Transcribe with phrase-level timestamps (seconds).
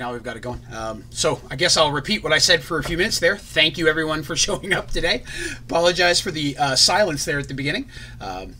[0.00, 0.62] now we've got it going.
[0.72, 3.36] Um, so I guess I'll repeat what I said for a few minutes there.
[3.36, 5.24] Thank you everyone for showing up today.
[5.58, 7.86] Apologize for the uh, silence there at the beginning.
[8.18, 8.54] Um,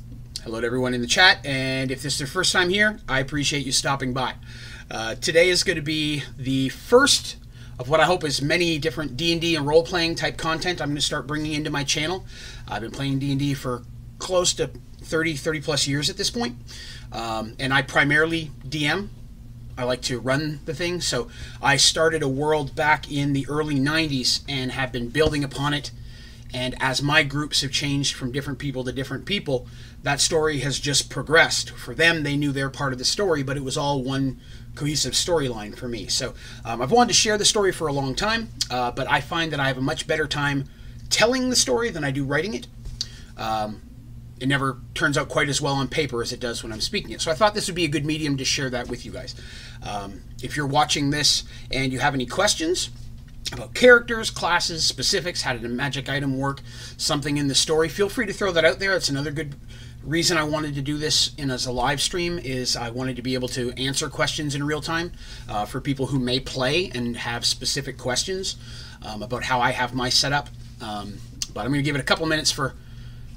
[0.45, 3.21] hello to everyone in the chat, and if this is your first time here, I
[3.21, 4.35] appreciate you stopping by.
[4.91, 7.39] Uh, today is going to be the first
[7.79, 11.01] of what I hope is many different D&D and role-playing type content I'm going to
[11.01, 12.27] start bringing into my channel.
[12.69, 13.83] I've been playing D&D for
[14.19, 16.57] close to 30, 30 plus years at this point.
[17.13, 19.09] Um, and I primarily DM.
[19.81, 21.01] I like to run the thing.
[21.01, 21.29] So
[21.63, 25.91] I started a world back in the early 90s and have been building upon it.
[26.53, 29.67] And as my groups have changed from different people to different people,
[30.03, 31.71] that story has just progressed.
[31.71, 34.39] For them, they knew their part of the story, but it was all one
[34.75, 36.09] cohesive storyline for me.
[36.09, 39.21] So um, I've wanted to share the story for a long time, uh, but I
[39.21, 40.65] find that I have a much better time
[41.09, 42.67] telling the story than I do writing it.
[43.39, 43.81] Um,
[44.41, 47.13] it never turns out quite as well on paper as it does when I'm speaking
[47.13, 47.21] it.
[47.21, 49.35] So I thought this would be a good medium to share that with you guys.
[49.83, 52.91] Um, if you're watching this and you have any questions
[53.53, 56.63] about characters, classes, specifics, how did a magic item work,
[56.97, 58.93] something in the story, feel free to throw that out there.
[58.93, 59.55] That's another good
[60.05, 63.23] reason I wanted to do this in as a live stream is I wanted to
[63.23, 65.13] be able to answer questions in real time
[65.49, 68.57] uh, for people who may play and have specific questions
[69.03, 70.49] um, about how I have my setup.
[70.81, 71.19] Um,
[71.53, 72.75] but I'm going to give it a couple minutes for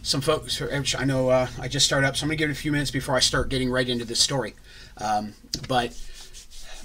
[0.03, 0.61] some folks.
[0.61, 2.71] I know uh, I just started up, so I'm going to give it a few
[2.71, 4.53] minutes before I start getting right into this story.
[4.97, 5.33] Um,
[5.67, 5.99] but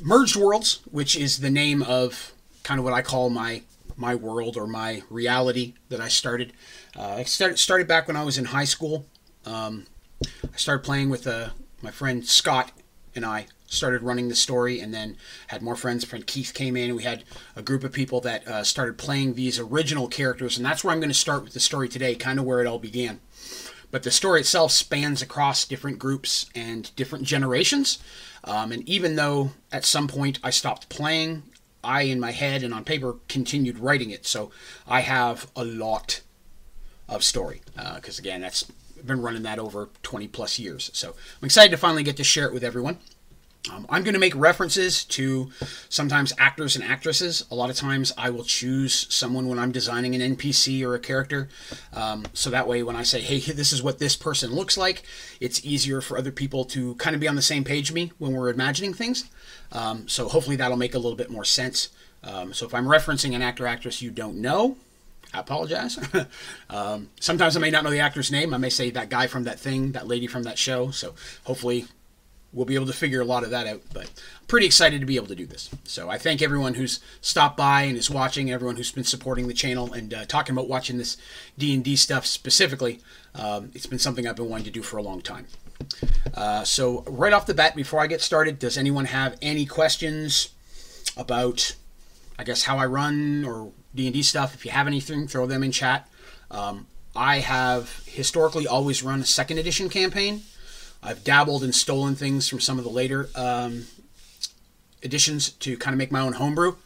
[0.01, 3.63] Merged Worlds, which is the name of kind of what I call my
[3.97, 6.53] my world or my reality that I started.
[6.97, 9.07] Uh, I started started back when I was in high school.
[9.45, 9.87] Um,
[10.25, 11.51] I started playing with uh,
[11.83, 12.71] my friend Scott
[13.15, 15.17] and I started running the story, and then
[15.49, 16.05] had more friends.
[16.05, 16.97] Friend Keith came in.
[16.97, 17.25] We had
[17.55, 21.01] a group of people that uh, started playing these original characters, and that's where I'm
[21.01, 23.21] going to start with the story today, kind of where it all began.
[23.91, 27.99] But the story itself spans across different groups and different generations.
[28.45, 31.43] Um, and even though at some point I stopped playing,
[31.83, 34.27] I, in my head and on paper, continued writing it.
[34.27, 34.51] So
[34.87, 36.21] I have a lot
[37.09, 37.63] of story.
[37.75, 38.65] Because uh, again, that's
[39.07, 40.91] been running that over 20 plus years.
[40.93, 42.99] So I'm excited to finally get to share it with everyone.
[43.73, 45.51] Um, I'm going to make references to
[45.89, 47.45] sometimes actors and actresses.
[47.51, 50.99] A lot of times I will choose someone when I'm designing an NPC or a
[50.99, 51.49] character.
[51.93, 55.03] Um, so that way, when I say, hey, this is what this person looks like,
[55.41, 58.33] it's easier for other people to kind of be on the same page me when
[58.33, 59.29] we're imagining things.
[59.73, 61.91] Um, so hopefully that'll make a little bit more sense.
[62.25, 64.77] Um, so if I'm referencing an actor actress you don't know,
[65.35, 65.99] I apologize.
[66.71, 68.55] um, sometimes I may not know the actor's name.
[68.55, 70.91] I may say that guy from that thing, that lady from that show.
[70.91, 71.15] So
[71.45, 71.87] hopefully
[72.53, 73.83] we'll be able to figure a lot of that out.
[73.93, 75.71] But I'm pretty excited to be able to do this.
[75.85, 79.55] So I thank everyone who's stopped by and is watching, everyone who's been supporting the
[79.55, 81.17] channel and uh, talking about watching this
[81.59, 83.01] D&D stuff specifically.
[83.35, 85.47] Um, it's been something I've been wanting to do for a long time.
[86.35, 90.51] Uh, so right off the bat, before I get started, does anyone have any questions
[91.17, 91.77] about,
[92.39, 94.55] I guess, how I run or D&D stuff?
[94.55, 96.09] If you have anything, throw them in chat.
[96.51, 100.43] Um, I have historically always run a second edition campaign.
[101.03, 103.87] I've dabbled and stolen things from some of the later um,
[105.03, 106.77] editions to kind of make my own homebrew.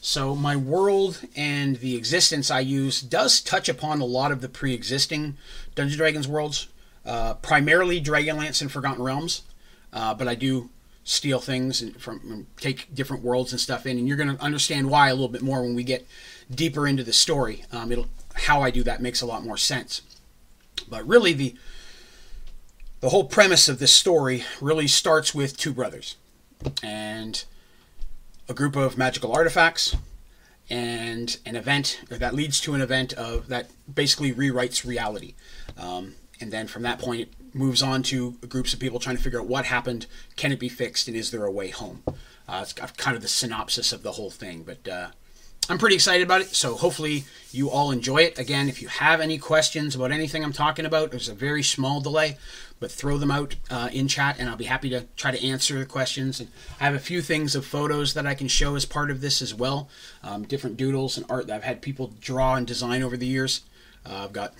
[0.00, 4.48] So my world and the existence I use does touch upon a lot of the
[4.48, 5.36] pre-existing
[5.74, 6.68] Dungeons Dragons worlds,
[7.04, 9.42] uh, primarily Dragonlance and Forgotten Realms,
[9.92, 10.70] uh, but I do
[11.04, 14.88] steal things and from take different worlds and stuff in, and you're going to understand
[14.88, 16.06] why a little bit more when we get
[16.52, 17.64] deeper into the story.
[17.72, 20.02] Um, it'll how I do that makes a lot more sense.
[20.88, 21.56] But really, the
[23.00, 26.16] the whole premise of this story really starts with two brothers
[26.82, 27.44] and
[28.48, 29.96] a group of magical artifacts
[30.68, 35.34] and an event that leads to an event of that basically rewrites reality.
[35.78, 39.22] Um, and then from that point, it moves on to groups of people trying to
[39.22, 40.06] figure out what happened,
[40.36, 42.02] can it be fixed, and is there a way home?
[42.48, 45.08] Uh, it's kind of the synopsis of the whole thing, but uh,
[45.68, 46.54] I'm pretty excited about it.
[46.54, 48.38] So hopefully you all enjoy it.
[48.38, 52.00] Again, if you have any questions about anything I'm talking about, there's a very small
[52.00, 52.38] delay,
[52.80, 55.78] but throw them out uh, in chat and I'll be happy to try to answer
[55.78, 56.40] the questions.
[56.40, 56.48] And
[56.80, 59.42] I have a few things of photos that I can show as part of this
[59.42, 59.88] as well.
[60.24, 63.60] Um, different doodles and art that I've had people draw and design over the years.
[64.04, 64.54] Uh, I've got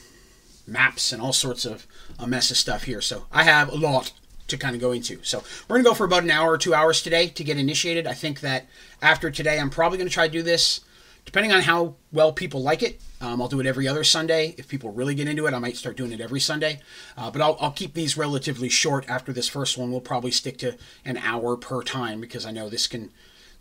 [0.67, 1.87] maps and all sorts of
[2.19, 3.01] a mess of stuff here.
[3.01, 4.13] So I have a lot
[4.49, 5.19] to kind of go into.
[5.23, 7.57] So we're going to go for about an hour or two hours today to get
[7.57, 8.07] initiated.
[8.07, 8.67] I think that
[9.01, 10.81] after today, I'm probably going to try to do this
[11.25, 14.55] depending on how well people like it, um, I'll do it every other Sunday.
[14.57, 16.81] If people really get into it, I might start doing it every Sunday.
[17.17, 19.91] Uh, but I'll, I'll, keep these relatively short after this first one.
[19.91, 23.11] We'll probably stick to an hour per time because I know this can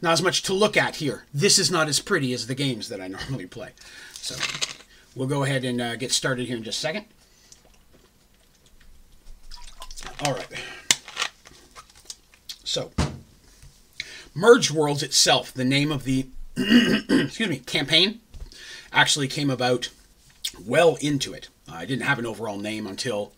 [0.02, 1.26] not as much to look at here.
[1.34, 3.72] This is not as pretty as the games that I normally play.
[4.14, 4.36] So
[5.16, 7.06] we'll go ahead and uh, get started here in just a second.
[10.26, 10.48] All right.
[12.64, 12.92] So
[14.34, 18.20] Merge Worlds itself, the name of the excuse me campaign,
[18.92, 19.90] actually came about
[20.66, 21.50] well into it.
[21.72, 23.34] I didn't have an overall name until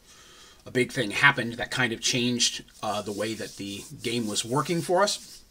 [0.65, 4.45] a big thing happened that kind of changed uh, the way that the game was
[4.45, 5.41] working for us.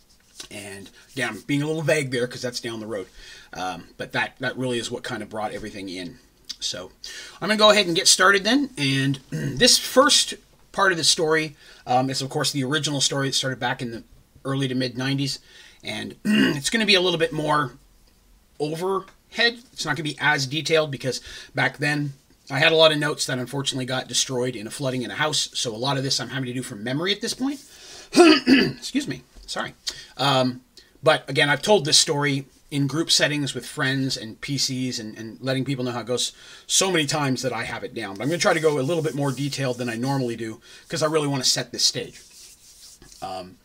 [0.50, 3.08] And yeah, I'm being a little vague there because that's down the road.
[3.52, 6.18] Um, but that that really is what kind of brought everything in.
[6.60, 6.92] So
[7.40, 8.70] I'm gonna go ahead and get started then.
[8.78, 10.34] And this first
[10.72, 11.56] part of the story
[11.86, 14.04] um, is, of course, the original story that started back in the
[14.44, 15.38] early to mid 90s,
[15.82, 17.72] and it's going to be a little bit more
[19.30, 19.58] overhead.
[19.72, 21.20] It's not going to be as detailed because
[21.54, 22.12] back then
[22.50, 25.14] I had a lot of notes that unfortunately got destroyed in a flooding in a
[25.14, 25.50] house.
[25.54, 27.64] So a lot of this I'm having to do from memory at this point.
[28.76, 29.22] Excuse me.
[29.46, 29.74] Sorry.
[30.16, 30.62] Um,
[31.02, 35.40] but again, I've told this story in group settings with friends and PCs and, and
[35.40, 36.32] letting people know how it goes
[36.68, 38.14] so many times that I have it down.
[38.14, 40.36] But I'm going to try to go a little bit more detailed than I normally
[40.36, 42.20] do because I really want to set this stage.
[43.22, 43.56] Um,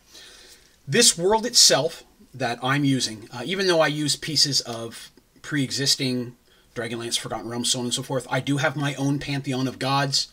[0.88, 2.02] this world itself
[2.34, 5.10] that I'm using, uh, even though I use pieces of
[5.46, 6.34] pre existing
[6.74, 9.78] Dragonlance, Forgotten Realms, so on and so forth, I do have my own pantheon of
[9.78, 10.32] gods,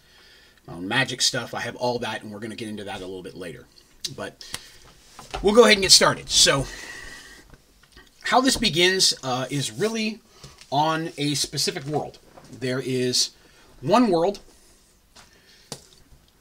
[0.65, 1.54] my own magic stuff.
[1.54, 3.68] I have all that, and we're going to get into that a little bit later.
[4.18, 4.44] But
[5.44, 6.31] we'll go ahead and get started.
[6.31, 6.65] So,
[8.24, 10.19] how this begins uh, is really
[10.71, 12.18] on a specific world.
[12.51, 13.30] There is
[13.81, 14.39] one world,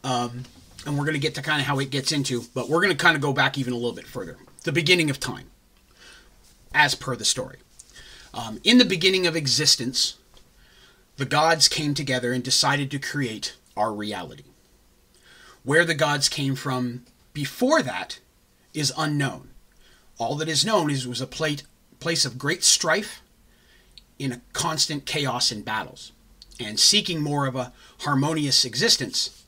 [0.03, 0.45] um,
[0.87, 2.97] and we're going to get to kind of how it gets into, but we're going
[2.97, 4.39] to kind of go back even a little bit further.
[4.65, 5.49] The beginning of time,
[6.75, 7.59] as per the story.
[8.34, 10.17] Um, in the beginning of existence,
[11.17, 14.44] the gods came together and decided to create our reality.
[15.64, 18.20] Where the gods came from before that
[18.75, 19.50] is unknown.
[20.19, 21.64] All that is known is it was a plate,
[22.00, 23.23] place of great strife
[24.19, 26.12] in a constant chaos and battles.
[26.61, 29.44] And seeking more of a harmonious existence,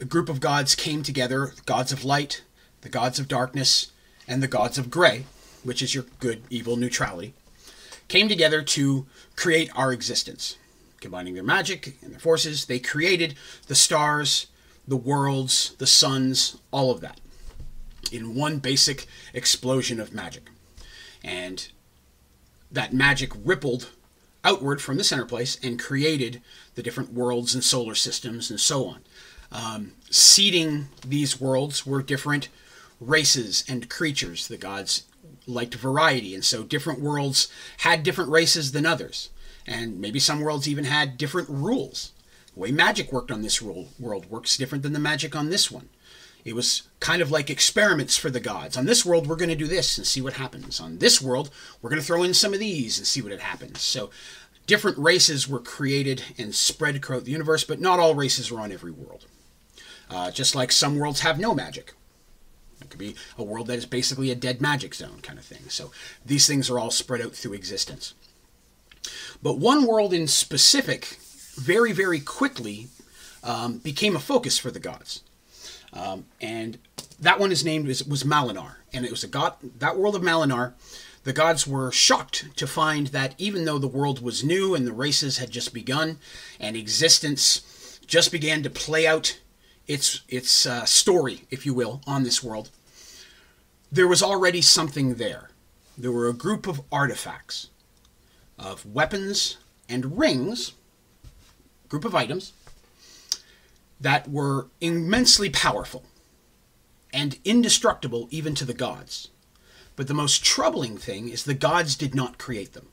[0.00, 2.42] a group of gods came together gods of light,
[2.80, 3.92] the gods of darkness,
[4.26, 5.26] and the gods of gray,
[5.62, 7.34] which is your good, evil neutrality,
[8.08, 9.06] came together to
[9.36, 10.56] create our existence.
[11.00, 13.34] Combining their magic and their forces, they created
[13.66, 14.46] the stars,
[14.86, 17.20] the worlds, the suns, all of that
[18.14, 20.50] in one basic explosion of magic.
[21.22, 21.68] And
[22.70, 23.90] that magic rippled
[24.44, 26.40] outward from the center place and created
[26.74, 29.00] the different worlds and solar systems and so on.
[29.50, 32.48] Um, seeding these worlds were different
[33.00, 34.48] races and creatures.
[34.48, 35.04] The gods
[35.46, 37.48] liked variety, and so different worlds
[37.78, 39.30] had different races than others.
[39.66, 42.12] And maybe some worlds even had different rules.
[42.54, 45.88] The way magic worked on this world works different than the magic on this one.
[46.44, 48.76] It was kind of like experiments for the gods.
[48.76, 50.78] On this world, we're going to do this and see what happens.
[50.78, 51.50] On this world,
[51.80, 53.80] we're going to throw in some of these and see what happens.
[53.80, 54.10] So,
[54.66, 58.72] different races were created and spread throughout the universe, but not all races are on
[58.72, 59.26] every world.
[60.10, 61.94] Uh, just like some worlds have no magic.
[62.84, 65.68] It could be a world that is basically a dead magic zone kind of thing.
[65.68, 65.90] So,
[66.24, 68.14] these things are all spread out through existence.
[69.42, 71.18] But one world in specific,
[71.56, 72.88] very, very quickly,
[73.42, 75.22] um, became a focus for the gods.
[75.92, 76.78] Um, and
[77.20, 79.54] that one is named was, was Malinar, and it was a god.
[79.78, 80.72] That world of Malinar,
[81.22, 84.92] the gods were shocked to find that even though the world was new and the
[84.92, 86.18] races had just begun,
[86.58, 89.38] and existence just began to play out
[89.86, 92.70] its its uh, story, if you will, on this world,
[93.90, 95.50] there was already something there.
[95.96, 97.68] There were a group of artifacts,
[98.58, 100.72] of weapons and rings,
[101.88, 102.52] group of items
[104.00, 106.04] that were immensely powerful
[107.12, 109.28] and indestructible even to the gods.
[109.96, 112.88] But the most troubling thing is the gods did not create them.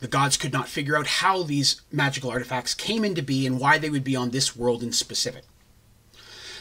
[0.00, 3.78] The gods could not figure out how these magical artifacts came into being and why
[3.78, 5.44] they would be on this world in specific.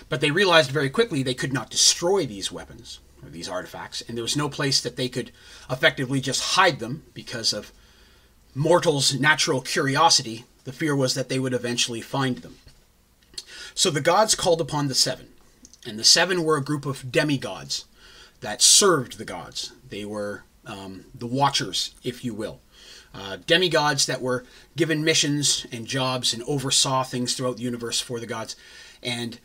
[0.09, 4.17] But they realized very quickly they could not destroy these weapons or these artifacts, and
[4.17, 5.31] there was no place that they could
[5.69, 7.71] effectively just hide them because of
[8.55, 10.45] mortals' natural curiosity.
[10.63, 12.57] The fear was that they would eventually find them.
[13.75, 15.27] So the gods called upon the seven,
[15.85, 17.85] and the seven were a group of demigods
[18.41, 19.73] that served the gods.
[19.87, 22.59] They were um, the watchers, if you will.
[23.19, 24.45] Uh, demigods that were
[24.75, 28.55] given missions and jobs and oversaw things throughout the universe for the gods.
[29.01, 29.39] And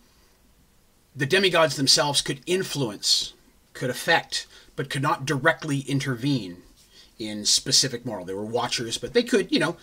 [1.16, 3.32] the demigods themselves could influence,
[3.72, 6.58] could affect, but could not directly intervene
[7.18, 8.26] in specific moral.
[8.26, 9.78] They were watchers, but they could, you know,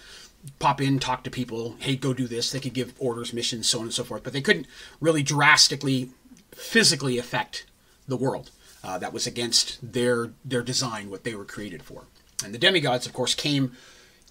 [0.60, 2.52] pop in, talk to people, hey, go do this.
[2.52, 4.68] They could give orders, missions, so on and so forth, but they couldn't
[5.02, 6.12] really drastically,
[6.52, 7.66] physically affect
[8.08, 8.52] the world.
[8.84, 12.04] Uh, that was against their their design, what they were created for.
[12.44, 13.74] And the demigods, of course, came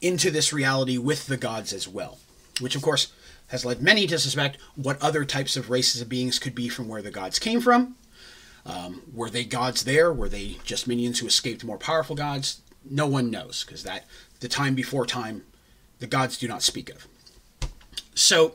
[0.01, 2.19] into this reality with the gods as well,
[2.61, 3.13] which, of course,
[3.49, 6.89] has led many to suspect what other types of races of beings could be from
[6.89, 7.97] where the gods came from.
[8.65, 10.13] Um, were they gods there?
[10.13, 12.61] Were they just minions who escaped more powerful gods?
[12.89, 14.05] No one knows because that
[14.41, 15.45] the time before time,
[15.99, 17.07] the gods do not speak of.
[18.15, 18.55] So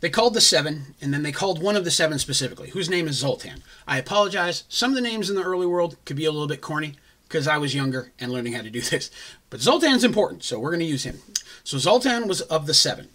[0.00, 3.06] they called the seven, and then they called one of the seven specifically, whose name
[3.06, 3.62] is Zoltan.
[3.86, 4.64] I apologize.
[4.68, 6.96] Some of the names in the early world could be a little bit corny
[7.32, 9.10] because I was younger and learning how to do this.
[9.48, 11.20] But Zoltan's important, so we're going to use him.
[11.64, 13.08] So Zoltan was of the seven.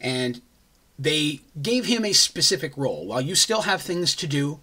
[0.00, 0.40] And
[0.98, 3.06] they gave him a specific role.
[3.06, 4.60] While you still have things to do,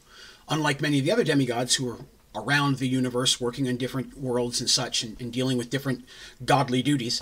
[0.49, 1.99] unlike many of the other demigods who are
[2.33, 6.05] around the universe working on different worlds and such and, and dealing with different
[6.43, 7.21] godly duties,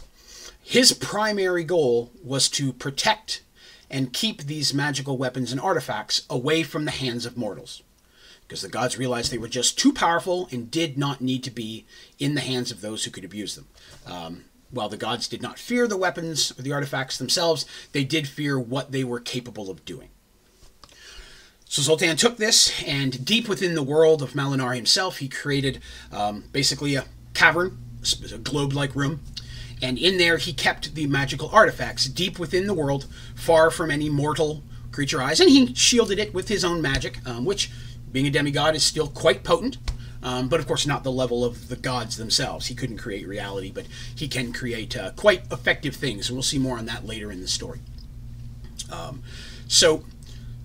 [0.61, 3.41] his primary goal was to protect
[3.89, 7.81] and keep these magical weapons and artifacts away from the hands of mortals.
[8.49, 11.85] Because the gods realized they were just too powerful and did not need to be
[12.17, 13.67] in the hands of those who could abuse them.
[14.07, 18.27] Um, while the gods did not fear the weapons or the artifacts themselves, they did
[18.27, 20.09] fear what they were capable of doing.
[21.65, 25.79] So Zoltan took this, and deep within the world of Malinar himself, he created
[26.11, 27.77] um, basically a cavern,
[28.33, 29.21] a globe like room.
[29.79, 34.09] And in there, he kept the magical artifacts deep within the world, far from any
[34.09, 35.39] mortal creature eyes.
[35.39, 37.69] And he shielded it with his own magic, um, which,
[38.11, 39.77] being a demigod, is still quite potent.
[40.21, 42.67] Um, but of course, not the level of the gods themselves.
[42.67, 43.85] He couldn't create reality, but
[44.15, 47.41] he can create uh, quite effective things, and we'll see more on that later in
[47.41, 47.79] the story.
[48.91, 49.23] Um,
[49.67, 50.03] so,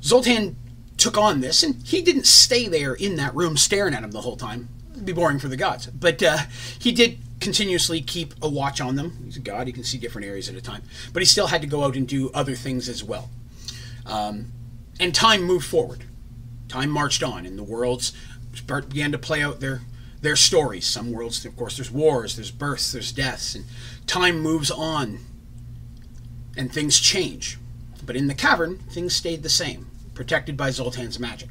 [0.02, 0.56] Zoltan
[0.96, 4.22] took on this, and he didn't stay there in that room staring at him the
[4.22, 4.68] whole time.
[4.92, 5.86] It'd be boring for the gods.
[5.86, 6.38] But uh,
[6.78, 9.18] he did continuously keep a watch on them.
[9.24, 10.82] He's a god, he can see different areas at a time.
[11.12, 13.28] But he still had to go out and do other things as well.
[14.06, 14.52] Um,
[14.98, 16.04] and time moved forward.
[16.68, 18.12] Time marched on, and the worlds
[18.66, 19.82] began to play out their
[20.20, 20.86] their stories.
[20.86, 23.66] Some worlds, of course, there's wars, there's births, there's deaths, and
[24.06, 25.18] time moves on,
[26.56, 27.58] and things change.
[28.04, 31.50] But in the cavern, things stayed the same, protected by Zoltan's magic,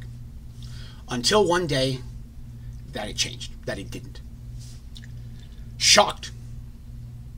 [1.08, 2.00] until one day
[2.92, 4.22] that it changed, that it didn't.
[5.78, 6.32] Shocked,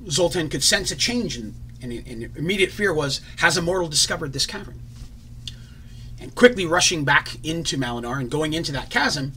[0.10, 4.34] Zoltan could sense a change, and, and, and immediate fear was: Has a mortal discovered
[4.34, 4.79] this cavern?
[6.25, 9.34] And quickly rushing back into Malinar and going into that chasm,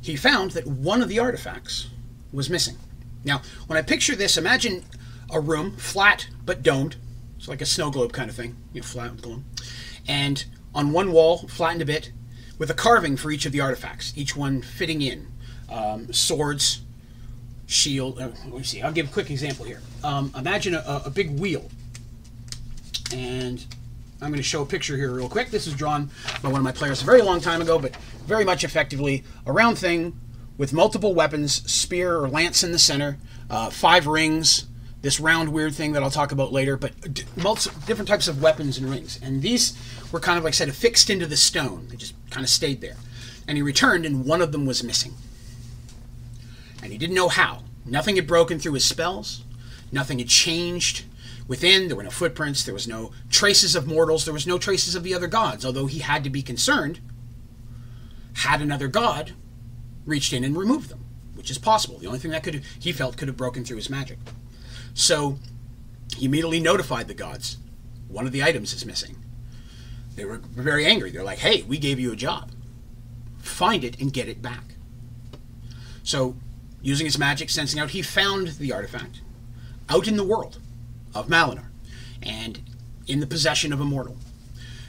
[0.00, 1.90] he found that one of the artifacts
[2.32, 2.76] was missing.
[3.22, 4.82] Now, when I picture this, imagine
[5.30, 6.96] a room, flat but domed.
[7.36, 9.12] It's like a snow globe kind of thing, you know, flat.
[10.08, 10.42] And
[10.74, 12.12] on one wall, flattened a bit,
[12.56, 15.26] with a carving for each of the artifacts, each one fitting in.
[15.68, 16.80] Um, swords,
[17.66, 18.18] shield.
[18.18, 18.80] Uh, let me see.
[18.80, 19.82] I'll give a quick example here.
[20.02, 21.70] Um, imagine a, a big wheel,
[23.14, 23.66] and
[24.22, 25.50] I'm going to show a picture here real quick.
[25.50, 26.08] This was drawn
[26.42, 29.52] by one of my players a very long time ago, but very much effectively a
[29.52, 30.16] round thing
[30.56, 33.18] with multiple weapons, spear or lance in the center,
[33.50, 34.66] uh, five rings,
[35.00, 36.92] this round weird thing that I'll talk about later, but
[37.34, 39.18] different types of weapons and rings.
[39.20, 39.76] And these
[40.12, 41.88] were kind of like I said, affixed into the stone.
[41.90, 42.96] They just kind of stayed there.
[43.48, 45.14] And he returned, and one of them was missing.
[46.80, 47.64] And he didn't know how.
[47.84, 49.42] Nothing had broken through his spells.
[49.92, 51.04] Nothing had changed
[51.48, 54.94] Within, there were no footprints, there was no traces of mortals, there was no traces
[54.94, 57.00] of the other gods, although he had to be concerned
[58.36, 59.32] had another god
[60.06, 61.98] reached in and removed them, which is possible.
[61.98, 64.18] The only thing that could he felt could have broken through his magic.
[64.94, 65.38] So
[66.16, 67.58] he immediately notified the gods.
[68.08, 69.16] One of the items is missing.
[70.16, 71.10] They were very angry.
[71.10, 72.50] They're like, hey, we gave you a job.
[73.38, 74.74] Find it and get it back.
[76.02, 76.36] So,
[76.80, 79.20] using his magic, sensing out, he found the artifact
[79.88, 80.58] out in the world
[81.14, 81.66] of Malinar
[82.22, 82.60] and
[83.06, 84.16] in the possession of a mortal.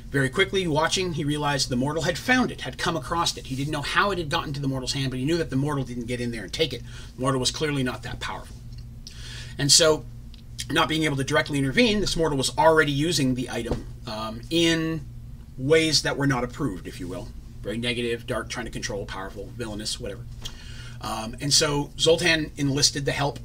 [0.09, 3.47] Very quickly, watching, he realized the mortal had found it, had come across it.
[3.47, 5.49] He didn't know how it had gotten to the mortal's hand, but he knew that
[5.49, 6.83] the mortal didn't get in there and take it.
[7.15, 8.55] The mortal was clearly not that powerful.
[9.57, 10.05] And so,
[10.71, 15.03] not being able to directly intervene, this mortal was already using the item um, in
[15.57, 17.29] ways that were not approved, if you will.
[17.63, 20.25] Very negative, dark, trying to control, powerful, villainous, whatever.
[21.01, 23.39] Um, and so Zoltan enlisted the help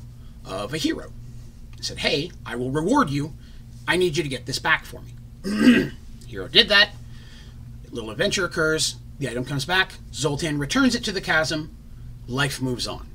[0.44, 1.12] of a hero
[1.84, 3.34] said, Hey, I will reward you.
[3.86, 5.92] I need you to get this back for me.
[6.26, 6.90] Hero did that.
[7.90, 8.96] A little adventure occurs.
[9.18, 9.94] The item comes back.
[10.12, 11.74] Zoltan returns it to the chasm.
[12.26, 13.08] Life moves on.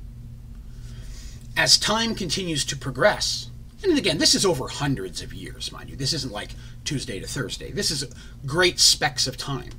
[1.56, 3.50] As time continues to progress,
[3.82, 5.96] and again, this is over hundreds of years, mind you.
[5.96, 6.50] This isn't like
[6.84, 7.70] Tuesday to Thursday.
[7.70, 8.12] This is
[8.44, 9.70] great specks of time.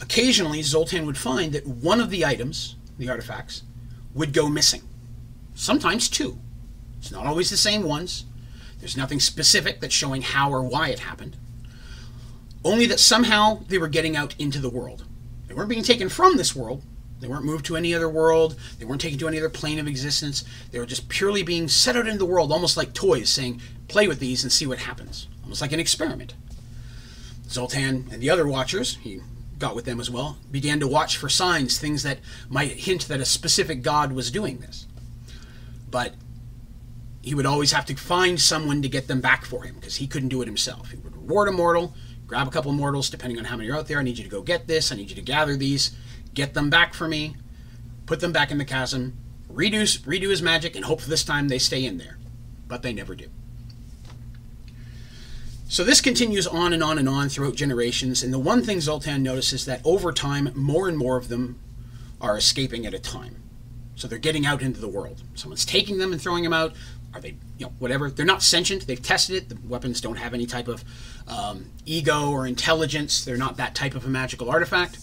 [0.00, 3.62] Occasionally, Zoltan would find that one of the items, the artifacts,
[4.14, 4.82] would go missing.
[5.54, 6.38] Sometimes two.
[7.06, 8.24] It's not always the same ones.
[8.80, 11.36] There's nothing specific that's showing how or why it happened.
[12.64, 15.04] Only that somehow they were getting out into the world.
[15.46, 16.82] They weren't being taken from this world.
[17.20, 18.56] They weren't moved to any other world.
[18.80, 20.42] They weren't taken to any other plane of existence.
[20.72, 24.08] They were just purely being set out into the world, almost like toys, saying, play
[24.08, 25.28] with these and see what happens.
[25.44, 26.34] Almost like an experiment.
[27.48, 29.20] Zoltan and the other watchers, he
[29.60, 33.20] got with them as well, began to watch for signs, things that might hint that
[33.20, 34.88] a specific god was doing this.
[35.88, 36.14] But
[37.26, 40.06] he would always have to find someone to get them back for him because he
[40.06, 40.92] couldn't do it himself.
[40.92, 41.92] He would reward a mortal,
[42.24, 43.98] grab a couple mortals, depending on how many are out there.
[43.98, 44.92] I need you to go get this.
[44.92, 45.90] I need you to gather these,
[46.34, 47.34] get them back for me,
[48.06, 49.18] put them back in the chasm,
[49.52, 52.16] redo, redo his magic, and hope this time they stay in there.
[52.68, 53.26] But they never do.
[55.68, 59.24] So this continues on and on and on throughout generations, and the one thing Zoltan
[59.24, 61.58] notices is that over time, more and more of them
[62.20, 63.42] are escaping at a time.
[63.96, 65.22] So they're getting out into the world.
[65.34, 66.74] Someone's taking them and throwing them out.
[67.16, 68.10] Are they, you know, whatever?
[68.10, 68.86] They're not sentient.
[68.86, 69.48] They've tested it.
[69.48, 70.84] The weapons don't have any type of
[71.26, 73.24] um, ego or intelligence.
[73.24, 74.98] They're not that type of a magical artifact.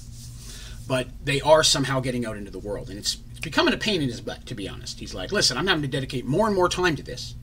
[0.87, 4.01] But they are somehow getting out into the world, and it's it's becoming a pain
[4.01, 4.99] in his butt, to be honest.
[4.99, 7.35] He's like, listen, I'm having to dedicate more and more time to this.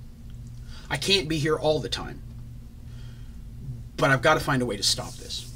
[0.91, 2.23] I can't be here all the time
[4.01, 5.47] but I've got to find a way to stop this.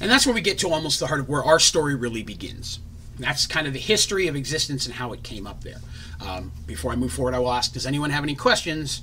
[0.00, 2.80] And that's where we get to almost the heart of where our story really begins.
[3.18, 5.80] That's kind of the history of existence and how it came up there.
[6.20, 9.02] Um, before I move forward, I will ask Does anyone have any questions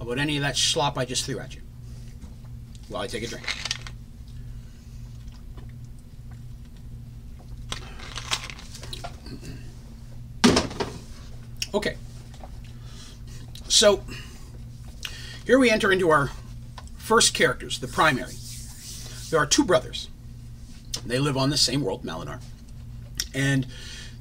[0.00, 1.62] about any of that slop I just threw at you?
[2.88, 3.46] While I take a drink.
[11.74, 11.96] Okay.
[13.68, 14.02] So,
[15.44, 16.30] here we enter into our
[17.06, 18.34] First characters, the primary.
[19.30, 20.08] There are two brothers.
[21.06, 22.42] They live on the same world, Malinar.
[23.32, 23.64] And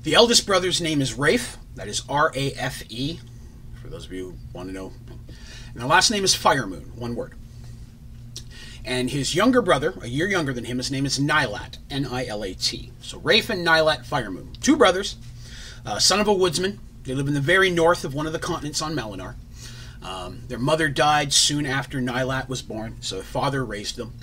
[0.03, 1.57] the eldest brother's name is Rafe.
[1.75, 3.19] That is R A F E,
[3.81, 4.93] for those of you who want to know.
[5.73, 7.33] And the last name is Firemoon, one word.
[8.85, 12.25] And his younger brother, a year younger than him, his name is Nilat, N I
[12.27, 12.91] L A T.
[13.01, 15.17] So Rafe and Nilat Firemoon, two brothers,
[15.85, 16.79] uh, son of a woodsman.
[17.03, 19.35] They live in the very north of one of the continents on Malinar.
[20.01, 24.13] Um, their mother died soon after Nilat was born, so their father raised them.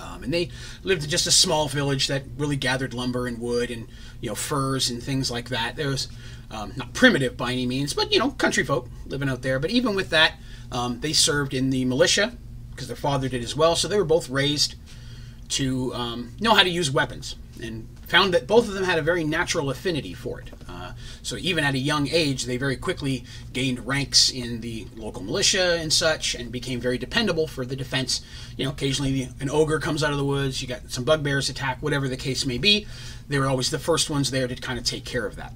[0.00, 0.50] Um, and they
[0.82, 3.86] lived in just a small village that really gathered lumber and wood and
[4.20, 5.76] you know furs and things like that.
[5.76, 6.08] There was
[6.50, 9.58] um, not primitive by any means, but you know country folk living out there.
[9.58, 10.34] But even with that,
[10.72, 12.36] um, they served in the militia
[12.70, 13.76] because their father did as well.
[13.76, 14.74] So they were both raised
[15.50, 19.02] to um, know how to use weapons and found that both of them had a
[19.02, 20.50] very natural affinity for it.
[20.68, 25.22] Uh, so even at a young age, they very quickly gained ranks in the local
[25.22, 28.20] militia and such, and became very dependable for the defense.
[28.56, 31.78] You know, occasionally an ogre comes out of the woods, you got some bugbears attack,
[31.82, 32.86] whatever the case may be.
[33.28, 35.52] They were always the first ones there to kind of take care of that.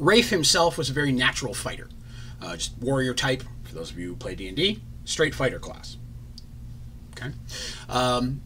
[0.00, 1.86] Rafe himself was a very natural fighter,
[2.40, 3.44] uh, just warrior type.
[3.64, 5.98] For those of you who play D and D, straight fighter class.
[7.12, 7.32] Okay.
[7.88, 8.40] Um,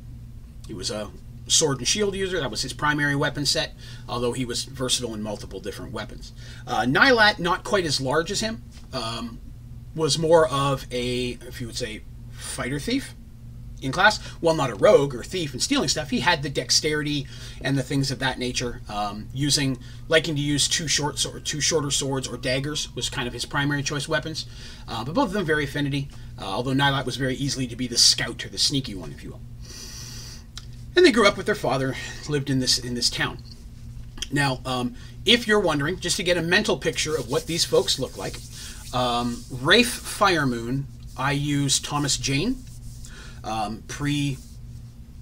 [0.67, 1.11] he was a
[1.47, 2.41] sword and shield user.
[2.41, 3.75] That was his primary weapon set,
[4.09, 6.33] although he was versatile in multiple different weapons.
[6.67, 9.39] Uh, Nilat, not quite as large as him, um,
[9.95, 13.15] was more of a, if you would say, fighter thief
[13.85, 14.21] in class.
[14.41, 16.11] Well, not a rogue or thief and stealing stuff.
[16.11, 17.27] He had the dexterity
[17.61, 18.81] and the things of that nature.
[18.89, 23.27] Um, using, liking to use two short or two shorter swords or daggers was kind
[23.29, 24.47] of his primary choice weapons.
[24.89, 26.09] Uh, but both of them very affinity.
[26.41, 29.23] Uh, although Nilat was very easily to be the scout or the sneaky one, if
[29.23, 29.41] you will
[30.97, 31.95] and they grew up with their father,
[32.29, 33.39] lived in this in this town.
[34.31, 34.95] Now, um,
[35.25, 38.37] if you're wondering, just to get a mental picture of what these folks look like,
[38.93, 40.85] um, Rafe Firemoon,
[41.17, 42.57] I use Thomas Jane,
[43.45, 44.39] um, pre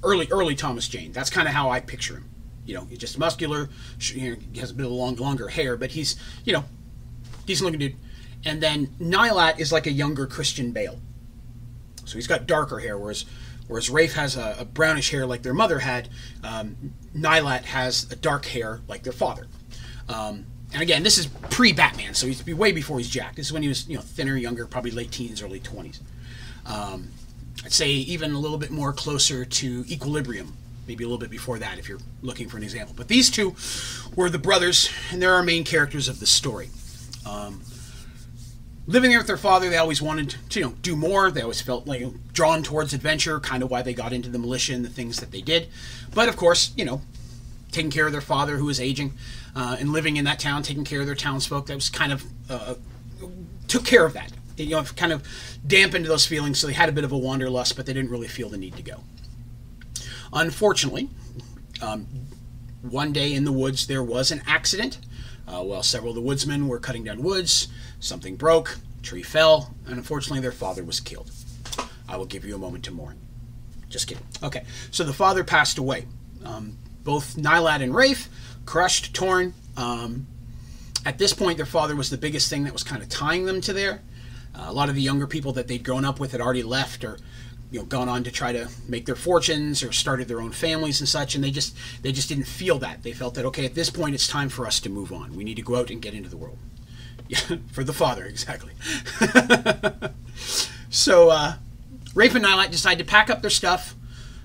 [0.02, 1.12] early early Thomas Jane.
[1.12, 2.30] That's kind of how I picture him.
[2.64, 3.68] You know, he's just muscular.
[3.98, 6.64] You know, has a bit of long longer hair, but he's you know
[7.44, 7.96] decent looking dude.
[8.44, 10.98] And then Nilat is like a younger Christian Bale.
[12.04, 13.24] So he's got darker hair, whereas
[13.68, 16.08] Whereas Rafe has a, a brownish hair like their mother had,
[16.44, 19.46] um, Nilat has a dark hair like their father.
[20.08, 23.36] Um, and again, this is pre-Batman, so he's way before he's jacked.
[23.36, 26.00] This is when he was, you know, thinner, younger, probably late teens, early twenties.
[26.66, 27.08] Um,
[27.64, 31.58] I'd say even a little bit more closer to Equilibrium, maybe a little bit before
[31.60, 32.94] that, if you're looking for an example.
[32.96, 33.54] But these two
[34.16, 36.70] were the brothers, and they're our main characters of the story.
[37.24, 37.62] Um,
[38.86, 41.30] living there with their father, they always wanted to you know do more.
[41.30, 44.74] They always felt like drawn towards adventure, kind of why they got into the militia
[44.74, 45.68] and the things that they did.
[46.12, 47.02] But of course, you know,
[47.70, 49.14] taking care of their father who was aging,
[49.54, 52.24] uh, and living in that town, taking care of their townsfolk, that was kind of
[52.50, 52.74] uh,
[53.68, 54.32] took care of that.
[54.62, 55.22] It, you know, kind of
[55.66, 58.28] dampened those feelings, so they had a bit of a wanderlust, but they didn't really
[58.28, 59.00] feel the need to go.
[60.32, 61.10] Unfortunately,
[61.80, 62.06] um,
[62.82, 64.98] one day in the woods there was an accident.
[65.46, 67.66] Uh, while several of the woodsmen were cutting down woods,
[68.02, 71.30] Something broke, tree fell, and unfortunately their father was killed.
[72.08, 73.16] I will give you a moment to mourn.
[73.88, 74.26] Just kidding.
[74.42, 76.08] Okay, so the father passed away.
[76.44, 78.28] Um, both Nilat and Rafe,
[78.66, 79.54] crushed, torn.
[79.76, 80.26] Um,
[81.06, 83.60] at this point, their father was the biggest thing that was kind of tying them
[83.60, 84.02] to there.
[84.54, 87.04] Uh, a lot of the younger people that they'd grown up with had already left
[87.04, 87.18] or
[87.70, 91.00] you know gone on to try to make their fortunes or started their own families
[91.00, 93.02] and such and they just they just didn't feel that.
[93.02, 95.34] They felt that okay at this point it's time for us to move on.
[95.36, 96.58] We need to go out and get into the world.
[97.28, 97.38] Yeah
[97.72, 98.72] for the father exactly.
[100.92, 101.54] So uh,
[102.14, 103.94] Rafe and Nilat decided to pack up their stuff.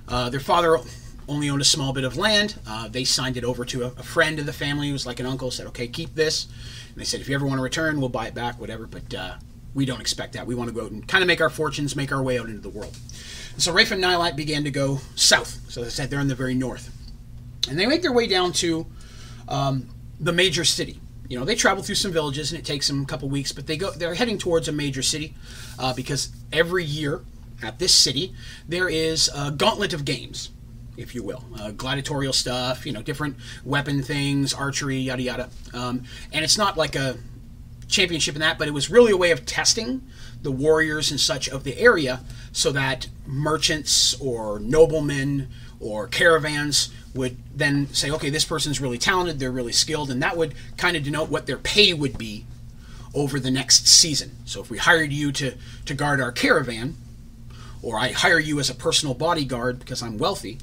[0.07, 0.79] Uh, their father
[1.27, 2.57] only owned a small bit of land.
[2.65, 5.19] Uh, they signed it over to a, a friend of the family who was like
[5.19, 6.45] an uncle said okay keep this.
[6.45, 8.87] And they said if you ever want to return we'll buy it back whatever.
[8.87, 9.33] But uh,
[9.77, 10.47] we don't expect that.
[10.47, 12.47] We want to go out and kind of make our fortunes, make our way out
[12.47, 12.97] into the world.
[13.57, 15.59] So Rafe and Nilat began to go south.
[15.69, 16.91] So as I said, they're in the very north.
[17.69, 18.87] And they make their way down to
[19.47, 19.87] um,
[20.19, 20.99] the major city.
[21.29, 23.67] You know, they travel through some villages and it takes them a couple weeks, but
[23.67, 25.35] they go they're heading towards a major city
[25.77, 27.21] uh, because every year
[27.61, 28.33] at this city
[28.67, 30.49] there is a gauntlet of games,
[30.95, 35.49] if you will, uh, gladiatorial stuff, you know, different weapon things, archery, yada yada.
[35.71, 37.17] Um, and it's not like a
[37.87, 40.01] championship in that, but it was really a way of testing
[40.41, 42.21] the warriors and such of the area
[42.51, 45.47] so that merchants or noblemen
[45.79, 50.37] or caravans would then say, okay, this person's really talented, they're really skilled, and that
[50.37, 52.45] would kind of denote what their pay would be
[53.13, 54.31] over the next season.
[54.45, 56.95] So if we hired you to, to guard our caravan,
[57.81, 60.59] or I hire you as a personal bodyguard because I'm wealthy,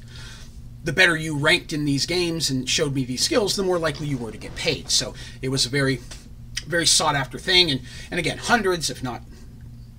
[0.83, 4.07] the better you ranked in these games and showed me these skills, the more likely
[4.07, 4.89] you were to get paid.
[4.91, 5.99] So it was a very
[6.65, 7.71] very sought after thing.
[7.71, 9.21] And, and again, hundreds, if not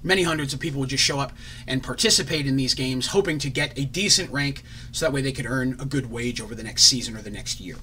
[0.07, 1.33] many hundreds of people would just show up
[1.66, 5.33] and participate in these games, hoping to get a decent rank so that way they
[5.33, 7.76] could earn a good wage over the next season or the next year.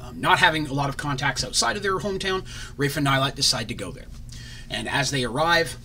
[0.00, 3.68] Um, not having a lot of contacts outside of their hometown, Rafe and Nilat decide
[3.68, 4.06] to go there.
[4.70, 5.76] And as they arrive,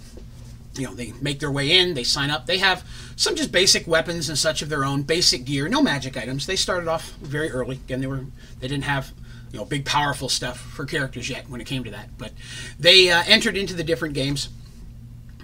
[0.76, 2.45] you know, they make their way in, they sign up.
[2.45, 6.15] They have some just basic weapons and such of their own, basic gear, no magic
[6.15, 6.45] items.
[6.45, 7.78] They started off very early.
[7.78, 8.26] Again, they were
[8.60, 9.12] they didn't have
[9.52, 12.18] you know big powerful stuff for characters yet when it came to that.
[12.18, 12.32] But
[12.80, 14.50] they uh, entered into the different games.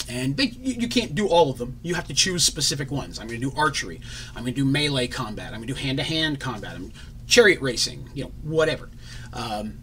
[0.07, 1.79] And they, you, you can't do all of them.
[1.81, 3.17] You have to choose specific ones.
[3.19, 4.01] I'm going to do archery.
[4.35, 5.47] I'm going to do melee combat.
[5.47, 6.75] I'm going to do hand-to-hand combat.
[6.75, 6.93] I'm
[7.25, 8.07] chariot racing.
[8.13, 8.91] You know, whatever.
[9.33, 9.79] Um,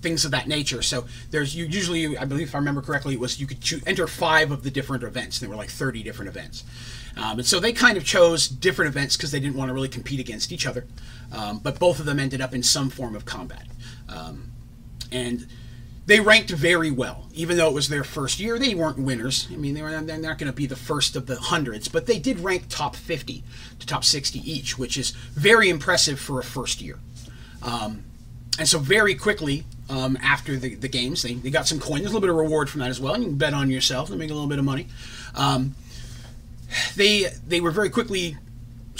[0.00, 0.82] things of that nature.
[0.82, 3.82] So there's you usually, I believe, if I remember correctly, it was you could choose,
[3.86, 5.38] enter five of the different events.
[5.38, 6.64] There were like 30 different events,
[7.16, 9.88] um, and so they kind of chose different events because they didn't want to really
[9.88, 10.86] compete against each other.
[11.32, 13.66] Um, but both of them ended up in some form of combat,
[14.08, 14.50] um,
[15.12, 15.46] and
[16.06, 17.28] they ranked very well.
[17.34, 19.46] Even though it was their first year, they weren't winners.
[19.52, 22.06] I mean, they were they're not going to be the first of the hundreds, but
[22.06, 23.44] they did rank top 50
[23.78, 26.98] to top 60 each, which is very impressive for a first year.
[27.62, 28.04] Um,
[28.58, 32.12] and so very quickly um, after the, the games, they, they got some coins, There's
[32.12, 33.16] a little bit of reward from that as well.
[33.18, 34.88] You can bet on yourself and make a little bit of money.
[35.34, 35.74] Um,
[36.96, 38.36] they they were very quickly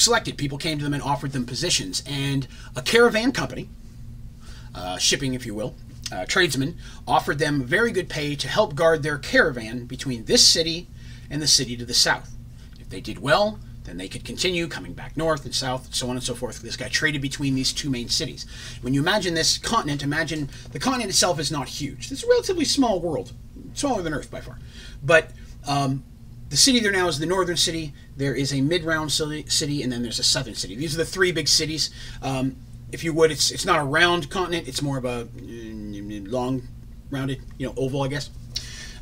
[0.00, 0.36] selected.
[0.36, 3.68] People came to them and offered them positions, and a caravan company,
[4.74, 5.74] uh, shipping, if you will,
[6.12, 10.88] uh, tradesmen, offered them very good pay to help guard their caravan between this city
[11.30, 12.34] and the city to the south.
[12.80, 16.16] If they did well, then they could continue coming back north and south, so on
[16.16, 16.60] and so forth.
[16.60, 18.46] This guy traded between these two main cities.
[18.82, 22.12] When you imagine this continent, imagine the continent itself is not huge.
[22.12, 23.32] It's a relatively small world,
[23.74, 24.58] smaller than Earth by far.
[25.02, 25.30] But
[25.66, 26.04] um,
[26.50, 27.94] the city there now is the northern city.
[28.18, 30.74] There is a mid-round city, and then there's a southern city.
[30.74, 31.90] These are the three big cities.
[32.20, 32.56] Um,
[32.90, 34.66] if you would, it's it's not a round continent.
[34.66, 36.66] It's more of a mm, long,
[37.10, 38.30] rounded, you know, oval, I guess,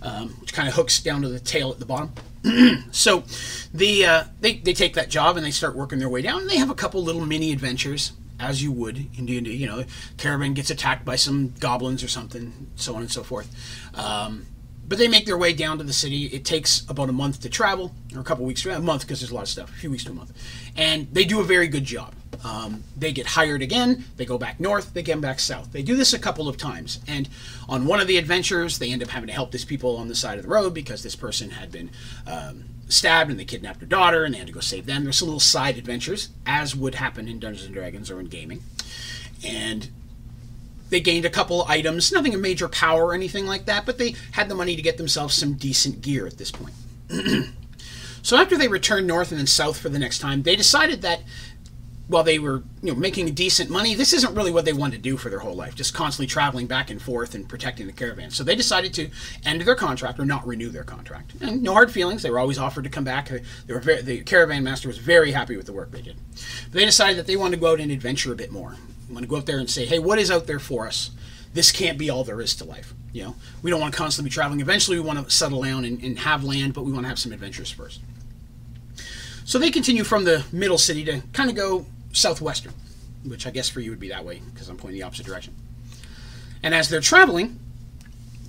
[0.02, 2.12] um, which kind of hooks down to the tail at the bottom.
[2.90, 3.24] so,
[3.72, 6.42] the uh, they they take that job and they start working their way down.
[6.42, 8.98] And they have a couple little mini adventures, as you would.
[9.16, 9.84] You know,
[10.18, 13.48] caravan gets attacked by some goblins or something, so on and so forth.
[13.94, 14.46] Um,
[14.88, 16.26] but they make their way down to the city.
[16.26, 19.30] It takes about a month to travel, or a couple weeks, a month because there's
[19.30, 20.32] a lot of stuff, a few weeks to a month.
[20.76, 22.14] And they do a very good job.
[22.44, 25.72] Um, they get hired again, they go back north, they get back south.
[25.72, 27.00] They do this a couple of times.
[27.08, 27.28] And
[27.68, 30.14] on one of the adventures, they end up having to help these people on the
[30.14, 31.90] side of the road because this person had been
[32.26, 35.04] um, stabbed and they kidnapped her daughter and they had to go save them.
[35.04, 38.62] There's some little side adventures, as would happen in Dungeons and Dragons or in gaming.
[39.44, 39.88] And
[40.90, 44.14] they gained a couple items, nothing of major power or anything like that, but they
[44.32, 46.74] had the money to get themselves some decent gear at this point.
[48.22, 51.22] so after they returned north and then south for the next time, they decided that
[52.08, 55.02] while they were you know making decent money, this isn't really what they wanted to
[55.02, 58.30] do for their whole life, just constantly traveling back and forth and protecting the caravan.
[58.30, 59.10] So they decided to
[59.44, 61.32] end their contract or not renew their contract.
[61.40, 62.22] And no hard feelings.
[62.22, 63.28] They were always offered to come back.
[63.28, 66.16] They were very, the caravan master was very happy with the work they did.
[66.64, 68.76] But they decided that they wanted to go out and adventure a bit more.
[69.08, 71.10] We want to go out there and say, hey, what is out there for us?
[71.54, 72.92] This can't be all there is to life.
[73.12, 74.60] You know, we don't want to constantly be traveling.
[74.60, 77.18] Eventually, we want to settle down and, and have land, but we want to have
[77.18, 78.00] some adventures first.
[79.44, 82.72] So they continue from the middle city to kind of go southwestern,
[83.24, 85.54] which I guess for you would be that way because I'm pointing the opposite direction.
[86.62, 87.58] And as they're traveling,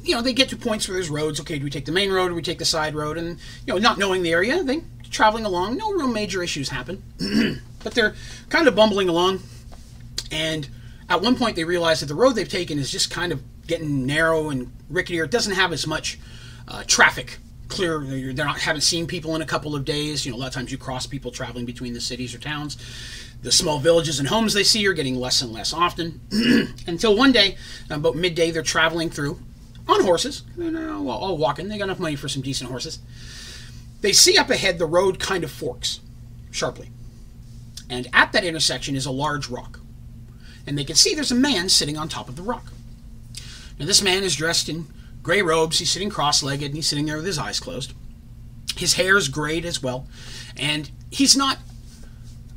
[0.03, 1.39] you know, they get to points where there's roads.
[1.39, 3.17] Okay, do we take the main road or we take the side road?
[3.17, 5.77] And, you know, not knowing the area, they traveling along.
[5.77, 7.03] No real major issues happen,
[7.83, 8.15] but they're
[8.49, 9.41] kind of bumbling along.
[10.31, 10.67] And
[11.09, 14.05] at one point, they realize that the road they've taken is just kind of getting
[14.05, 15.19] narrow and rickety.
[15.19, 16.19] It doesn't have as much
[16.67, 17.39] uh, traffic.
[17.67, 20.25] Clear, they're not haven't seen people in a couple of days.
[20.25, 22.77] You know, a lot of times you cross people traveling between the cities or towns.
[23.41, 26.21] The small villages and homes they see are getting less and less often.
[26.87, 27.57] Until one day,
[27.89, 29.39] about midday, they're traveling through
[29.87, 30.43] on horses.
[31.01, 31.67] Well, all walking.
[31.67, 32.99] They got enough money for some decent horses.
[34.01, 35.99] They see up ahead the road kind of forks
[36.51, 36.89] sharply.
[37.89, 39.79] And at that intersection is a large rock.
[40.67, 42.71] And they can see there's a man sitting on top of the rock.
[43.79, 44.87] Now, this man is dressed in
[45.23, 45.79] gray robes.
[45.79, 47.93] He's sitting cross legged and he's sitting there with his eyes closed.
[48.75, 50.07] His hair is grayed as well.
[50.57, 51.57] And he's not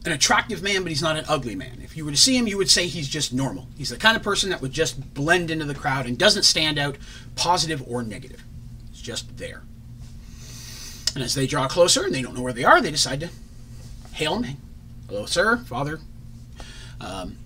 [0.04, 1.80] an attractive man, but he's not an ugly man.
[1.82, 3.68] If you were to see him, you would say he's just normal.
[3.76, 6.78] He's the kind of person that would just blend into the crowd and doesn't stand
[6.78, 6.96] out
[7.36, 8.42] positive or negative.
[8.90, 9.62] He's just there.
[11.14, 13.30] And as they draw closer and they don't know where they are, they decide to
[14.12, 14.56] hail him.
[15.08, 16.00] Hello, sir, father.
[17.00, 17.36] Um,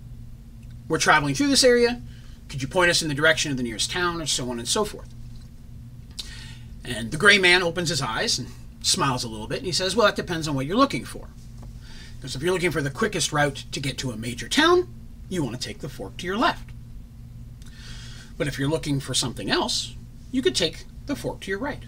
[0.88, 2.02] we're traveling through this area.
[2.48, 4.68] Could you point us in the direction of the nearest town, or so on and
[4.68, 5.08] so forth?
[6.84, 8.48] And the gray man opens his eyes and
[8.82, 11.28] smiles a little bit, and he says, Well, that depends on what you're looking for.
[12.16, 14.88] Because if you're looking for the quickest route to get to a major town,
[15.28, 16.70] you want to take the fork to your left.
[18.36, 19.94] But if you're looking for something else,
[20.30, 21.82] you could take the fork to your right.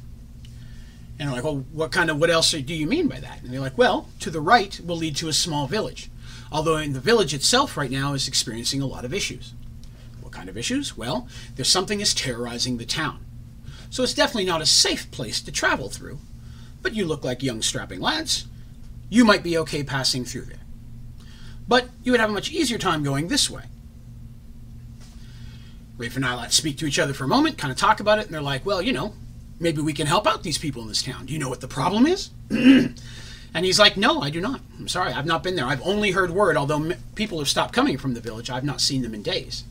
[1.18, 3.42] And I'm like, well, what kind of, what else do you mean by that?
[3.42, 6.10] And they're like, well, to the right will lead to a small village.
[6.52, 9.52] Although in the village itself right now is experiencing a lot of issues.
[10.20, 10.96] What kind of issues?
[10.96, 13.24] Well, there's something is terrorizing the town.
[13.90, 16.18] So it's definitely not a safe place to travel through.
[16.82, 18.46] But you look like young strapping lads.
[19.08, 20.58] You might be okay passing through there.
[21.68, 23.64] But you would have a much easier time going this way.
[25.96, 28.26] Rafe and Nilat speak to each other for a moment, kind of talk about it,
[28.26, 29.14] and they're like, well, you know,
[29.58, 31.26] maybe we can help out these people in this town.
[31.26, 32.30] Do you know what the problem is?
[33.56, 34.60] and he's like, no, I do not.
[34.78, 35.64] I'm sorry, I've not been there.
[35.64, 39.00] I've only heard word, although people have stopped coming from the village, I've not seen
[39.00, 39.64] them in days.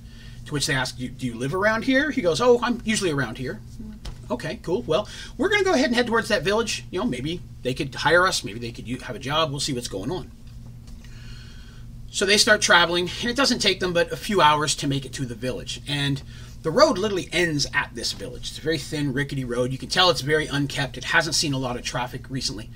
[0.47, 2.09] To which they ask, do you live around here?
[2.09, 3.61] He goes, oh, I'm usually around here.
[4.31, 4.81] Okay, cool.
[4.81, 6.83] Well, we're going to go ahead and head towards that village.
[6.89, 8.43] You know, maybe they could hire us.
[8.43, 9.51] Maybe they could have a job.
[9.51, 10.31] We'll see what's going on.
[12.09, 15.05] So they start traveling, and it doesn't take them but a few hours to make
[15.05, 15.81] it to the village.
[15.87, 16.23] And
[16.63, 18.49] the road literally ends at this village.
[18.49, 19.71] It's a very thin, rickety road.
[19.71, 20.97] You can tell it's very unkept.
[20.97, 22.71] It hasn't seen a lot of traffic recently.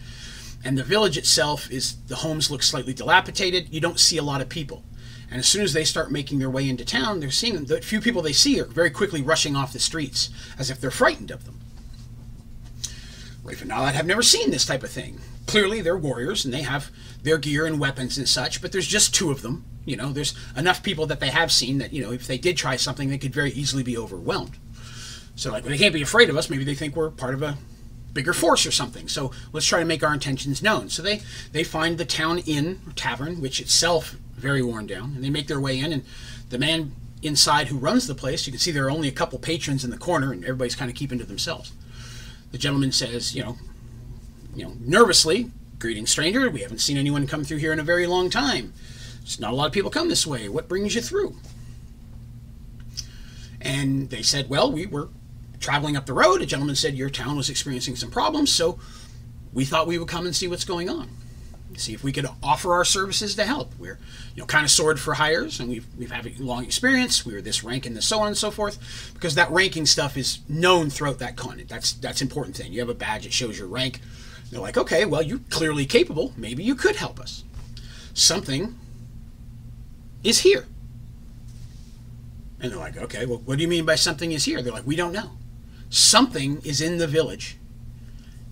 [0.63, 3.73] And the village itself is the homes look slightly dilapidated.
[3.73, 4.83] You don't see a lot of people.
[5.31, 8.01] And as soon as they start making their way into town, they're seeing the few
[8.01, 11.45] people they see are very quickly rushing off the streets as if they're frightened of
[11.45, 11.59] them.
[13.45, 15.19] Nilat have never seen this type of thing.
[15.47, 16.91] Clearly, they're warriors and they have
[17.23, 20.35] their gear and weapons and such, but there's just two of them you know, there's
[20.55, 23.17] enough people that they have seen that, you know, if they did try something, they
[23.17, 24.55] could very easily be overwhelmed.
[25.35, 26.47] So, like, they can't be afraid of us.
[26.47, 27.57] Maybe they think we're part of a
[28.13, 29.07] bigger force or something.
[29.07, 30.89] So let's try to make our intentions known.
[30.89, 35.23] So they, they find the town inn or tavern, which itself very worn down, and
[35.23, 35.93] they make their way in.
[35.93, 36.03] And
[36.49, 39.37] the man inside who runs the place, you can see there are only a couple
[39.39, 41.71] patrons in the corner, and everybody's kind of keeping to themselves.
[42.51, 43.57] The gentleman says, you know,
[44.55, 46.49] you know, nervously, greeting stranger.
[46.49, 48.73] We haven't seen anyone come through here in a very long time.
[49.21, 50.49] It's not a lot of people come this way.
[50.49, 51.35] What brings you through?
[53.61, 55.09] And they said, Well, we were
[55.59, 56.41] traveling up the road.
[56.41, 58.79] A gentleman said your town was experiencing some problems, so
[59.53, 61.09] we thought we would come and see what's going on.
[61.75, 63.73] See if we could offer our services to help.
[63.79, 63.99] We're,
[64.35, 67.25] you know, kind of sword for hires, and we've we've had a long experience.
[67.25, 70.17] We are this rank and this so on and so forth, because that ranking stuff
[70.17, 71.69] is known throughout that continent.
[71.69, 72.73] That's that's important thing.
[72.73, 74.01] You have a badge that shows your rank.
[74.51, 76.33] They're like, okay, well, you're clearly capable.
[76.35, 77.43] Maybe you could help us.
[78.13, 78.75] Something
[80.23, 80.65] is here.
[82.59, 84.61] And they're like, okay, well, what do you mean by something is here?
[84.61, 85.31] They're like, we don't know.
[85.89, 87.57] Something is in the village,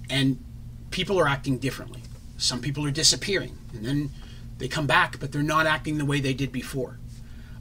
[0.10, 0.44] and
[0.92, 2.02] people are acting differently.
[2.38, 4.10] Some people are disappearing, and then
[4.58, 7.00] they come back, but they're not acting the way they did before.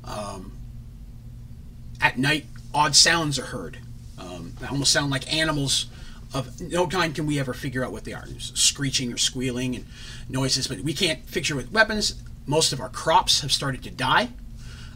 [0.04, 0.56] Um,
[2.00, 3.78] at night, odd sounds are heard.
[4.18, 5.86] Um, they almost sound like animals
[6.32, 8.24] of no kind can we ever figure out what they are.
[8.26, 9.84] There's screeching or squealing and
[10.28, 12.22] noises, but we can't figure with weapons.
[12.46, 14.30] Most of our crops have started to die.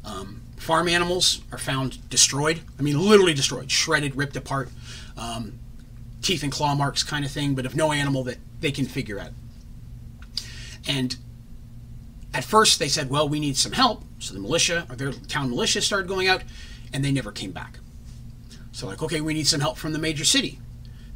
[0.04, 2.60] Um, farm animals are found destroyed.
[2.78, 4.68] I mean, literally destroyed, shredded, ripped apart,
[5.16, 5.58] um,
[6.22, 9.18] teeth and claw marks kind of thing, but of no animal that they can figure
[9.18, 9.30] out.
[10.86, 11.16] And
[12.34, 14.04] at first they said, well, we need some help.
[14.18, 16.42] So the militia, or their town militia, started going out,
[16.92, 17.78] and they never came back.
[18.72, 20.58] So, like, okay, we need some help from the major city.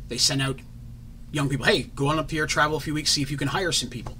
[0.08, 0.58] They sent out
[1.32, 3.48] young people, hey, go on up here, travel a few weeks, see if you can
[3.48, 4.16] hire some people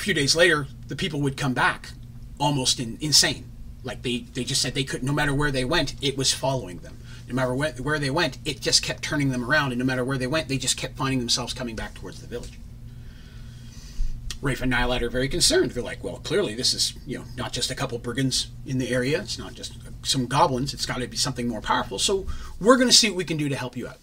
[0.00, 1.90] a few days later, the people would come back
[2.40, 3.44] almost in, insane.
[3.84, 6.78] Like they, they just said they could, no matter where they went, it was following
[6.78, 6.98] them.
[7.28, 10.04] no matter where, where they went, it just kept turning them around, and no matter
[10.04, 12.58] where they went, they just kept finding themselves coming back towards the village.
[14.42, 15.72] Rafe and Nilat are very concerned.
[15.72, 18.88] They're like, well, clearly this is, you know, not just a couple brigands in the
[18.88, 19.20] area.
[19.20, 20.72] It's not just uh, some goblins.
[20.72, 21.98] It's got to be something more powerful.
[21.98, 22.26] So
[22.58, 23.98] we're going to see what we can do to help you out.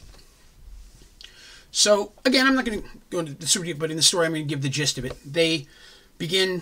[1.72, 4.28] So again, I'm not going to go into the super deep, but in the story,
[4.28, 5.18] I'm going to give the gist of it.
[5.26, 5.66] They
[6.20, 6.62] begin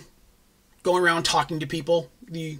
[0.86, 2.08] going around talking to people.
[2.28, 2.58] The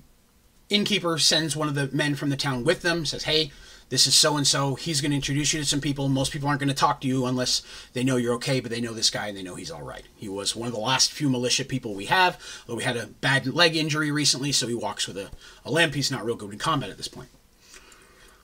[0.69, 3.53] innkeeper sends one of the men from the town with them, says, hey,
[3.89, 4.75] this is so and so.
[4.75, 6.09] He's going to introduce you to some people.
[6.09, 7.63] Most people aren't going to talk to you unless
[7.93, 10.03] they know you're okay, but they know this guy and they know he's all right.
[10.17, 12.37] He was one of the last few militia people we have,
[12.67, 15.31] although we had a bad leg injury recently, so he walks with a,
[15.65, 15.95] a limp.
[15.95, 17.29] He's not real good in combat at this point.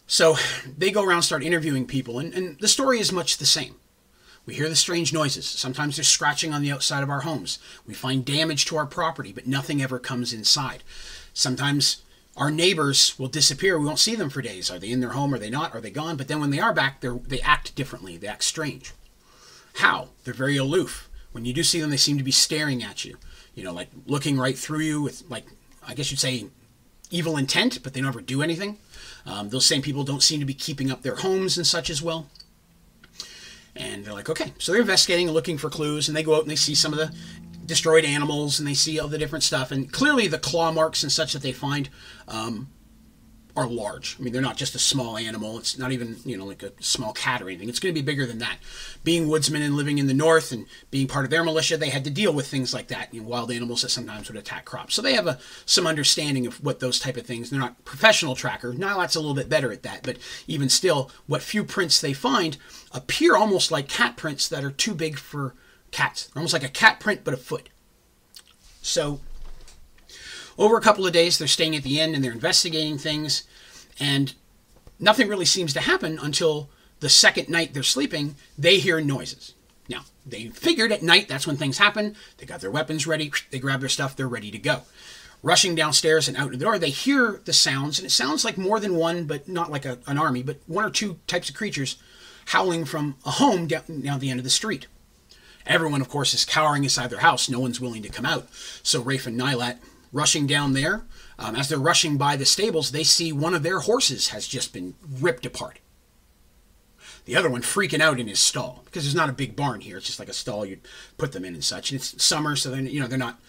[0.07, 0.37] So
[0.79, 3.75] they go around, start interviewing people, and, and the story is much the same.
[4.45, 5.47] We hear the strange noises.
[5.47, 7.59] Sometimes there's scratching on the outside of our homes.
[7.87, 10.83] We find damage to our property, but nothing ever comes inside.
[11.33, 12.03] Sometimes
[12.37, 13.79] our neighbors will disappear.
[13.79, 14.71] We won't see them for days.
[14.71, 15.33] Are they in their home?
[15.33, 15.75] Are they not?
[15.75, 16.17] Are they gone?
[16.17, 18.17] But then when they are back, they act differently.
[18.17, 18.93] They act strange.
[19.75, 20.09] How?
[20.25, 21.09] They're very aloof.
[21.31, 23.17] When you do see them, they seem to be staring at you.
[23.55, 25.47] You know, like looking right through you with, like,
[25.87, 26.47] I guess you'd say,
[27.11, 28.79] evil intent, but they never do anything.
[29.25, 32.03] Um, those same people don't seem to be keeping up their homes and such as
[32.03, 32.27] well.
[33.75, 34.53] And they're like, okay.
[34.59, 36.93] So they're investigating and looking for clues, and they go out and they see some
[36.93, 37.15] of the
[37.65, 39.71] destroyed animals and they see all the different stuff.
[39.71, 41.89] And clearly, the claw marks and such that they find
[42.29, 42.69] um,
[43.55, 44.17] are large.
[44.19, 45.59] I mean, they're not just a small animal.
[45.59, 47.69] It's not even, you know, like a small cat or anything.
[47.69, 48.59] It's going to be bigger than that.
[49.05, 52.05] Being woodsmen and living in the north and being part of their militia, they had
[52.05, 54.95] to deal with things like that, you know, wild animals that sometimes would attack crops.
[54.95, 57.51] So they have a, some understanding of what those type of things.
[57.51, 58.73] They're not professional tracker.
[58.73, 62.57] Nilat's a little bit better at that, but even still, what few prints they find
[62.93, 65.55] appear almost like cat prints that are too big for
[65.91, 66.27] cats.
[66.27, 67.69] They're almost like a cat print, but a foot.
[68.81, 69.21] So,
[70.59, 73.45] over a couple of days, they're staying at the inn and they're investigating things,
[73.99, 74.35] and
[74.99, 76.69] nothing really seems to happen until
[77.01, 79.55] the second night they're sleeping, they hear noises.
[79.89, 82.15] Now, they figured at night that's when things happen.
[82.39, 84.83] They got their weapons ready, they grab their stuff, they're ready to go.
[85.43, 88.79] Rushing downstairs and out the door, they hear the sounds, and it sounds like more
[88.79, 91.97] than one, but not like a, an army, but one or two types of creatures
[92.47, 94.87] howling from a home down, down the end of the street.
[95.67, 97.49] Everyone, of course, is cowering inside their house.
[97.49, 98.49] No one's willing to come out.
[98.83, 99.79] So Rafe and Nilat
[100.13, 101.03] rushing down there.
[101.39, 104.73] Um, as they're rushing by the stables, they see one of their horses has just
[104.73, 105.79] been ripped apart.
[107.25, 109.97] The other one freaking out in his stall because there's not a big barn here.
[109.97, 110.81] It's just like a stall you'd
[111.19, 111.91] put them in and such.
[111.91, 113.41] And it's summer, so they're you know they're not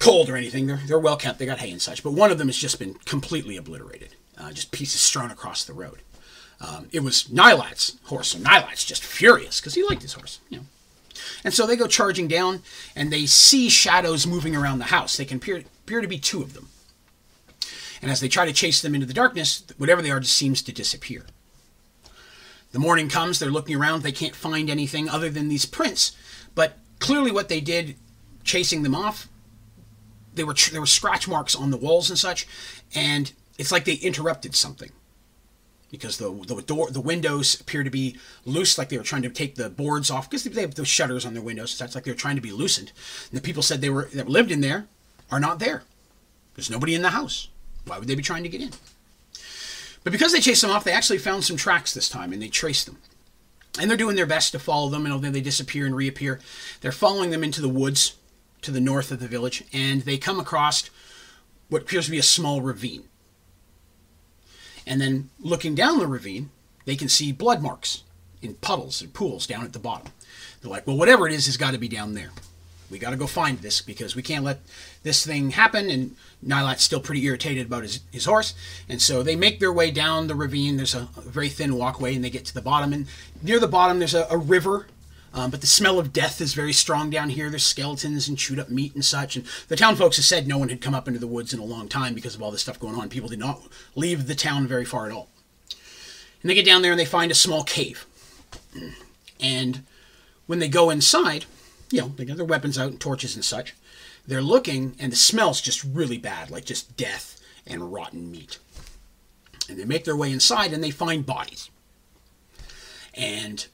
[0.00, 0.66] cold or anything.
[0.66, 1.38] They're they're well kept.
[1.38, 2.02] They got hay and such.
[2.02, 4.16] But one of them has just been completely obliterated.
[4.36, 6.02] Uh, just pieces strewn across the road.
[6.60, 10.40] Um, it was Nilat's horse, so Nilat's just furious because he liked his horse.
[10.48, 10.64] You know,
[11.44, 12.62] and so they go charging down
[12.96, 15.16] and they see shadows moving around the house.
[15.16, 16.68] They can appear, appear to be two of them.
[18.02, 20.60] And as they try to chase them into the darkness, whatever they are just seems
[20.62, 21.24] to disappear.
[22.72, 26.12] The morning comes, they're looking around, they can't find anything other than these prints.
[26.54, 27.96] But clearly, what they did
[28.44, 29.28] chasing them off,
[30.34, 32.46] they were there were scratch marks on the walls and such,
[32.94, 34.92] and it's like they interrupted something
[35.90, 39.30] because the the door the windows appear to be loose, like they were trying to
[39.30, 41.70] take the boards off because they have the shutters on their windows.
[41.70, 42.92] So that's like they were trying to be loosened.
[43.30, 44.86] And the people said they were that lived in there
[45.30, 45.82] are not there.
[46.54, 47.48] There's nobody in the house.
[47.86, 48.70] Why would they be trying to get in?
[50.04, 52.48] But because they chased them off, they actually found some tracks this time and they
[52.48, 52.98] traced them.
[53.78, 56.40] And they're doing their best to follow them, and then they disappear and reappear.
[56.80, 58.16] They're following them into the woods
[58.62, 60.90] to the north of the village, and they come across
[61.68, 63.04] what appears to be a small ravine.
[64.86, 66.50] And then looking down the ravine,
[66.86, 68.02] they can see blood marks
[68.40, 70.12] in puddles and pools down at the bottom.
[70.60, 72.30] They're like, well, whatever it is, has got to be down there.
[72.90, 74.60] We got to go find this because we can't let
[75.02, 78.54] this thing happened, And Nilat's still pretty irritated about his, his horse.
[78.88, 80.76] And so they make their way down the ravine.
[80.76, 82.92] There's a, very thin walkway, and they get to the bottom.
[82.92, 83.06] And
[83.42, 84.86] near the bottom, there's a, a river
[85.34, 87.50] um, but the smell of death is very strong down here.
[87.50, 89.36] There's skeletons and chewed up meat and such.
[89.36, 91.60] And the town folks have said no one had come up into the woods in
[91.60, 93.08] a long time because of all this stuff going on.
[93.08, 93.60] People did not
[93.94, 95.28] leave the town very far at all.
[96.42, 98.06] And they get down there and they find a small cave.
[99.38, 99.82] And
[100.46, 101.44] when they go inside,
[101.90, 103.74] you know, they got their weapons out and torches and such.
[104.28, 108.58] They're looking, and the smell's just really bad, like just death and rotten meat.
[109.70, 111.70] And they make their way inside and they find bodies.
[113.14, 113.66] And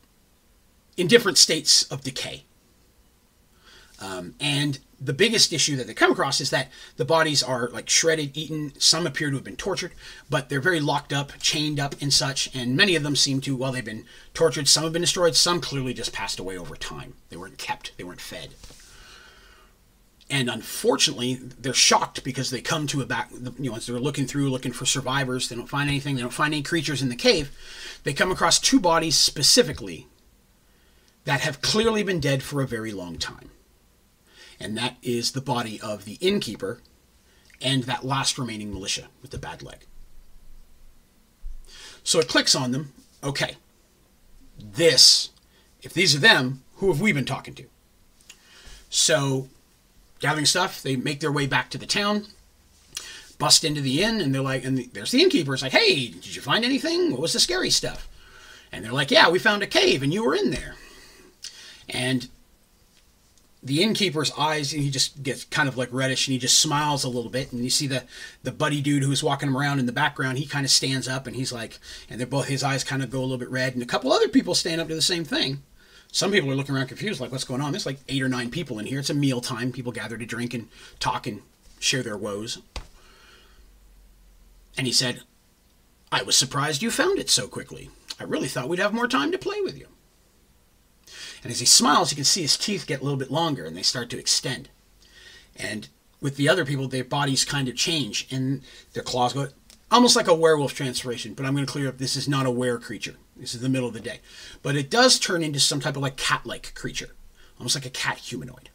[0.97, 2.45] in different states of decay.
[4.01, 7.91] Um, and the biggest issue that they come across is that the bodies are like
[7.91, 8.73] shredded, eaten.
[8.79, 9.93] Some appear to have been tortured,
[10.31, 12.49] but they're very locked up, chained up, and such.
[12.55, 14.69] And many of them seem to, well, they've been tortured.
[14.69, 15.35] Some have been destroyed.
[15.35, 17.15] Some clearly just passed away over time.
[17.29, 17.97] They weren't kept.
[17.97, 18.51] They weren't fed.
[20.35, 24.27] And unfortunately, they're shocked because they come to a back, you know, as they're looking
[24.27, 25.49] through, looking for survivors.
[25.49, 26.17] They don't find anything.
[26.17, 27.57] They don't find any creatures in the cave.
[28.03, 30.09] They come across two bodies specifically
[31.25, 33.53] that have clearly been dead for a very long time.
[34.59, 36.81] And that is the body of the innkeeper
[37.63, 39.87] and that last remaining militia with the bad leg.
[42.03, 42.93] So it clicks on them.
[43.23, 43.55] Okay,
[44.59, 45.31] this,
[45.81, 47.67] if these are them, who have we been talking to?
[48.91, 49.49] So,
[50.21, 52.27] gathering stuff, they make their way back to the town,
[53.39, 55.55] bust into the inn, and they're like, and there's the innkeeper.
[55.55, 57.11] It's like, hey, did you find anything?
[57.11, 58.09] What was the scary stuff?
[58.73, 60.75] And they're like, yeah, we found a cave, and you were in there.
[61.89, 62.29] And
[63.63, 67.03] the innkeeper's eyes, and he just gets kind of like reddish, and he just smiles
[67.03, 67.53] a little bit.
[67.53, 68.05] And you see the
[68.43, 70.39] the buddy dude who's walking him around in the background.
[70.39, 71.79] He kind of stands up, and he's like,
[72.11, 73.75] and they're both his eyes kind of go a little bit red.
[73.75, 75.63] And a couple other people stand up to the same thing.
[76.15, 77.73] Some people are looking around confused, like, what's going on?
[77.73, 79.01] There's like eight or nine people in here.
[79.01, 79.73] It's a meal time.
[79.73, 80.69] People gather to drink and
[81.01, 81.43] talk and
[81.81, 82.61] share their woes.
[84.79, 85.23] And he said,
[86.13, 87.91] I was surprised you found it so quickly.
[88.21, 89.89] I really thought we'd have more time to play with you.
[91.43, 93.77] And as he smiles, you can see his teeth get a little bit longer and
[93.77, 94.69] they start to extend.
[95.57, 95.89] And
[96.21, 98.63] with the other people, their bodies kind of change and
[98.93, 99.49] their claws go
[99.91, 101.35] almost like a werewolf transformation.
[101.35, 103.17] But I'm going to clear up this is not a were creature.
[103.37, 104.21] This is the middle of the day.
[104.63, 107.15] But it does turn into some type of like cat like creature,
[107.59, 108.71] almost like a cat humanoid.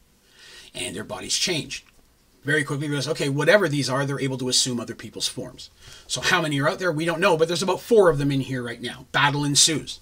[0.75, 1.85] And their bodies change
[2.43, 5.69] very quickly because, okay, whatever these are, they're able to assume other people's forms.
[6.07, 6.91] So, how many are out there?
[6.91, 9.07] We don't know, but there's about four of them in here right now.
[9.11, 9.99] Battle ensues.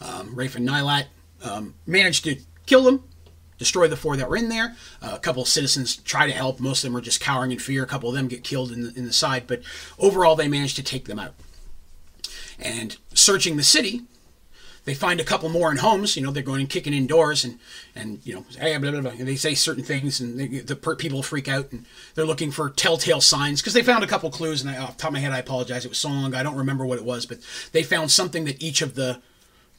[0.00, 1.06] Um, Rafe and Nilat
[1.42, 3.04] um, to kill them,
[3.58, 4.76] destroy the four that were in there.
[5.02, 6.60] Uh, a couple of citizens try to help.
[6.60, 7.82] Most of them are just cowering in fear.
[7.82, 9.62] A couple of them get killed in the, in the side, but
[9.98, 11.34] overall, they managed to take them out.
[12.58, 14.02] And searching the city,
[14.84, 16.16] they find a couple more in homes.
[16.16, 17.58] You know, they're going and kicking indoors and
[17.94, 19.12] and you know, hey, blah, blah, blah.
[19.12, 22.50] And they say certain things, and they, the per- people freak out, and they're looking
[22.50, 24.60] for telltale signs because they found a couple clues.
[24.62, 25.84] And I, off top of my head, I apologize.
[25.84, 27.38] It was so long I don't remember what it was, but
[27.72, 29.20] they found something that each of the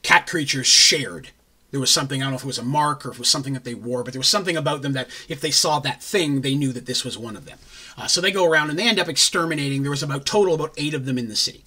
[0.02, 1.30] cat creatures shared.
[1.72, 3.30] There was something, I don't know if it was a mark or if it was
[3.30, 6.02] something that they wore, but there was something about them that if they saw that
[6.02, 7.58] thing, they knew that this was one of them.
[7.98, 9.82] Uh, so they go around and they end up exterminating.
[9.82, 11.66] There was about total about eight of them in the city.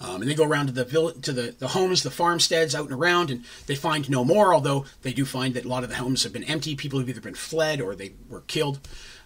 [0.00, 2.88] Um, and they go around to the village, to the, the homes, the farmsteads out
[2.88, 4.54] and around, and they find no more.
[4.54, 6.74] Although they do find that a lot of the homes have been empty.
[6.74, 8.80] People have either been fled or they were killed.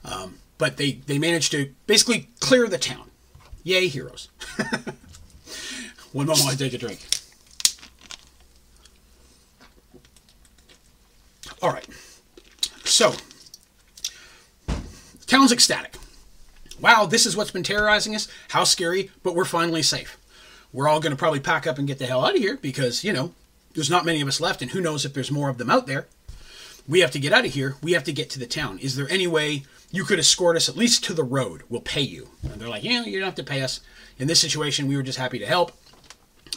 [0.04, 3.10] Um, but they they managed to basically clear the town.
[3.62, 4.28] Yay, heroes!
[6.12, 7.06] One moment, I take a drink.
[11.62, 11.86] All right.
[12.84, 13.14] So,
[15.26, 15.96] town's ecstatic.
[16.80, 18.28] Wow, this is what's been terrorizing us.
[18.48, 20.18] How scary, but we're finally safe
[20.74, 23.04] we're all going to probably pack up and get the hell out of here because,
[23.04, 23.32] you know,
[23.74, 25.86] there's not many of us left, and who knows if there's more of them out
[25.86, 26.06] there.
[26.86, 27.76] We have to get out of here.
[27.80, 28.78] We have to get to the town.
[28.80, 31.62] Is there any way you could escort us at least to the road?
[31.68, 32.28] We'll pay you.
[32.42, 33.80] And they're like, yeah, you don't have to pay us.
[34.18, 35.72] In this situation, we were just happy to help.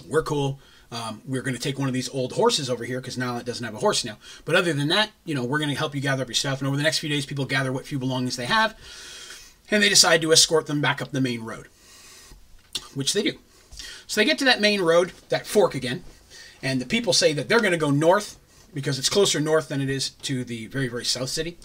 [0.07, 0.59] We're cool.
[0.91, 3.45] Um, we're going to take one of these old horses over here because now it
[3.45, 4.17] doesn't have a horse now.
[4.45, 6.59] But other than that, you know, we're going to help you gather up your stuff.
[6.59, 8.75] And over the next few days, people gather what few belongings they have,
[9.69, 11.67] and they decide to escort them back up the main road,
[12.95, 13.37] which they do.
[14.07, 16.03] So they get to that main road, that fork again,
[16.61, 18.39] and the people say that they're going to go north
[18.73, 21.57] because it's closer north than it is to the very, very south city.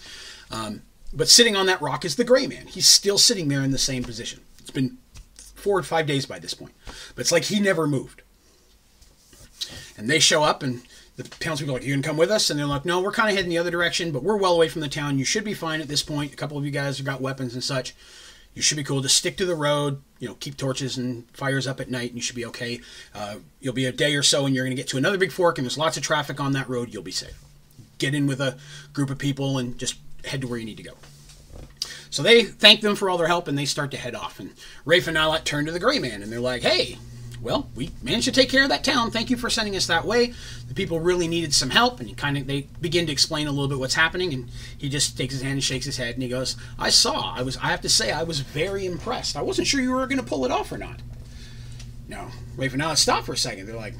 [0.50, 0.82] Um,
[1.12, 2.66] but sitting on that rock is the gray man.
[2.66, 4.40] He's still sitting there in the same position.
[4.58, 4.98] It's been
[5.34, 6.74] four or five days by this point,
[7.14, 8.22] but it's like he never moved.
[9.96, 10.82] And they show up, and
[11.16, 12.50] the townspeople are like, You can come with us?
[12.50, 14.68] And they're like, No, we're kind of heading the other direction, but we're well away
[14.68, 15.18] from the town.
[15.18, 16.32] You should be fine at this point.
[16.32, 17.94] A couple of you guys have got weapons and such
[18.54, 19.00] you should be cool.
[19.00, 20.02] Just stick to the road.
[20.18, 22.80] You know, keep torches and fires up at night, and you should be okay.
[23.14, 25.32] Uh, you'll be a day or so, and you're going to get to another big
[25.32, 26.92] fork, and there's lots of traffic on that road.
[26.92, 27.38] You'll be safe.
[27.98, 28.58] Get in with a
[28.92, 30.92] group of people and just head to where you need to go.
[32.10, 34.38] So they thank them for all their help, and they start to head off.
[34.38, 34.52] And
[34.84, 36.98] Rafe and Nilat turn to the Gray Man, and they're like, "Hey,
[37.42, 39.10] well, we managed to take care of that town.
[39.10, 40.32] Thank you for sending us that way.
[40.68, 43.50] The people really needed some help, and he kind of they begin to explain a
[43.50, 46.22] little bit what's happening, and he just takes his hand and shakes his head, and
[46.22, 47.34] he goes, "I saw.
[47.34, 47.56] I was.
[47.56, 49.36] I have to say, I was very impressed.
[49.36, 51.00] I wasn't sure you were going to pull it off or not."
[52.08, 52.94] No, wait for now.
[52.94, 53.66] Stop for a second.
[53.66, 53.94] They're like,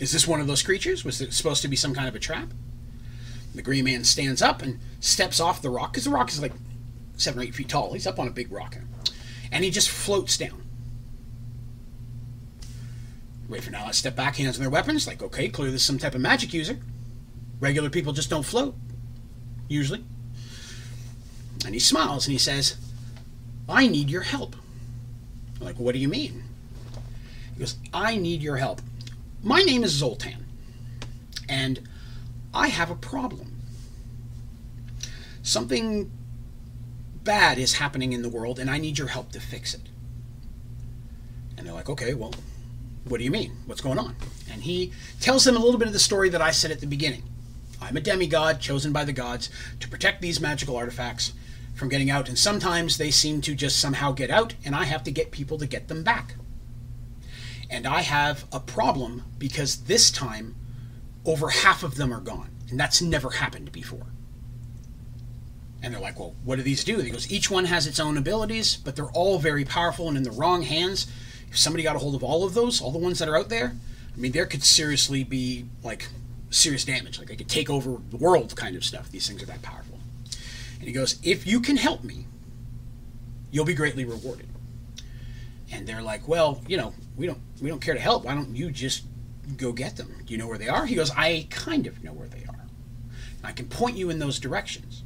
[0.00, 1.04] "Is this one of those creatures?
[1.04, 2.48] Was it supposed to be some kind of a trap?"
[3.54, 6.52] The Green Man stands up and steps off the rock because the rock is like
[7.16, 7.92] seven or eight feet tall.
[7.92, 8.76] He's up on a big rock,
[9.52, 10.65] and he just floats down
[13.48, 13.84] Wait for now.
[13.86, 15.06] Let's step back, hands on their weapons.
[15.06, 16.78] Like, okay, clearly this is some type of magic user.
[17.60, 18.74] Regular people just don't float,
[19.68, 20.04] usually.
[21.64, 22.76] And he smiles and he says,
[23.68, 24.56] I need your help.
[25.58, 26.44] I'm like, what do you mean?
[27.54, 28.82] He goes, I need your help.
[29.42, 30.44] My name is Zoltan,
[31.48, 31.88] and
[32.52, 33.52] I have a problem.
[35.46, 36.10] something
[37.22, 39.88] bad is happening in the world, and I need your help to fix it.
[41.56, 42.34] And they're like, okay, well,
[43.08, 43.56] what do you mean?
[43.66, 44.16] What's going on?
[44.50, 46.86] And he tells them a little bit of the story that I said at the
[46.86, 47.22] beginning.
[47.80, 49.48] I'm a demigod chosen by the gods
[49.80, 51.32] to protect these magical artifacts
[51.74, 55.04] from getting out, and sometimes they seem to just somehow get out, and I have
[55.04, 56.34] to get people to get them back.
[57.68, 60.56] And I have a problem because this time
[61.24, 64.06] over half of them are gone, and that's never happened before.
[65.82, 66.98] And they're like, well, what do these do?
[66.98, 70.22] he goes, each one has its own abilities, but they're all very powerful, and in
[70.22, 71.06] the wrong hands,
[71.56, 73.48] if somebody got a hold of all of those, all the ones that are out
[73.48, 73.74] there,
[74.14, 76.06] I mean, there could seriously be like
[76.50, 77.18] serious damage.
[77.18, 79.10] Like they could take over the world kind of stuff.
[79.10, 79.98] These things are that powerful.
[80.74, 82.26] And he goes, if you can help me,
[83.50, 84.46] you'll be greatly rewarded.
[85.72, 88.26] And they're like, well, you know, we don't we don't care to help.
[88.26, 89.04] Why don't you just
[89.56, 90.14] go get them?
[90.26, 90.84] Do you know where they are?
[90.84, 92.66] He goes, I kind of know where they are.
[93.42, 95.04] I can point you in those directions.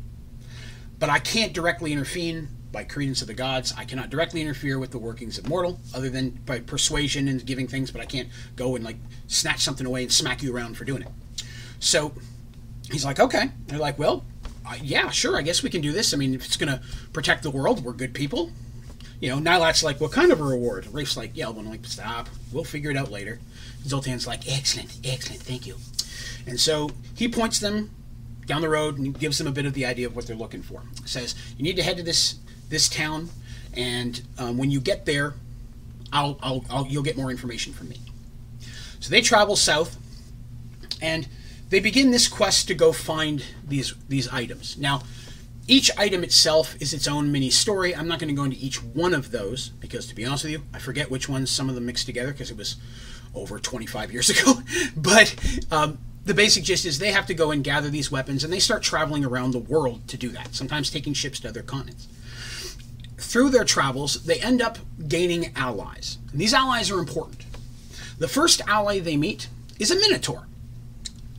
[0.99, 3.75] But I can't directly intervene by credence of the gods.
[3.77, 7.67] I cannot directly interfere with the workings of mortal, other than by persuasion and giving
[7.67, 7.91] things.
[7.91, 8.97] But I can't go and like
[9.27, 11.09] snatch something away and smack you around for doing it.
[11.81, 12.13] So
[12.91, 13.51] he's like, okay.
[13.67, 14.25] they're like, well,
[14.67, 15.37] uh, yeah, sure.
[15.37, 16.15] I guess we can do this.
[16.15, 18.51] I mean, if it's going to protect the world, we're good people.
[19.21, 20.87] You know, Nilat's like, what kind of a reward?
[20.93, 22.29] Rafe's like, yeah, I'm like, stop.
[22.53, 23.39] We'll figure it out later.
[23.83, 25.77] Zoltan's like, excellent, excellent, thank you.
[26.47, 27.91] And so he points them
[28.47, 30.63] down the road and gives them a bit of the idea of what they're looking
[30.63, 30.83] for.
[31.05, 32.37] Says, you need to head to this
[32.71, 33.29] this town,
[33.75, 35.35] and um, when you get there,
[36.13, 37.99] I'll, I'll, I'll, you'll get more information from me.
[39.01, 39.97] So they travel south,
[41.03, 41.29] and
[41.69, 44.77] they begin this quest to go find these these items.
[44.77, 45.03] Now,
[45.67, 47.95] each item itself is its own mini story.
[47.95, 50.53] I'm not going to go into each one of those because, to be honest with
[50.53, 52.77] you, I forget which ones some of them mixed together because it was
[53.35, 54.55] over 25 years ago.
[54.97, 55.35] but
[55.71, 58.59] um, the basic gist is they have to go and gather these weapons, and they
[58.59, 60.55] start traveling around the world to do that.
[60.55, 62.09] Sometimes taking ships to other continents
[63.21, 66.19] through their travels, they end up gaining allies.
[66.33, 67.45] And these allies are important.
[68.19, 69.49] The first ally they meet
[69.79, 70.47] is a Minotaur.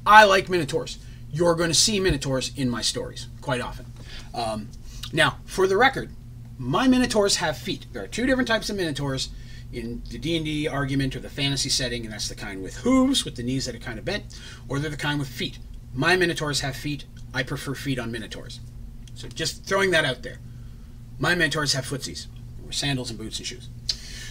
[0.05, 0.97] I like Minotaurs.
[1.32, 3.86] You're going to see Minotaurs in my stories quite often.
[4.34, 4.69] Um,
[5.13, 6.09] now, for the record,
[6.57, 7.86] my Minotaurs have feet.
[7.93, 9.29] There are two different types of Minotaurs
[9.71, 13.36] in the D&D argument or the fantasy setting, and that's the kind with hooves, with
[13.36, 15.59] the knees that are kind of bent, or they're the kind with feet.
[15.93, 17.05] My Minotaurs have feet.
[17.34, 18.59] I prefer feet on Minotaurs.
[19.15, 20.39] So just throwing that out there.
[21.22, 22.26] My Minotaurs have footsies,
[22.72, 23.69] sandals and boots and shoes.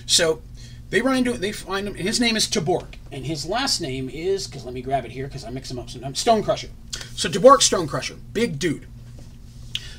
[0.06, 0.42] So
[0.90, 1.32] they run into.
[1.34, 1.94] They find him.
[1.94, 5.28] His name is Tabork, and his last name is because let me grab it here
[5.28, 6.18] because I mix them up sometimes.
[6.18, 6.68] Stone Crusher.
[7.14, 8.86] So Tabork Stone Crusher, big dude.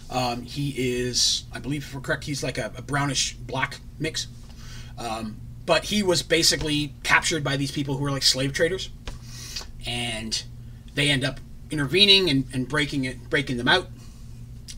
[0.09, 4.27] Um, he is, I believe, if we're correct, he's like a, a brownish black mix.
[4.97, 8.89] Um, but he was basically captured by these people who were like slave traders,
[9.87, 10.43] and
[10.93, 11.39] they end up
[11.69, 13.87] intervening and, and breaking it, breaking them out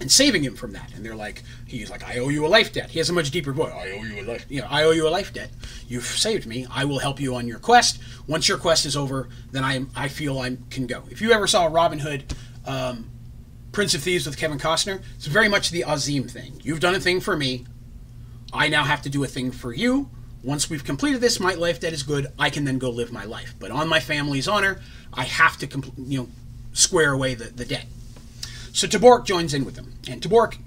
[0.04, 0.94] and saving him from that.
[0.94, 2.92] And they're like, he's like, I owe you a life debt.
[2.92, 3.74] He has a much deeper voice.
[3.74, 5.50] I owe you a life, you know, I owe you a life debt.
[5.88, 6.68] You've saved me.
[6.70, 8.00] I will help you on your quest.
[8.28, 11.04] Once your quest is over, then I I feel I can go.
[11.10, 12.36] If you ever saw Robin Hood,
[12.66, 13.10] um,
[13.72, 16.60] Prince of Thieves with Kevin Costner, it's very much the Azeem thing.
[16.64, 17.66] You've done a thing for me.
[18.52, 20.10] I now have to do a thing for you.
[20.44, 22.28] Once we've completed this, my life debt is good.
[22.38, 23.56] I can then go live my life.
[23.60, 24.82] But on my family's honor,
[25.14, 26.28] I have to, compl- you know,
[26.74, 27.86] square away the, the debt.
[28.74, 29.94] So Tabork joins in with them.
[30.10, 30.58] And Tabork,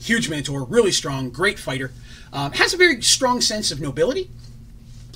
[0.00, 1.92] huge Minotaur, really strong, great fighter,
[2.32, 4.30] um, has a very strong sense of nobility,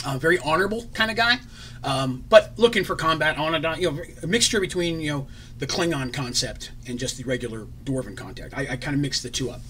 [0.07, 1.39] uh, very honorable kind of guy,
[1.83, 5.27] um, but looking for combat on a you know a mixture between you know
[5.59, 8.53] the Klingon concept and just the regular Dwarven contact.
[8.57, 9.61] I, I kind of mix the two up.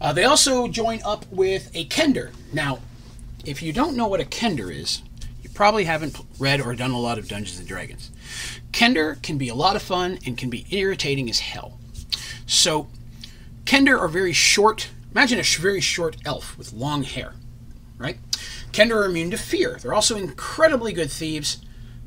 [0.00, 2.32] Uh, they also join up with a Kender.
[2.52, 2.80] Now,
[3.44, 5.02] if you don't know what a Kender is,
[5.54, 8.10] probably haven't read or done a lot of Dungeons and Dragons.
[8.72, 11.78] Kender can be a lot of fun and can be irritating as hell.
[12.46, 12.88] So,
[13.64, 14.90] Kender are very short.
[15.12, 17.34] Imagine a very short elf with long hair,
[17.98, 18.18] right?
[18.72, 19.78] Kender are immune to fear.
[19.80, 21.58] They're also incredibly good thieves,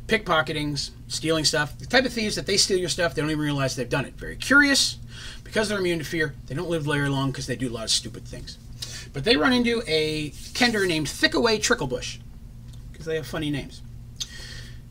[0.08, 1.78] pickpocketing, stealing stuff.
[1.78, 4.06] The type of thieves that they steal your stuff, they don't even realize they've done
[4.06, 4.16] it.
[4.16, 4.98] Very curious.
[5.44, 7.86] Because they're immune to fear, they don't live very long because they do a lot
[7.86, 8.58] of stupid things.
[9.14, 12.18] But they run into a Kender named Thickaway Tricklebush
[13.06, 13.82] because they have funny names.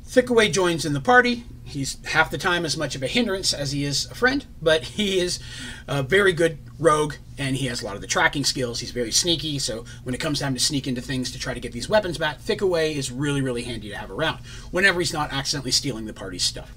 [0.06, 1.42] Thickaway joins in the party.
[1.64, 4.84] He's half the time as much of a hindrance as he is a friend, but
[4.84, 5.40] he is
[5.88, 8.78] a very good rogue and he has a lot of the tracking skills.
[8.78, 11.58] He's very sneaky, so when it comes time to sneak into things to try to
[11.58, 14.38] get these weapons back, Thickaway is really, really handy to have around
[14.70, 16.72] whenever he's not accidentally stealing the party's stuff.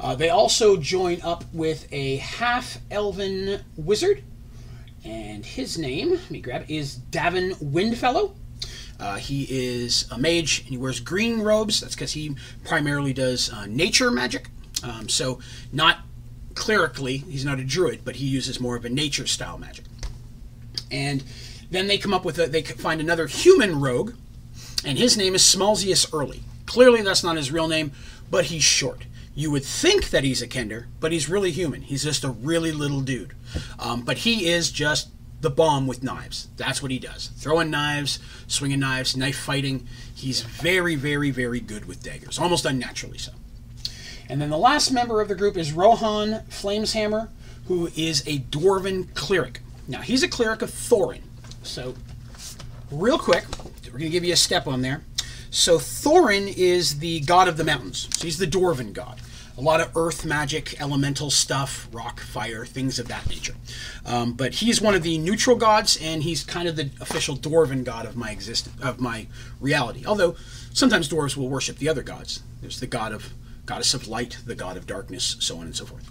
[0.00, 4.22] Uh, they also join up with a half elven wizard,
[5.04, 8.34] and his name, let me grab it, is Davin Windfellow.
[9.00, 11.80] Uh, he is a mage and he wears green robes.
[11.80, 12.34] That's because he
[12.64, 14.48] primarily does uh, nature magic.
[14.82, 15.40] Um, so,
[15.72, 15.98] not
[16.54, 19.84] clerically, he's not a druid, but he uses more of a nature style magic.
[20.90, 21.22] And
[21.70, 24.14] then they come up with a, they find another human rogue,
[24.84, 26.42] and his name is Smalzius Early.
[26.66, 27.92] Clearly, that's not his real name,
[28.30, 29.04] but he's short.
[29.34, 31.82] You would think that he's a Kender, but he's really human.
[31.82, 33.34] He's just a really little dude.
[33.78, 35.08] Um, but he is just
[35.40, 36.48] the bomb with knives.
[36.56, 37.28] That's what he does.
[37.36, 39.86] Throwing knives, swinging knives, knife fighting.
[40.14, 43.32] He's very, very, very good with daggers, almost unnaturally so.
[44.28, 47.28] And then the last member of the group is Rohan Flameshammer,
[47.66, 49.60] who is a Dwarven cleric.
[49.86, 51.22] Now, he's a cleric of Thorin.
[51.62, 51.94] So,
[52.90, 53.44] real quick,
[53.86, 55.02] we're going to give you a step on there.
[55.50, 58.08] So, Thorin is the god of the mountains.
[58.18, 59.20] So, he's the Dwarven god
[59.58, 63.56] a lot of earth magic, elemental stuff, rock, fire, things of that nature.
[64.06, 67.82] Um, but he's one of the neutral gods, and he's kind of the official dwarven
[67.82, 69.26] god of my existence, of my
[69.60, 70.04] reality.
[70.06, 70.36] Although
[70.72, 72.42] sometimes dwarves will worship the other gods.
[72.60, 73.32] There's the god of
[73.66, 76.08] goddess of light, the god of darkness, so on and so forth.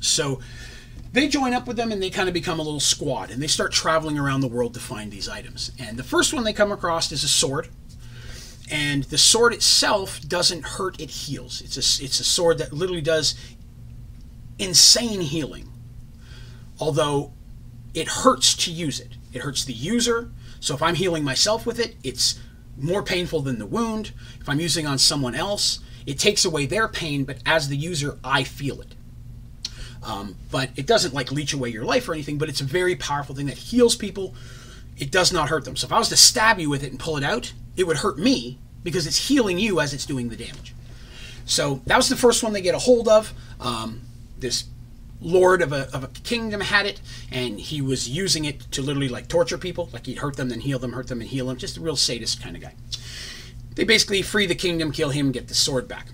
[0.00, 0.40] So
[1.12, 3.46] they join up with them and they kind of become a little squad and they
[3.46, 5.70] start traveling around the world to find these items.
[5.78, 7.68] And the first one they come across is a sword
[8.72, 11.60] and the sword itself doesn't hurt; it heals.
[11.60, 13.34] It's a it's a sword that literally does
[14.58, 15.68] insane healing.
[16.80, 17.32] Although
[17.94, 19.12] it hurts to use it.
[19.32, 20.30] It hurts the user.
[20.60, 22.40] So if I'm healing myself with it, it's
[22.78, 24.12] more painful than the wound.
[24.40, 28.18] If I'm using on someone else, it takes away their pain, but as the user,
[28.24, 28.94] I feel it.
[30.02, 32.96] Um, but it doesn't like leech away your life or anything, but it's a very
[32.96, 34.34] powerful thing that heals people.
[34.96, 35.76] It does not hurt them.
[35.76, 37.98] So if I was to stab you with it and pull it out, it would
[37.98, 40.74] hurt me because it's healing you as it's doing the damage.
[41.44, 43.32] So that was the first one they get a hold of.
[43.60, 44.02] Um,
[44.38, 44.64] this
[45.20, 49.08] lord of a, of a kingdom had it, and he was using it to literally
[49.08, 49.88] like torture people.
[49.92, 51.56] Like he'd hurt them, then heal them, hurt them, and heal them.
[51.56, 52.74] Just a real sadist kind of guy.
[53.74, 56.08] They basically free the kingdom, kill him, get the sword back.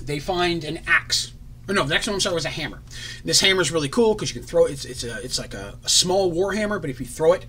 [0.00, 1.32] They find an axe.
[1.68, 2.80] Oh, no, the next one I'm sorry was a hammer.
[3.24, 4.72] This hammer is really cool because you can throw it.
[4.72, 7.46] It's it's a it's like a, a small war hammer, but if you throw it,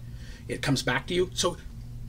[0.47, 1.29] it comes back to you.
[1.33, 1.57] So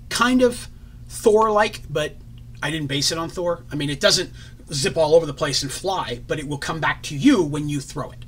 [0.08, 0.68] kind of
[1.12, 2.16] Thor like, but
[2.62, 3.64] I didn't base it on Thor.
[3.70, 4.30] I mean, it doesn't
[4.72, 7.68] zip all over the place and fly, but it will come back to you when
[7.68, 8.24] you throw it.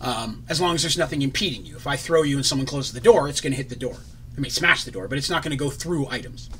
[0.00, 1.76] Um, as long as there's nothing impeding you.
[1.76, 3.96] If I throw you and someone closes the door, it's going to hit the door.
[4.36, 6.50] It may smash the door, but it's not going to go through items.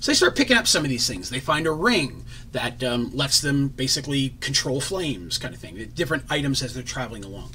[0.00, 1.30] So they start picking up some of these things.
[1.30, 5.92] They find a ring that um, lets them basically control flames, kind of thing.
[5.94, 7.52] Different items as they're traveling along.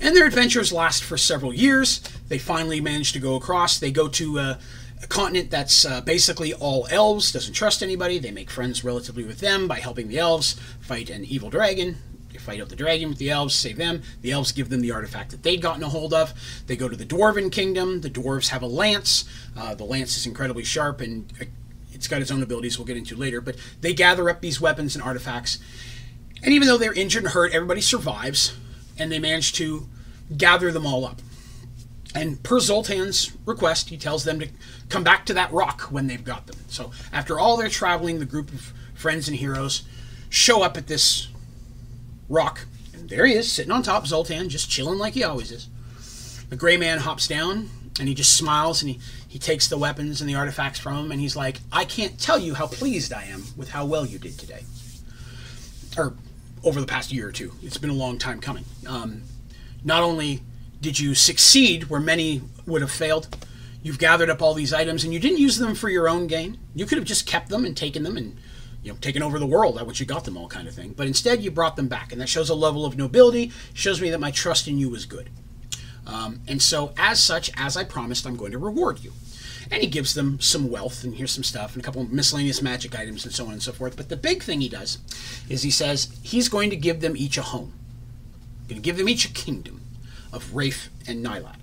[0.00, 2.00] And their adventures last for several years.
[2.28, 3.78] They finally manage to go across.
[3.78, 4.58] They go to uh,
[5.02, 8.18] a continent that's uh, basically all elves, doesn't trust anybody.
[8.18, 11.96] They make friends relatively with them by helping the elves fight an evil dragon.
[12.32, 14.02] They fight out the dragon with the elves, save them.
[14.22, 16.32] The elves give them the artifact that they'd gotten a hold of.
[16.66, 18.00] They go to the dwarven kingdom.
[18.00, 19.24] The dwarves have a lance.
[19.56, 21.44] Uh, the lance is incredibly sharp and uh,
[21.92, 23.40] it's got its own abilities we'll get into later.
[23.40, 25.58] But they gather up these weapons and artifacts.
[26.42, 28.56] And even though they're injured and hurt, everybody survives
[28.98, 29.88] and they manage to
[30.36, 31.20] gather them all up.
[32.14, 34.48] And per Zoltan's request, he tells them to
[34.88, 36.56] come back to that rock when they've got them.
[36.68, 39.82] So after all their traveling, the group of friends and heroes
[40.28, 41.28] show up at this
[42.28, 42.66] rock.
[42.92, 45.68] And there he is, sitting on top, Zoltan, just chilling like he always is.
[46.50, 50.20] The gray man hops down and he just smiles and he, he takes the weapons
[50.20, 53.24] and the artifacts from him and he's like, I can't tell you how pleased I
[53.24, 54.64] am with how well you did today.
[55.96, 56.14] Or
[56.64, 57.52] over the past year or two.
[57.62, 58.64] It's been a long time coming.
[58.86, 59.22] Um,
[59.84, 60.42] not only
[60.82, 63.34] did you succeed where many would have failed?
[63.84, 66.58] You've gathered up all these items and you didn't use them for your own gain.
[66.74, 68.36] You could have just kept them and taken them and
[68.82, 70.92] you know taken over the world at which you got them all kind of thing.
[70.96, 73.52] But instead you brought them back, and that shows a level of nobility.
[73.72, 75.30] Shows me that my trust in you was good.
[76.04, 79.12] Um, and so, as such, as I promised, I'm going to reward you.
[79.70, 82.60] And he gives them some wealth, and here's some stuff, and a couple of miscellaneous
[82.60, 83.96] magic items, and so on and so forth.
[83.96, 84.98] But the big thing he does
[85.48, 87.72] is he says he's going to give them each a home.
[88.68, 89.81] Going to give them each a kingdom
[90.32, 91.56] of Rafe and Nilat.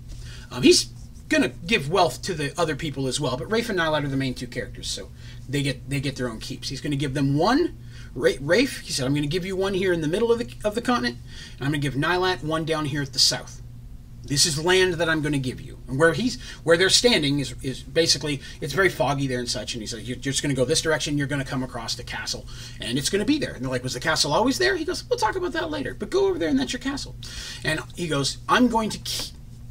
[0.51, 0.85] Um, he's
[1.27, 4.07] going to give wealth to the other people as well, but Rafe and Nilat are
[4.07, 5.09] the main two characters, so
[5.47, 6.69] they get they get their own keeps.
[6.69, 7.77] He's going to give them one.
[8.15, 10.51] Rafe, he said, I'm going to give you one here in the middle of the,
[10.63, 11.17] of the continent,
[11.57, 13.58] and I'm going to give Nilat one down here at the south.
[14.23, 15.79] This is land that I'm going to give you.
[15.87, 19.73] And where he's where they're standing is, is basically it's very foggy there and such.
[19.73, 21.17] And he's like, you're just going to go this direction.
[21.17, 22.45] You're going to come across the castle,
[22.79, 23.53] and it's going to be there.
[23.53, 24.75] And they're like, was the castle always there?
[24.75, 25.93] He goes, we'll talk about that later.
[25.93, 27.15] But go over there, and that's your castle.
[27.63, 28.99] And he goes, I'm going to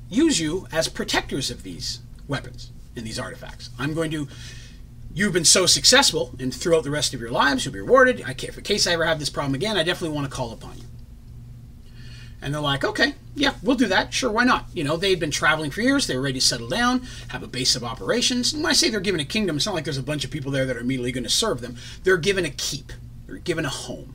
[0.08, 3.70] use you as protectors of these weapons and these artifacts.
[3.78, 4.28] I'm going to.
[5.14, 8.22] You've been so successful, and throughout the rest of your lives, you'll be rewarded.
[8.26, 10.52] I can't, in case I ever have this problem again, I definitely want to call
[10.52, 10.84] upon you.
[12.40, 14.14] And they're like, okay, yeah, we'll do that.
[14.14, 14.66] Sure, why not?
[14.72, 16.06] You know, they'd been traveling for years.
[16.06, 18.52] They were ready to settle down, have a base of operations.
[18.52, 20.30] And when I say they're given a kingdom, it's not like there's a bunch of
[20.30, 21.76] people there that are immediately going to serve them.
[22.04, 22.92] They're given a keep,
[23.26, 24.14] they're given a home.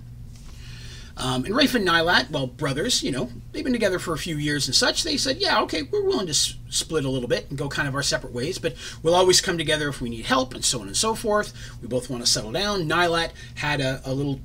[1.15, 4.35] Um, and Rafe and Nilat, well, brothers, you know, they've been together for a few
[4.35, 5.03] years and such.
[5.03, 7.87] They said, yeah, okay, we're willing to s- split a little bit and go kind
[7.87, 10.81] of our separate ways, but we'll always come together if we need help and so
[10.81, 11.53] on and so forth.
[11.83, 12.89] We both want to settle down.
[12.89, 14.39] Nilat had a, a little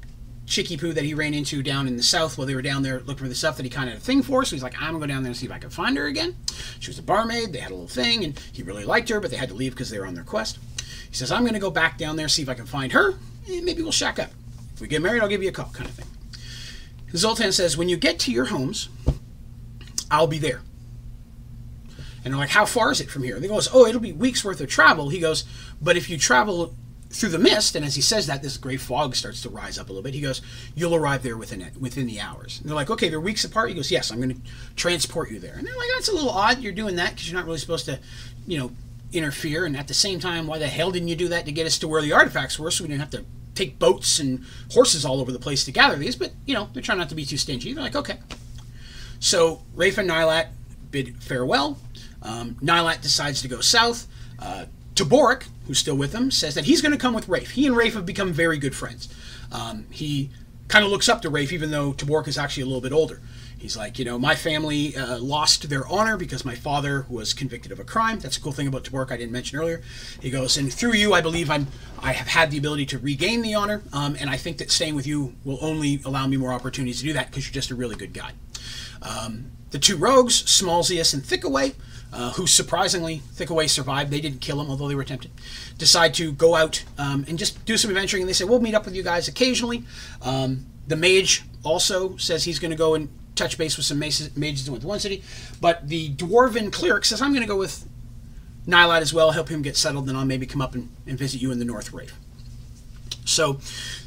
[0.49, 3.01] chicky poo that he ran into down in the south while they were down there
[3.01, 4.45] looking for the stuff that he kind of had a thing for.
[4.45, 6.07] So he's like, I'm gonna go down there and see if I can find her
[6.07, 6.37] again.
[6.81, 7.53] She was a barmaid.
[7.53, 9.73] They had a little thing, and he really liked her, but they had to leave
[9.73, 10.59] because they were on their quest.
[11.09, 13.15] He says, I'm gonna go back down there see if I can find her,
[13.47, 14.31] and maybe we'll shack up.
[14.75, 16.07] If we get married, I'll give you a call, kind of thing.
[17.17, 18.89] Zoltan says, When you get to your homes,
[20.11, 20.63] I'll be there.
[22.25, 23.35] And they're like, How far is it from here?
[23.35, 25.09] And he goes, Oh, it'll be weeks worth of travel.
[25.09, 25.45] He goes,
[25.81, 26.75] But if you travel
[27.11, 29.89] through the mist, and as he says that, this gray fog starts to rise up
[29.89, 30.15] a little bit.
[30.15, 30.43] He goes,
[30.75, 33.71] "You'll arrive there within it, within the hours." And they're like, "Okay, they're weeks apart."
[33.71, 34.41] He goes, "Yes, I'm going to
[34.77, 36.61] transport you there." And they're like, "That's a little odd.
[36.61, 37.99] You're doing that because you're not really supposed to,
[38.47, 38.73] you know,
[39.13, 41.67] interfere." And at the same time, why the hell didn't you do that to get
[41.67, 45.05] us to where the artifacts were, so we didn't have to take boats and horses
[45.05, 46.15] all over the place to gather these?
[46.15, 47.73] But you know, they're trying not to be too stingy.
[47.73, 48.19] They're like, "Okay."
[49.19, 50.49] So Rafe and Nilat
[50.91, 51.79] bid farewell.
[52.23, 54.07] Um, Nilat decides to go south.
[54.39, 57.53] Uh, Taborik, who's still with him, says that he's going to come with Rafe.
[57.53, 59.09] He and Rafe have become very good friends.
[59.53, 60.31] Um, he
[60.67, 63.21] kind of looks up to Rafe, even though Taborik is actually a little bit older.
[63.59, 67.73] He's like, you know, my family uh, lost their honor because my father was convicted
[67.73, 68.19] of a crime.
[68.21, 69.83] That's a cool thing about Taborik I didn't mention earlier.
[70.23, 71.67] He goes, and through you, I believe I'm,
[72.01, 74.95] I have had the ability to regain the honor, um, and I think that staying
[74.95, 77.75] with you will only allow me more opportunities to do that because you're just a
[77.75, 78.33] really good guy.
[79.03, 81.75] Um, the two rogues, Smalzius and Thickaway,
[82.13, 84.11] uh, who surprisingly, Thickaway survived.
[84.11, 85.31] They didn't kill him, although they were tempted.
[85.77, 88.23] Decide to go out um, and just do some adventuring.
[88.23, 89.85] And they say, we'll meet up with you guys occasionally.
[90.23, 94.69] Um, the mage also says he's going to go and touch base with some mages,
[94.69, 95.23] in one city.
[95.61, 97.87] But the dwarven cleric says, I'm going to go with
[98.67, 101.41] Nilat as well, help him get settled, then I'll maybe come up and, and visit
[101.41, 102.19] you in the North Rafe.
[103.29, 103.59] So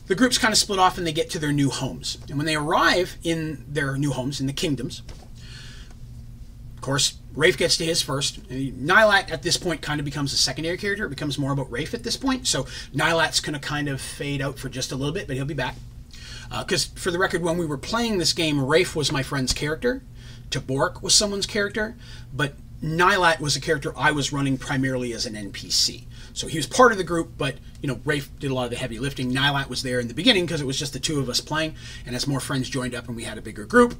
[0.08, 2.18] the groups kind of split off and they get to their new homes.
[2.28, 5.02] And when they arrive in their new homes, in the kingdoms,
[6.76, 8.42] of course, Rafe gets to his first.
[8.50, 11.06] Nilat at this point kind of becomes a secondary character.
[11.06, 12.48] It becomes more about Rafe at this point.
[12.48, 12.64] So
[12.94, 15.54] Nilat's going to kind of fade out for just a little bit, but he'll be
[15.54, 15.76] back.
[16.50, 19.54] Because uh, for the record, when we were playing this game, Rafe was my friend's
[19.54, 20.04] character.
[20.50, 21.96] Tabork was someone's character,
[22.34, 26.06] but Nilat was a character I was running primarily as an NPC.
[26.34, 28.72] So he was part of the group, but you know, Rafe did a lot of
[28.72, 29.32] the heavy lifting.
[29.32, 31.76] Nilat was there in the beginning because it was just the two of us playing,
[32.06, 33.96] and as more friends joined up and we had a bigger group,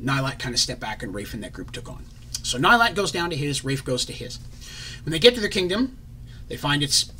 [0.00, 2.04] Nilat kind of stepped back and Rafe and that group took on.
[2.42, 4.38] So Nilat goes down to his, Rafe goes to his.
[5.04, 5.98] When they get to their kingdom,
[6.48, 7.10] they find it's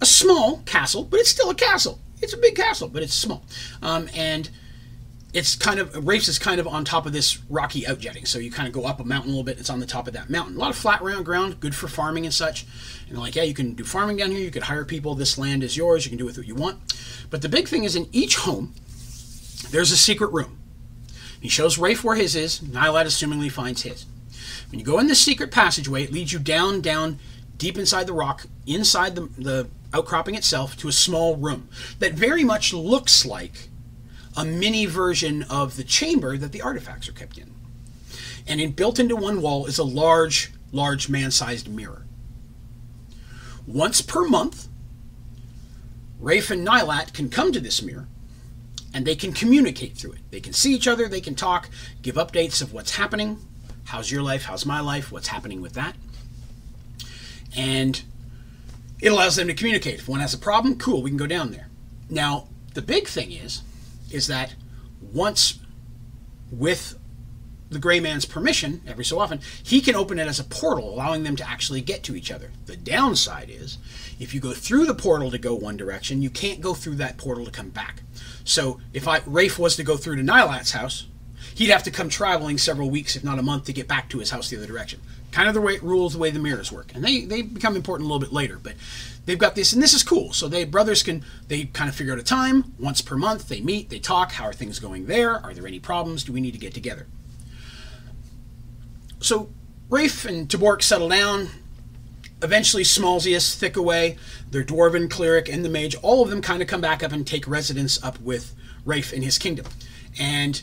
[0.00, 2.00] a small castle, but it's still a castle.
[2.20, 3.44] It's a big castle, but it's small.
[3.82, 4.48] Um, and
[5.32, 8.26] it's kind of Rafe's is kind of on top of this rocky outjetting.
[8.28, 9.58] So you kind of go up a mountain a little bit.
[9.58, 10.56] It's on the top of that mountain.
[10.56, 12.66] A lot of flat round ground, good for farming and such.
[13.08, 14.40] And like, yeah, you can do farming down here.
[14.40, 15.14] You could hire people.
[15.14, 16.04] This land is yours.
[16.04, 16.78] You can do with what you want.
[17.30, 18.74] But the big thing is in each home,
[19.70, 20.58] there's a secret room.
[21.40, 22.60] He shows Rafe where his is.
[22.60, 24.04] Nilat assumingly finds his.
[24.70, 27.18] When you go in this secret passageway, it leads you down, down,
[27.56, 31.68] deep inside the rock, inside the, the outcropping itself, to a small room
[32.00, 33.68] that very much looks like
[34.36, 37.52] a mini version of the chamber that the artifacts are kept in.
[38.46, 42.06] And in, built into one wall is a large, large man sized mirror.
[43.66, 44.68] Once per month,
[46.18, 48.08] Rafe and Nilat can come to this mirror
[48.94, 50.30] and they can communicate through it.
[50.30, 51.68] They can see each other, they can talk,
[52.02, 53.38] give updates of what's happening.
[53.84, 54.44] How's your life?
[54.44, 55.10] How's my life?
[55.10, 55.96] What's happening with that?
[57.56, 58.02] And
[59.00, 60.00] it allows them to communicate.
[60.00, 61.68] If one has a problem, cool, we can go down there.
[62.08, 63.62] Now, the big thing is,
[64.12, 64.54] is that
[65.00, 65.58] once
[66.50, 66.98] with
[67.70, 71.22] the gray man's permission, every so often, he can open it as a portal, allowing
[71.22, 72.50] them to actually get to each other.
[72.66, 73.78] The downside is,
[74.20, 77.16] if you go through the portal to go one direction, you can't go through that
[77.16, 78.02] portal to come back.
[78.44, 81.06] So if I Rafe was to go through to Nilat's house,
[81.54, 84.18] he'd have to come traveling several weeks, if not a month, to get back to
[84.18, 85.00] his house the other direction.
[85.30, 87.74] Kind of the way it rules, the way the mirrors work, and they they become
[87.74, 88.60] important a little bit later.
[88.62, 88.74] But
[89.26, 90.32] they've got this, and this is cool.
[90.32, 93.48] So they brothers can they kind of figure out a time once per month.
[93.48, 94.32] They meet, they talk.
[94.32, 95.34] How are things going there?
[95.34, 96.24] Are there any problems?
[96.24, 97.06] Do we need to get together?
[99.20, 99.50] So
[99.88, 101.48] Rafe and Taborik settle down.
[102.42, 104.18] Eventually, Smalzius, Thickaway,
[104.50, 107.24] their dwarven cleric, and the mage, all of them kind of come back up and
[107.24, 108.52] take residence up with
[108.84, 109.66] Rafe in his kingdom.
[110.18, 110.60] And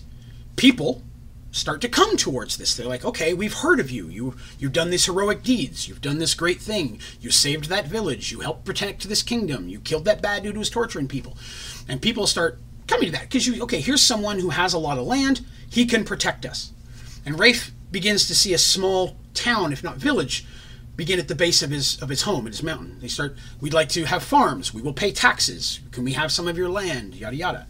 [0.58, 1.04] people
[1.52, 2.76] start to come towards this.
[2.76, 4.08] They're like, okay, we've heard of you.
[4.08, 5.88] You you've done these heroic deeds.
[5.88, 7.00] You've done this great thing.
[7.20, 8.32] You saved that village.
[8.32, 9.70] You helped protect this kingdom.
[9.70, 11.38] You killed that bad dude who was torturing people.
[11.88, 14.98] And people start coming to that because you okay, here's someone who has a lot
[14.98, 15.46] of land.
[15.70, 16.72] He can protect us.
[17.26, 20.46] And Rafe begins to see a small town, if not village,
[21.00, 22.98] begin at the base of his of his home at his mountain.
[23.00, 23.38] They start.
[23.62, 24.74] We'd like to have farms.
[24.74, 25.80] We will pay taxes.
[25.94, 27.16] Can we have some of your land?
[27.16, 27.68] Yada yada.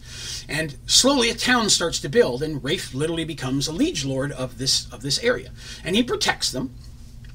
[0.48, 4.58] And slowly a town starts to build, and Rafe literally becomes a liege lord of
[4.58, 5.52] this of this area,
[5.84, 6.74] and he protects them,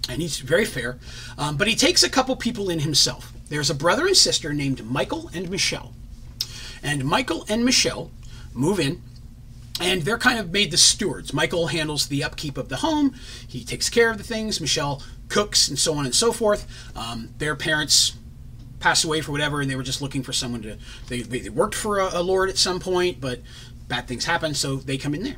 [0.10, 1.00] and he's very fair.
[1.38, 3.32] Um, but he takes a couple people in himself.
[3.48, 5.94] There's a brother and sister named Michael and Michelle,
[6.84, 8.12] and Michael and Michelle
[8.54, 9.02] move in
[9.80, 11.34] and they're kind of made the stewards.
[11.34, 13.14] Michael handles the upkeep of the home.
[13.46, 14.62] He takes care of the things.
[14.62, 16.68] Michelle cooks and so on and so forth.
[16.96, 18.14] Um, their parents
[18.80, 20.78] passed away for whatever, and they were just looking for someone to.
[21.08, 23.42] They, they worked for a, a lord at some point, but
[23.88, 25.38] bad things happen, so they come in there.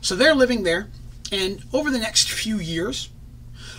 [0.00, 0.90] So they're living there,
[1.32, 3.08] and over the next few years,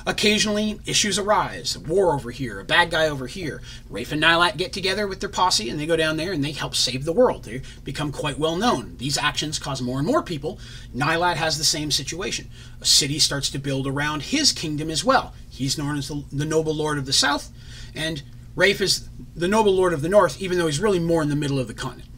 [0.07, 1.75] Occasionally, issues arise.
[1.77, 3.61] War over here, a bad guy over here.
[3.89, 6.51] Rafe and Nilat get together with their posse and they go down there and they
[6.51, 7.43] help save the world.
[7.43, 8.97] They become quite well known.
[8.97, 10.59] These actions cause more and more people.
[10.95, 12.51] Nilat has the same situation.
[12.81, 15.33] A city starts to build around his kingdom as well.
[15.49, 17.51] He's known as the, the noble lord of the south,
[17.95, 18.21] and
[18.55, 21.35] Rafe is the noble lord of the north, even though he's really more in the
[21.35, 22.09] middle of the continent.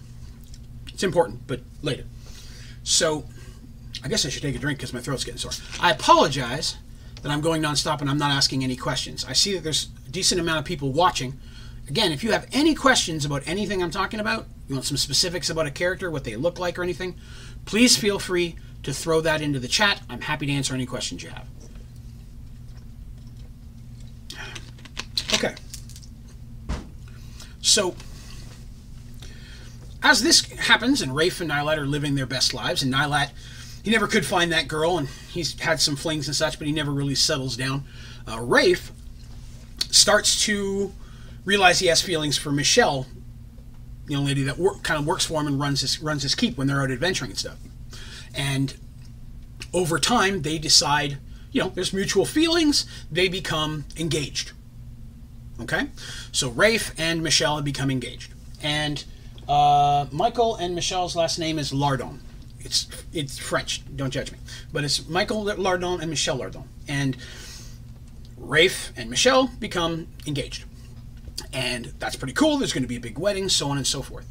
[0.89, 2.03] It's important, but later.
[2.83, 3.25] So,
[4.03, 5.51] I guess I should take a drink because my throat's getting sore.
[5.79, 6.77] I apologize
[7.22, 9.26] that I'm going nonstop and I'm not asking any questions.
[9.26, 11.39] I see that there's a decent amount of people watching.
[11.88, 15.49] Again, if you have any questions about anything I'm talking about, you want some specifics
[15.49, 17.15] about a character, what they look like, or anything,
[17.65, 20.01] please feel free to throw that into the chat.
[20.09, 21.47] I'm happy to answer any questions you have.
[25.34, 25.55] Okay.
[27.61, 27.95] So,
[30.01, 33.32] as this happens, and Rafe and Nilat are living their best lives, and Nilat
[33.88, 36.73] he never could find that girl, and he's had some flings and such, but he
[36.73, 37.85] never really settles down.
[38.29, 38.91] Uh, Rafe
[39.89, 40.91] starts to
[41.45, 43.05] realize he has feelings for Michelle,
[44.05, 46.35] the young lady that work, kind of works for him and runs his runs his
[46.35, 47.59] keep when they're out adventuring and stuff.
[48.35, 48.75] And
[49.73, 51.19] over time, they decide,
[51.53, 52.85] you know, there's mutual feelings.
[53.09, 54.51] They become engaged.
[55.61, 55.91] Okay,
[56.33, 59.05] so Rafe and Michelle have become engaged, and
[59.47, 62.19] uh, Michael and Michelle's last name is Lardon.
[62.68, 63.82] It's it's French.
[63.95, 64.38] Don't judge me.
[64.74, 66.65] But it's Michael Lardon and Michelle Lardon.
[66.89, 67.15] And
[68.38, 70.65] Rafe and Michelle become engaged.
[71.53, 72.57] And that's pretty cool.
[72.57, 74.28] There's going to be a big wedding, so on and so forth.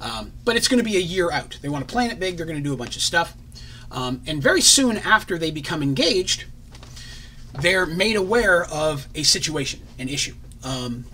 [0.00, 1.58] Um, but it's going to be a year out.
[1.60, 2.36] They want to plan it big.
[2.36, 3.34] They're going to do a bunch of stuff.
[3.90, 6.44] Um, and very soon after they become engaged,
[7.60, 10.34] they're made aware of a situation, an issue.
[10.62, 11.04] Um,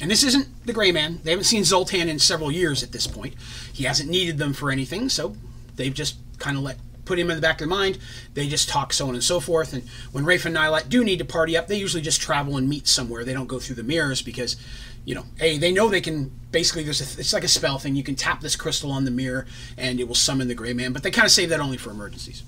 [0.00, 1.20] and this isn't the Gray Man.
[1.22, 3.34] They haven't seen Zoltan in several years at this point.
[3.72, 5.36] He hasn't needed them for anything, so
[5.76, 7.98] they've just kind of let put him in the back of their mind.
[8.34, 9.72] They just talk so on and so forth.
[9.72, 12.68] And when Rafe and Nilat do need to party up, they usually just travel and
[12.68, 13.24] meet somewhere.
[13.24, 14.56] They don't go through the mirrors because,
[15.04, 17.96] you know, hey, they know they can basically there's a, it's like a spell thing.
[17.96, 19.46] You can tap this crystal on the mirror
[19.78, 20.92] and it will summon the Gray Man.
[20.92, 22.42] But they kind of save that only for emergencies.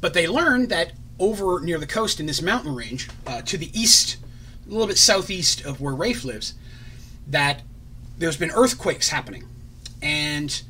[0.00, 3.70] But they learn that over near the coast in this mountain range, uh, to the
[3.78, 4.16] east,
[4.66, 6.54] a little bit southeast of where Rafe lives,
[7.28, 7.62] that
[8.16, 9.44] there's been earthquakes happening,
[10.00, 10.62] and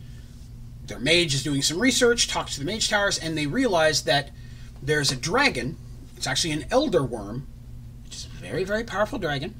[0.90, 4.30] their mage is doing some research, talks to the mage towers, and they realize that
[4.82, 5.78] there's a dragon.
[6.16, 7.46] It's actually an elder worm,
[8.04, 9.54] which is a very, very powerful dragon.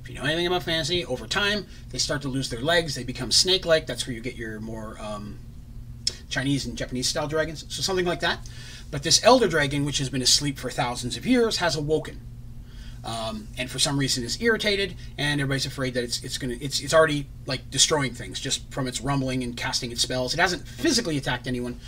[0.00, 2.94] If you know anything about fantasy, over time they start to lose their legs.
[2.94, 3.86] They become snake-like.
[3.86, 5.38] That's where you get your more um,
[6.28, 7.64] Chinese and Japanese style dragons.
[7.68, 8.38] So something like that.
[8.90, 12.20] But this elder dragon, which has been asleep for thousands of years, has awoken
[13.04, 16.80] um, and for some reason is irritated, and everybody's afraid that it's it's gonna it's
[16.80, 20.34] it's already like destroying things just from its rumbling and casting its spells.
[20.34, 21.80] It hasn't physically attacked anyone,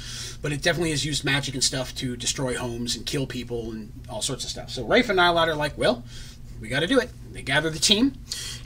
[0.43, 3.93] but it definitely has used magic and stuff to destroy homes and kill people and
[4.09, 4.71] all sorts of stuff.
[4.71, 6.03] So Rafe and Nilat are like, well,
[6.61, 7.11] we got to do it.
[7.33, 8.15] They gather the team,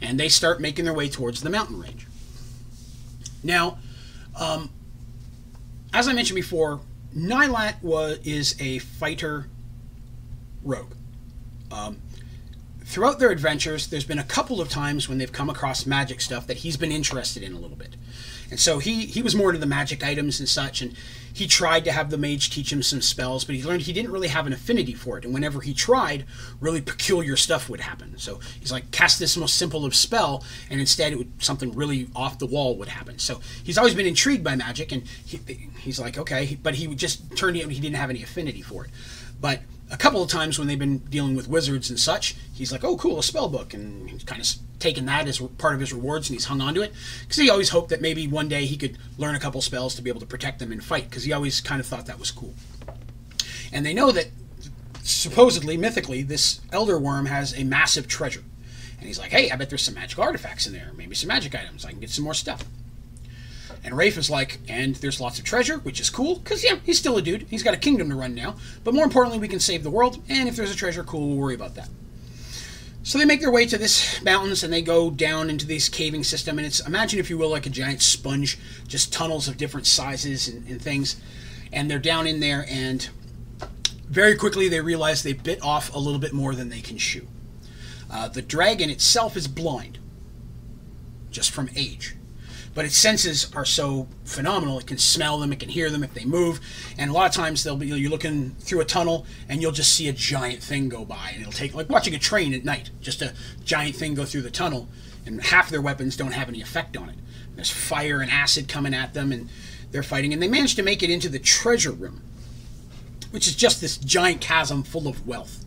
[0.00, 2.06] and they start making their way towards the mountain range.
[3.42, 3.78] Now,
[4.38, 4.70] um,
[5.92, 6.80] as I mentioned before,
[7.14, 9.48] Nilat was is a fighter
[10.62, 10.94] rogue.
[11.70, 11.98] Um,
[12.88, 16.46] throughout their adventures, there's been a couple of times when they've come across magic stuff
[16.46, 17.96] that he's been interested in a little bit.
[18.50, 20.94] And so he, he was more into the magic items and such, and
[21.30, 24.10] he tried to have the mage teach him some spells, but he learned he didn't
[24.10, 25.26] really have an affinity for it.
[25.26, 26.24] And whenever he tried,
[26.60, 28.16] really peculiar stuff would happen.
[28.16, 32.08] So he's like, cast this most simple of spell, and instead it would something really
[32.16, 33.18] off the wall would happen.
[33.18, 35.40] So he's always been intrigued by magic, and he,
[35.80, 38.90] he's like, okay, but he would just turn he didn't have any affinity for it.
[39.38, 39.60] But
[39.90, 42.96] a couple of times when they've been dealing with wizards and such, he's like, "Oh,
[42.96, 46.28] cool, a spell book," and he's kind of taken that as part of his rewards,
[46.28, 48.76] and he's hung on to it because he always hoped that maybe one day he
[48.76, 51.32] could learn a couple spells to be able to protect them and fight because he
[51.32, 52.54] always kind of thought that was cool.
[53.72, 54.28] And they know that
[55.02, 58.44] supposedly, mythically, this elder worm has a massive treasure,
[58.98, 61.54] and he's like, "Hey, I bet there's some magic artifacts in there, maybe some magic
[61.54, 61.84] items.
[61.84, 62.64] I can get some more stuff."
[63.84, 66.98] And Rafe is like, and there's lots of treasure, which is cool, because, yeah, he's
[66.98, 67.46] still a dude.
[67.48, 68.56] He's got a kingdom to run now.
[68.84, 71.36] But more importantly, we can save the world, and if there's a treasure, cool, we'll
[71.36, 71.88] worry about that.
[73.04, 76.24] So they make their way to this mountains and they go down into this caving
[76.24, 76.58] system.
[76.58, 80.46] And it's, imagine if you will, like a giant sponge, just tunnels of different sizes
[80.46, 81.16] and, and things.
[81.72, 83.08] And they're down in there, and
[84.10, 87.26] very quickly they realize they bit off a little bit more than they can chew.
[88.10, 89.98] Uh, the dragon itself is blind,
[91.30, 92.14] just from age
[92.78, 94.78] but its senses are so phenomenal.
[94.78, 96.60] It can smell them, it can hear them if they move,
[96.96, 99.96] and a lot of times they'll be you're looking through a tunnel and you'll just
[99.96, 102.92] see a giant thing go by, and it'll take like watching a train at night,
[103.00, 104.86] just a giant thing go through the tunnel,
[105.26, 107.16] and half their weapons don't have any effect on it.
[107.56, 109.48] There's fire and acid coming at them, and
[109.90, 112.22] they're fighting, and they manage to make it into the treasure room,
[113.32, 115.64] which is just this giant chasm full of wealth.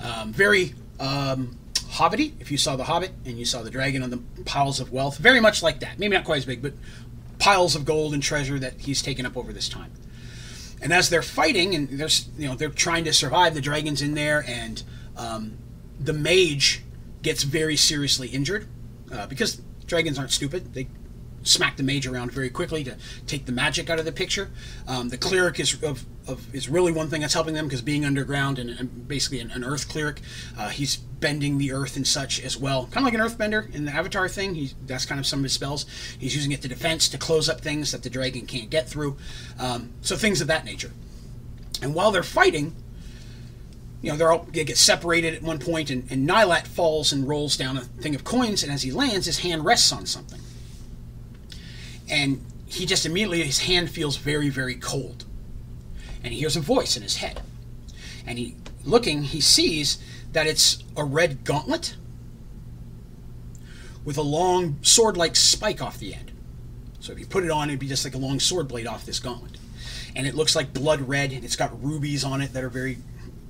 [0.00, 1.58] Um, very um,
[1.96, 4.92] Hobbity, if you saw The Hobbit and you saw the dragon on the piles of
[4.92, 5.98] wealth, very much like that.
[5.98, 6.74] Maybe not quite as big, but
[7.38, 9.92] piles of gold and treasure that he's taken up over this time.
[10.82, 14.14] And as they're fighting, and they're you know they're trying to survive, the dragon's in
[14.14, 14.82] there, and
[15.16, 15.56] um,
[15.98, 16.82] the mage
[17.22, 18.68] gets very seriously injured
[19.10, 20.74] uh, because dragons aren't stupid.
[20.74, 20.88] They
[21.44, 24.50] smack the mage around very quickly to take the magic out of the picture.
[24.86, 28.04] Um, the cleric is of, of, is really one thing that's helping them because being
[28.04, 30.20] underground and, and basically an, an, earth cleric,
[30.58, 33.84] uh, he's bending the earth and such as well, kind of like an earthbender in
[33.84, 34.54] the Avatar thing.
[34.54, 35.86] He's, that's kind of some of his spells.
[36.18, 39.16] He's using it to defense to close up things that the dragon can't get through.
[39.58, 40.92] Um, so things of that nature.
[41.82, 42.74] And while they're fighting,
[44.02, 47.26] you know, they're all, they get separated at one point, and, and Nilat falls and
[47.26, 50.40] rolls down a thing of coins, and as he lands, his hand rests on something
[52.08, 55.24] and he just immediately his hand feels very very cold
[56.26, 57.40] and he hears a voice in his head.
[58.26, 59.98] And he looking he sees
[60.32, 61.94] that it's a red gauntlet
[64.04, 66.32] with a long sword-like spike off the end.
[66.98, 69.06] So if you put it on it'd be just like a long sword blade off
[69.06, 69.56] this gauntlet.
[70.16, 72.98] And it looks like blood red and it's got rubies on it that are very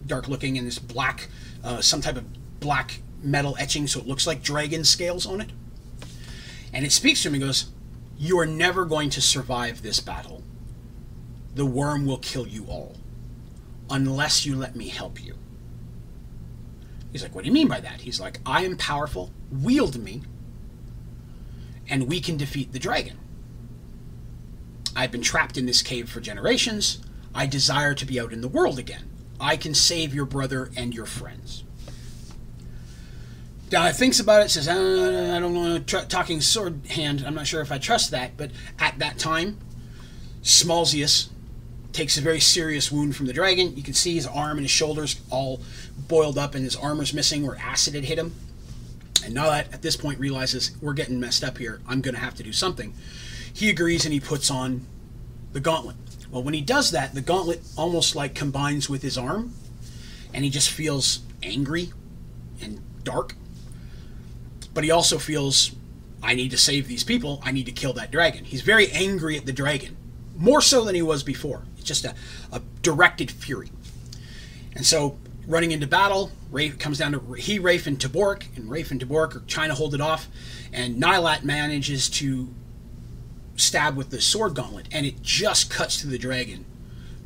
[0.07, 1.29] dark looking and this black
[1.65, 5.49] uh, some type of black metal etching so it looks like dragon scales on it.
[6.75, 7.71] And it speaks to him and goes
[8.19, 10.43] you are never going to survive this battle.
[11.57, 12.97] The worm will kill you all,
[13.89, 15.37] unless you let me help you.
[17.11, 18.03] He's like, What do you mean by that?
[18.03, 20.21] He's like, I am powerful, wield me,
[21.89, 23.17] and we can defeat the dragon.
[24.95, 26.99] I've been trapped in this cave for generations.
[27.35, 29.09] I desire to be out in the world again.
[29.41, 31.65] I can save your brother and your friends.
[33.73, 37.63] Now thinks about it, says, I don't know, tr- talking sword hand, I'm not sure
[37.63, 38.37] if I trust that.
[38.37, 39.59] But at that time,
[40.43, 41.31] Smalzius
[41.97, 43.77] takes a very serious wound from the dragon.
[43.77, 45.61] You can see his arm and his shoulders all
[46.09, 48.35] boiled up, and his armor's missing where acid had hit him.
[49.25, 52.35] And Nilat at this point realizes we're getting messed up here, I'm going to have
[52.37, 52.95] to do something.
[53.53, 54.87] He agrees and he puts on
[55.53, 55.97] the gauntlet.
[56.31, 59.55] Well, when he does that, the gauntlet almost like combines with his arm,
[60.35, 61.93] and he just feels angry
[62.61, 63.35] and dark
[64.77, 65.75] but he also feels
[66.23, 67.41] I need to save these people.
[67.43, 68.45] I need to kill that dragon.
[68.45, 69.97] He's very angry at the dragon,
[70.37, 71.63] more so than he was before.
[71.87, 72.15] Just a,
[72.53, 73.71] a directed fury.
[74.75, 78.91] And so, running into battle, Rafe comes down to he, Rafe, and Tabork, and Rafe
[78.91, 80.29] and Tabork are trying to hold it off,
[80.73, 82.49] and Nilat manages to
[83.57, 86.67] stab with the sword gauntlet, and it just cuts through the dragon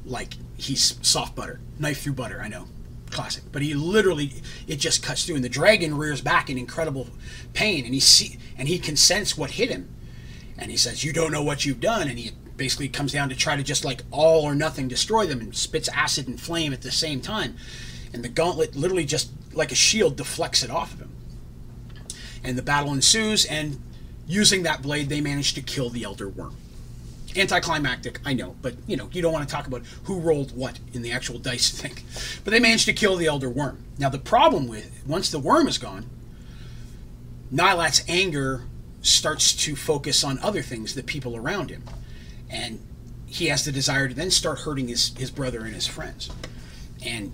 [0.04, 2.40] like he's soft butter, knife through butter.
[2.42, 2.66] I know,
[3.10, 3.44] classic.
[3.50, 7.08] But he literally, it just cuts through, and the dragon rears back in incredible
[7.52, 9.88] pain, and he see, and he can sense what hit him,
[10.56, 13.34] and he says, "You don't know what you've done," and he basically comes down to
[13.34, 16.82] try to just like all or nothing destroy them, and spits acid and flame at
[16.82, 17.56] the same time,
[18.12, 21.10] and the gauntlet literally just like a shield deflects it off of him,
[22.44, 23.80] and the battle ensues, and
[24.26, 26.54] using that blade, they manage to kill the Elder Worm
[27.36, 30.78] anticlimactic, I know, but you know, you don't want to talk about who rolled what
[30.92, 31.96] in the actual dice thing.
[32.44, 33.84] But they managed to kill the elder worm.
[33.98, 36.06] Now the problem with once the worm is gone,
[37.52, 38.64] Nilat's anger
[39.02, 41.84] starts to focus on other things, the people around him.
[42.50, 42.84] And
[43.26, 46.30] he has the desire to then start hurting his, his brother and his friends.
[47.04, 47.32] And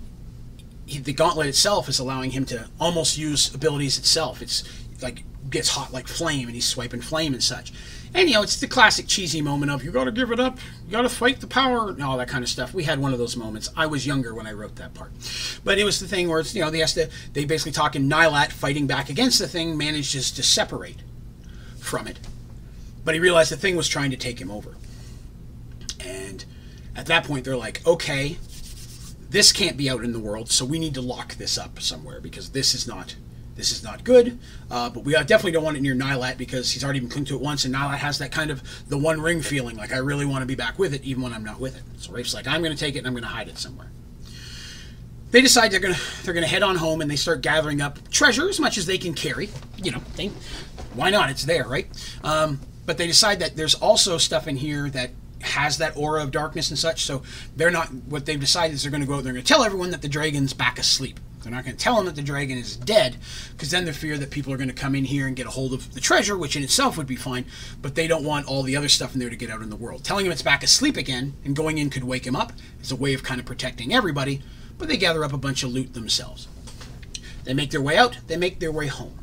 [0.85, 4.41] he, the gauntlet itself is allowing him to almost use abilities itself.
[4.41, 4.63] It's
[5.01, 7.71] like gets hot like flame and he's swiping flame and such.
[8.13, 10.57] And you know, it's the classic cheesy moment of you got to give it up,
[10.85, 12.73] you got to fight the power, and all that kind of stuff.
[12.73, 13.69] We had one of those moments.
[13.75, 15.11] I was younger when I wrote that part,
[15.63, 17.95] but it was the thing where it's you know they has to they basically talk
[17.95, 20.97] in Nilat fighting back against the thing manages to separate
[21.77, 22.19] from it,
[23.03, 24.76] but he realized the thing was trying to take him over,
[26.07, 26.45] and
[26.95, 28.37] at that point they're like, okay,
[29.29, 32.21] this can't be out in the world, so we need to lock this up somewhere
[32.21, 33.15] because this is not
[33.57, 34.37] This is not good,
[34.69, 37.35] uh, but we definitely don't want it near Nilat because he's already been clinged to
[37.35, 40.27] it once, and Nilat has that kind of the one ring feeling, like I really
[40.27, 41.83] want to be back with it, even when I'm not with it.
[41.97, 43.89] So Rafe's like, I'm going to take it and I'm going to hide it somewhere.
[45.31, 48.47] They decide they're gonna they're gonna head on home and they start gathering up treasure
[48.47, 49.49] as much as they can carry.
[49.81, 50.27] You know, they,
[50.93, 51.29] why not?
[51.31, 51.87] It's there, right?
[52.23, 55.09] Um, but they decide that there's also stuff in here that
[55.41, 57.03] has that aura of darkness and such.
[57.03, 57.23] So
[57.55, 57.87] they're not.
[57.93, 59.23] What they've decided is they're going to go out.
[59.23, 61.19] They're going to tell everyone that the dragon's back asleep.
[61.43, 63.15] They're not going to tell them that the dragon is dead,
[63.51, 65.51] because then they fear that people are going to come in here and get a
[65.51, 67.45] hold of the treasure, which in itself would be fine.
[67.81, 69.77] But they don't want all the other stuff in there to get out in the
[69.77, 70.03] world.
[70.03, 72.97] Telling him it's back asleep again and going in could wake him up is a
[72.97, 74.41] way of kind of protecting everybody.
[74.77, 76.47] But they gather up a bunch of loot themselves.
[77.45, 78.17] They make their way out.
[78.27, 79.17] They make their way home.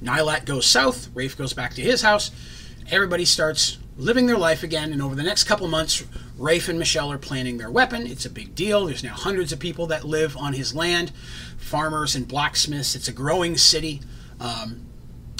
[0.00, 1.08] Nilat goes south.
[1.12, 2.30] Rafe goes back to his house.
[2.90, 4.92] Everybody starts living their life again.
[4.92, 6.04] And over the next couple months,
[6.36, 8.06] Rafe and Michelle are planning their weapon.
[8.06, 8.86] It's a big deal.
[8.86, 11.12] There's now hundreds of people that live on his land,
[11.58, 12.94] farmers and blacksmiths.
[12.96, 14.00] It's a growing city.
[14.40, 14.86] Um,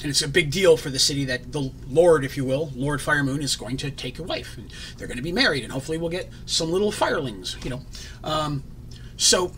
[0.03, 3.01] and it's a big deal for the city that the Lord, if you will, Lord
[3.01, 4.57] Firemoon, is going to take a wife.
[4.57, 7.83] And they're going to be married, and hopefully we'll get some little firelings, you know.
[8.25, 8.65] Um,
[9.17, 9.53] so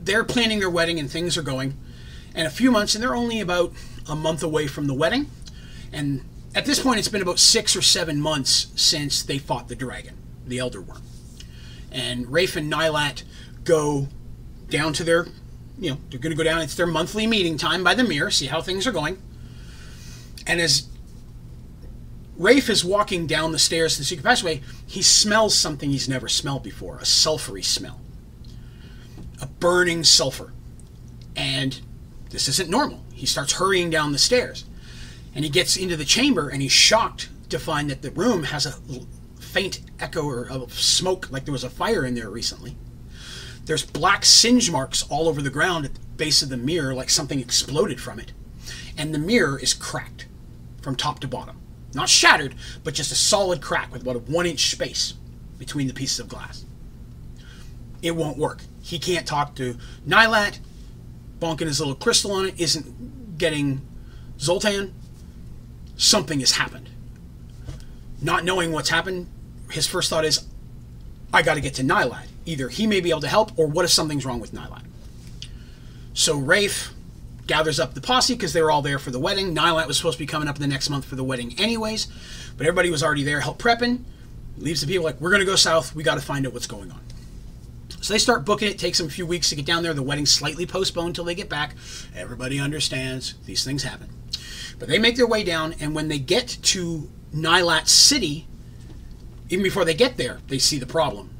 [0.00, 1.76] they're planning their wedding, and things are going.
[2.34, 3.74] And a few months, and they're only about
[4.08, 5.26] a month away from the wedding.
[5.92, 6.24] And
[6.54, 10.16] at this point, it's been about six or seven months since they fought the dragon,
[10.46, 11.02] the Elder Worm.
[11.90, 13.22] And Rafe and Nilat
[13.64, 14.08] go
[14.68, 15.26] down to their,
[15.78, 16.60] you know, they're going to go down.
[16.60, 19.20] It's their monthly meeting time by the mirror, see how things are going.
[20.46, 20.88] And as
[22.36, 26.28] Rafe is walking down the stairs to the secret passageway, he smells something he's never
[26.28, 28.00] smelled before a sulfury smell,
[29.40, 30.52] a burning sulfur.
[31.36, 31.80] And
[32.30, 33.04] this isn't normal.
[33.12, 34.64] He starts hurrying down the stairs.
[35.34, 38.66] And he gets into the chamber and he's shocked to find that the room has
[38.66, 38.74] a
[39.40, 42.76] faint echo of smoke, like there was a fire in there recently.
[43.64, 47.10] There's black singe marks all over the ground at the base of the mirror, like
[47.10, 48.32] something exploded from it.
[48.96, 50.26] And the mirror is cracked
[50.80, 51.58] from top to bottom.
[51.94, 55.14] Not shattered, but just a solid crack with about a one inch space
[55.58, 56.64] between the pieces of glass.
[58.00, 58.62] It won't work.
[58.82, 59.76] He can't talk to
[60.06, 60.58] Nilat.
[61.38, 63.86] Bonking his little crystal on it isn't getting
[64.38, 64.94] Zoltan
[65.96, 66.88] something has happened.
[68.20, 69.28] Not knowing what's happened,
[69.70, 70.46] his first thought is,
[71.32, 72.26] I got to get to Nilat.
[72.44, 74.82] Either he may be able to help, or what if something's wrong with Nilat?
[76.14, 76.92] So Rafe
[77.46, 79.54] gathers up the posse because they were all there for the wedding.
[79.54, 82.06] Nilat was supposed to be coming up in the next month for the wedding, anyways,
[82.56, 84.04] but everybody was already there, help prepping.
[84.58, 85.94] Leaves the people like, we're going to go south.
[85.94, 87.00] We got to find out what's going on.
[88.02, 88.78] So they start booking it.
[88.78, 89.94] Takes them a few weeks to get down there.
[89.94, 91.74] The wedding's slightly postponed until they get back.
[92.14, 94.08] Everybody understands these things happen.
[94.78, 98.46] But they make their way down, and when they get to Nilat City,
[99.48, 101.30] even before they get there, they see the problem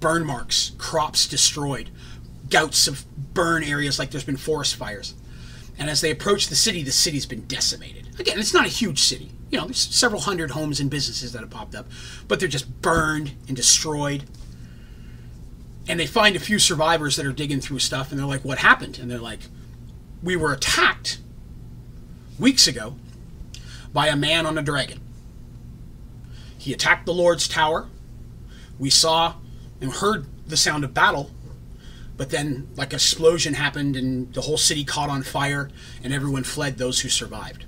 [0.00, 1.88] burn marks, crops destroyed,
[2.50, 5.14] gouts of burn areas like there's been forest fires.
[5.78, 8.08] And as they approach the city, the city's been decimated.
[8.18, 9.30] Again, it's not a huge city.
[9.50, 11.86] You know, there's several hundred homes and businesses that have popped up,
[12.26, 14.24] but they're just burned and destroyed.
[15.88, 18.58] And they find a few survivors that are digging through stuff, and they're like, What
[18.58, 18.98] happened?
[18.98, 19.40] And they're like,
[20.22, 21.18] We were attacked
[22.42, 22.96] weeks ago
[23.92, 25.00] by a man on a dragon.
[26.58, 27.88] He attacked the Lord's tower.
[28.78, 29.36] We saw
[29.80, 31.30] and heard the sound of battle,
[32.16, 35.70] but then, like, an explosion happened and the whole city caught on fire
[36.02, 37.64] and everyone fled, those who survived.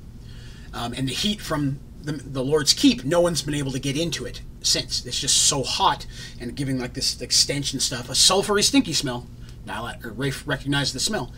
[0.72, 3.96] Um, and the heat from the, the Lord's keep, no one's been able to get
[3.96, 5.06] into it since.
[5.06, 6.04] It's just so hot
[6.40, 9.26] and giving, like, this extension stuff, a sulfury, stinky smell.
[9.66, 11.32] Now, Rafe recognized the smell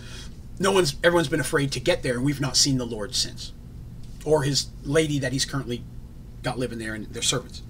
[0.59, 3.53] no one's everyone's been afraid to get there, and we've not seen the Lord since,
[4.25, 5.83] or his lady that he's currently
[6.43, 7.63] got living there and their servants.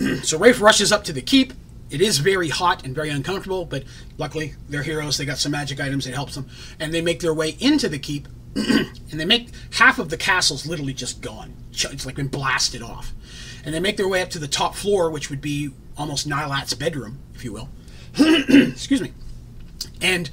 [0.22, 1.52] so Rafe rushes up to the keep.
[1.90, 3.84] It is very hot and very uncomfortable, but
[4.18, 5.16] luckily they're heroes.
[5.16, 6.48] They got some magic items that helps them,
[6.80, 10.66] and they make their way into the keep, and they make half of the castle's
[10.66, 11.54] literally just gone.
[11.72, 13.12] It's like been blasted off,
[13.64, 16.74] and they make their way up to the top floor, which would be almost Nilat's
[16.74, 17.68] bedroom, if you will.
[18.18, 19.12] Excuse me,
[20.00, 20.30] and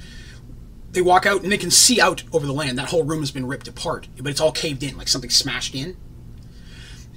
[0.92, 2.78] they walk out and they can see out over the land.
[2.78, 5.74] That whole room has been ripped apart, but it's all caved in, like something smashed
[5.74, 5.96] in.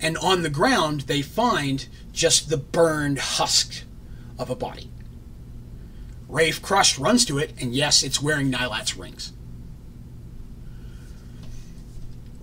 [0.02, 3.84] And on the ground, they find just the burned husk
[4.40, 4.90] of a body.
[6.28, 9.32] Rafe, crushed, runs to it, and yes, it's wearing Nilat's rings.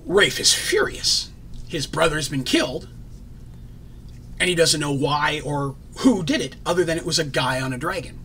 [0.07, 1.31] Rafe is furious.
[1.69, 2.89] His brother's been killed,
[4.39, 7.61] and he doesn't know why or who did it, other than it was a guy
[7.61, 8.22] on a dragon.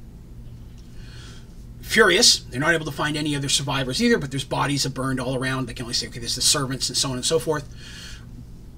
[1.88, 5.22] Furious, they're not able to find any other survivors either, but there's bodies that burned
[5.22, 5.68] all around.
[5.68, 7.66] They can only say, okay, there's the servants and so on and so forth.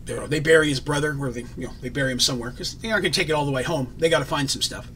[0.05, 2.91] They're, they bury his brother, or they, you know, they bury him somewhere because they
[2.91, 3.95] aren't going to take it all the way home.
[3.97, 4.91] They got to find some stuff.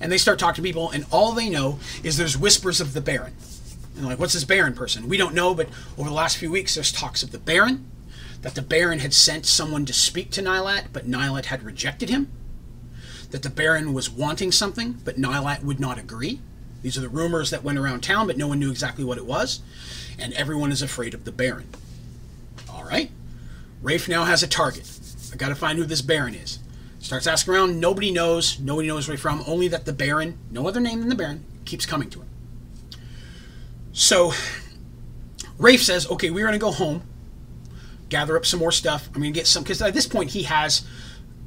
[0.00, 3.02] And they start talking to people, and all they know is there's whispers of the
[3.02, 3.34] Baron.
[3.94, 5.06] And like, what's this Baron person?
[5.06, 5.68] We don't know, but
[5.98, 7.90] over the last few weeks, there's talks of the Baron,
[8.40, 12.32] that the Baron had sent someone to speak to Nilat, but Nilat had rejected him,
[13.32, 16.40] that the Baron was wanting something, but Nilat would not agree.
[16.86, 19.26] These are the rumors that went around town, but no one knew exactly what it
[19.26, 19.58] was,
[20.20, 21.66] and everyone is afraid of the Baron.
[22.70, 23.10] All right,
[23.82, 24.88] Rafe now has a target.
[25.32, 26.60] I got to find who this Baron is.
[27.00, 27.80] Starts asking around.
[27.80, 28.60] Nobody knows.
[28.60, 29.42] Nobody knows where he's from.
[29.48, 32.28] Only that the Baron, no other name than the Baron, keeps coming to him.
[33.92, 34.32] So
[35.58, 37.02] Rafe says, "Okay, we're to go home,
[38.10, 39.08] gather up some more stuff.
[39.12, 40.86] I'm to get some because at this point he has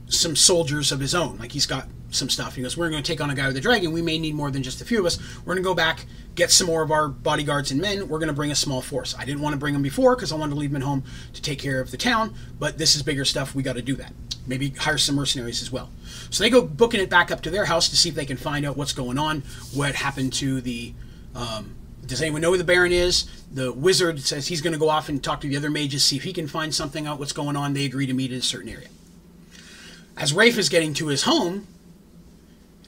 [0.10, 1.38] some soldiers of his own.
[1.38, 2.56] Like he's got some stuff.
[2.56, 3.92] He goes, "We're going to take on a guy with a dragon.
[3.92, 5.20] We may need more than just a few of us.
[5.40, 6.06] We're going to go back,
[6.36, 8.08] get some more of our bodyguards and men.
[8.08, 9.16] We're going to bring a small force.
[9.18, 11.04] I didn't want to bring them before because I wanted to leave them at home
[11.34, 12.34] to take care of the town.
[12.58, 13.56] But this is bigger stuff.
[13.56, 14.14] We got to do that.
[14.48, 15.90] Maybe hire some mercenaries as well.
[16.30, 18.38] So they go booking it back up to their house to see if they can
[18.38, 20.94] find out what's going on, what happened to the."
[21.36, 21.76] Um,
[22.10, 23.26] does anyone know who the Baron is?
[23.54, 26.16] The wizard says he's going to go off and talk to the other mages, see
[26.16, 27.74] if he can find something out, what's going on.
[27.74, 28.88] They agree to meet in a certain area.
[30.18, 31.68] As Rafe is getting to his home,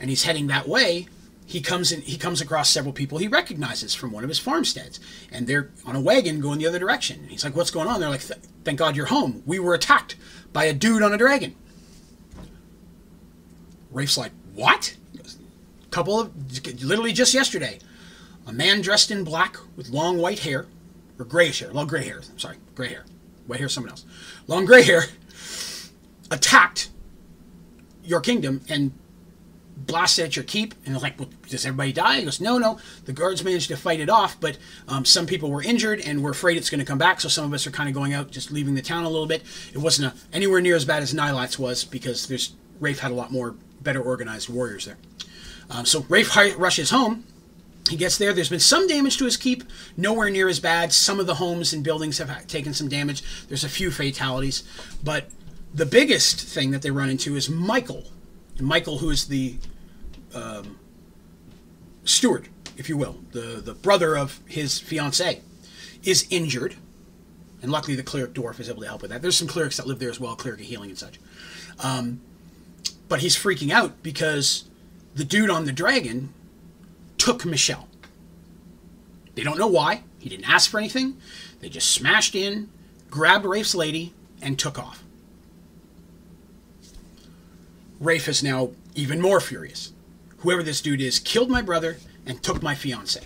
[0.01, 1.07] and he's heading that way,
[1.45, 2.01] he comes in.
[2.01, 4.99] He comes across several people he recognizes from one of his farmsteads,
[5.31, 7.19] and they're on a wagon going the other direction.
[7.21, 8.21] And he's like, "What's going on?" They're like,
[8.65, 9.43] "Thank God you're home.
[9.45, 10.15] We were attacked
[10.51, 11.55] by a dude on a dragon."
[13.91, 16.31] Rafe's like, "What?" A couple of
[16.81, 17.79] literally just yesterday,
[18.47, 20.65] a man dressed in black with long white hair,
[21.19, 22.21] or grayish hair, long gray hair.
[22.31, 23.05] I'm sorry, gray hair.
[23.45, 24.05] White hair, someone else.
[24.47, 25.05] Long gray hair
[26.31, 26.89] attacked
[28.03, 28.93] your kingdom and
[29.85, 30.73] blasted at your keep.
[30.85, 32.19] And like, well, does everybody die?
[32.19, 32.79] He goes, no, no.
[33.05, 36.31] The guards managed to fight it off, but um, some people were injured and we're
[36.31, 37.21] afraid it's going to come back.
[37.21, 39.27] So some of us are kind of going out, just leaving the town a little
[39.27, 39.43] bit.
[39.73, 43.15] It wasn't a, anywhere near as bad as Nilat's was because there's Rafe had a
[43.15, 44.97] lot more better organized warriors there.
[45.69, 47.25] Um, so Rafe rushes home.
[47.89, 48.31] He gets there.
[48.33, 49.63] There's been some damage to his keep,
[49.97, 50.93] nowhere near as bad.
[50.93, 53.23] Some of the homes and buildings have taken some damage.
[53.47, 54.63] There's a few fatalities,
[55.03, 55.29] but
[55.73, 58.05] the biggest thing that they run into is Michael.
[58.59, 59.55] Michael, who is the
[60.33, 60.79] um,
[62.03, 62.47] steward,
[62.77, 65.41] if you will, the, the brother of his fiancee,
[66.03, 66.75] is injured.
[67.61, 69.21] And luckily, the cleric dwarf is able to help with that.
[69.21, 71.19] There's some clerics that live there as well, cleric of healing and such.
[71.79, 72.21] Um,
[73.07, 74.65] but he's freaking out because
[75.13, 76.33] the dude on the dragon
[77.17, 77.87] took Michelle.
[79.35, 80.03] They don't know why.
[80.17, 81.17] He didn't ask for anything.
[81.59, 82.69] They just smashed in,
[83.09, 85.03] grabbed Rafe's lady, and took off.
[87.99, 89.93] Rafe is now even more furious.
[90.41, 93.21] Whoever this dude is killed my brother and took my fiance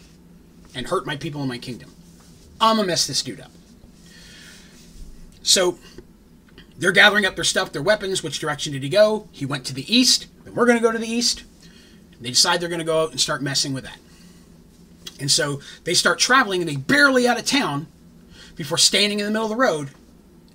[0.74, 1.92] and hurt my people in my kingdom.
[2.60, 3.52] I'm gonna mess this dude up.
[5.42, 5.78] So
[6.78, 8.24] they're gathering up their stuff, their weapons.
[8.24, 9.28] Which direction did he go?
[9.32, 10.28] He went to the east.
[10.44, 11.44] Then we're gonna go to the east.
[12.20, 13.98] They decide they're gonna go out and start messing with that.
[15.20, 17.88] And so they start traveling and they barely out of town
[18.56, 19.92] before standing in the middle of the road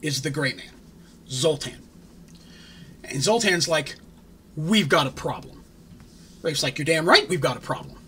[0.02, 0.72] is the great man,
[1.28, 1.78] Zoltan.
[3.04, 3.96] And Zoltan's like,
[4.56, 5.59] We've got a problem.
[6.42, 7.98] Rafe's like, You're damn right, we've got a problem.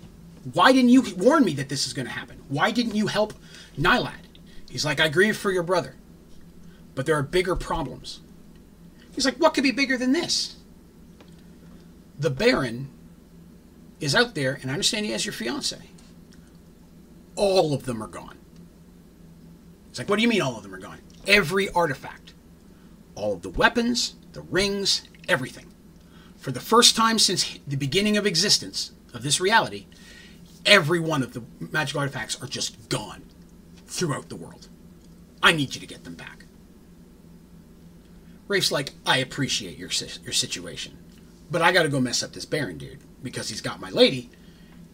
[0.52, 2.42] Why didn't you warn me that this is going to happen?
[2.48, 3.32] Why didn't you help
[3.78, 4.14] Nilat?
[4.68, 5.94] He's like, I grieve for your brother,
[6.94, 8.20] but there are bigger problems.
[9.14, 10.56] He's like, What could be bigger than this?
[12.18, 12.90] The Baron
[14.00, 15.78] is out there, and I understand he has your fiance.
[17.36, 18.36] All of them are gone.
[19.88, 20.98] It's like, what do you mean all of them are gone?
[21.26, 22.34] Every artifact,
[23.14, 25.71] all of the weapons, the rings, everything.
[26.42, 29.86] For the first time since the beginning of existence of this reality,
[30.66, 33.22] every one of the magical artifacts are just gone
[33.86, 34.66] throughout the world.
[35.40, 36.46] I need you to get them back.
[38.48, 39.90] Rafe's like, I appreciate your
[40.24, 40.98] your situation,
[41.48, 44.28] but I got to go mess up this Baron dude because he's got my lady,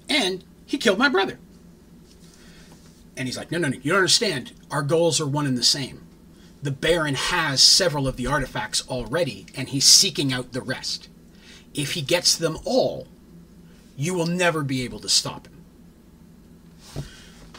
[0.07, 1.39] and he killed my brother.
[3.17, 4.53] And he's like, no, no, no, you don't understand.
[4.71, 6.07] Our goals are one and the same.
[6.63, 11.09] The Baron has several of the artifacts already, and he's seeking out the rest.
[11.79, 13.07] If he gets them all,
[13.97, 17.05] you will never be able to stop him.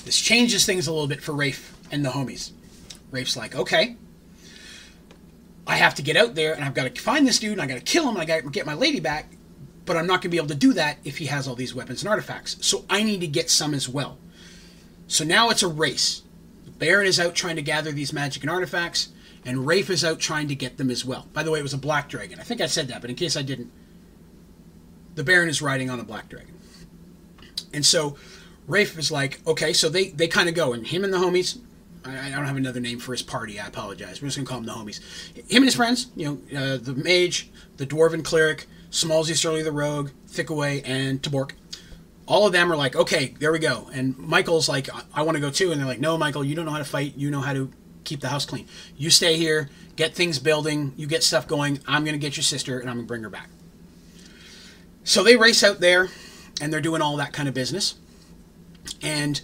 [0.04, 2.52] This changes things a little bit for Rafe and the homies.
[3.12, 3.96] Rafe's like, okay,
[5.66, 7.66] I have to get out there and I've got to find this dude and I
[7.66, 9.32] got to kill him and I got to get my lady back,
[9.86, 11.74] but I'm not going to be able to do that if he has all these
[11.74, 12.58] weapons and artifacts.
[12.60, 14.18] So I need to get some as well.
[15.08, 16.24] So now it's a race.
[16.78, 19.10] Baron is out trying to gather these magic and artifacts,
[19.46, 21.28] and Rafe is out trying to get them as well.
[21.32, 22.38] By the way, it was a black dragon.
[22.38, 23.72] I think I said that, but in case I didn't,
[25.20, 26.54] the Baron is riding on a black dragon.
[27.74, 28.16] And so
[28.68, 31.60] Rafe is like, okay, so they, they kind of go, and him and the homies,
[32.06, 34.22] I, I, don't have another name for his party, I apologize.
[34.22, 35.02] We're just going to call him the homies.
[35.36, 39.74] Him and his friends, you know, uh, the mage, the dwarven cleric, Smallsy Surly the
[39.74, 41.52] rogue, Thickaway, and Tabork,
[42.26, 43.90] all of them are like, okay, there we go.
[43.92, 45.74] And Michael's like, I, I want to go too.
[45.74, 47.18] And they're like, no, Michael, you don't know how to fight.
[47.18, 47.70] You know how to
[48.06, 48.68] keep the house clean.
[48.96, 51.82] You stay here, get things building, you get stuff going.
[51.86, 53.50] I'm going to get your sister and I'm going to bring her back.
[55.10, 56.10] So they race out there
[56.62, 57.96] and they're doing all that kind of business.
[59.02, 59.42] And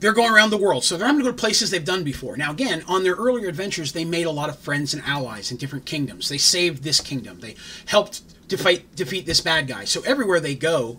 [0.00, 0.82] they're going around the world.
[0.82, 2.36] So they're having to go to places they've done before.
[2.36, 5.56] Now, again, on their earlier adventures, they made a lot of friends and allies in
[5.56, 6.28] different kingdoms.
[6.28, 7.38] They saved this kingdom.
[7.38, 7.54] They
[7.86, 9.84] helped to fight, defeat this bad guy.
[9.84, 10.98] So everywhere they go,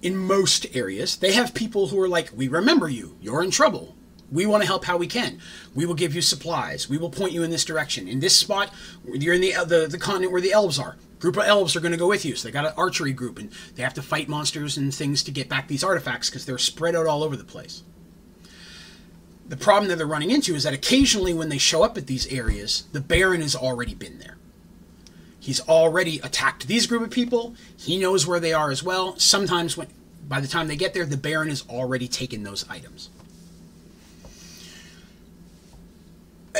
[0.00, 3.18] in most areas, they have people who are like, We remember you.
[3.20, 3.94] You're in trouble.
[4.32, 5.38] We want to help how we can.
[5.74, 6.88] We will give you supplies.
[6.88, 8.08] We will point you in this direction.
[8.08, 8.72] In this spot,
[9.04, 10.96] you're in the, uh, the, the continent where the elves are.
[11.18, 12.36] Group of elves are going to go with you.
[12.36, 15.30] So they got an archery group and they have to fight monsters and things to
[15.30, 17.82] get back these artifacts because they're spread out all over the place.
[19.48, 22.26] The problem that they're running into is that occasionally when they show up at these
[22.26, 24.36] areas, the Baron has already been there.
[25.40, 27.54] He's already attacked these group of people.
[27.76, 29.18] He knows where they are as well.
[29.18, 29.88] Sometimes when
[30.28, 33.08] by the time they get there, the Baron has already taken those items.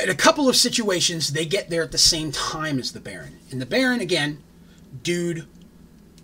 [0.01, 3.37] In a couple of situations, they get there at the same time as the Baron.
[3.51, 4.41] And the Baron, again,
[5.03, 5.45] dude,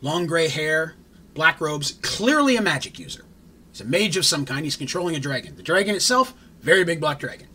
[0.01, 0.95] long gray hair,
[1.33, 3.25] black robes, clearly a magic user.
[3.71, 4.65] He's a mage of some kind.
[4.65, 5.55] He's controlling a dragon.
[5.55, 7.47] The dragon itself, very big black dragon.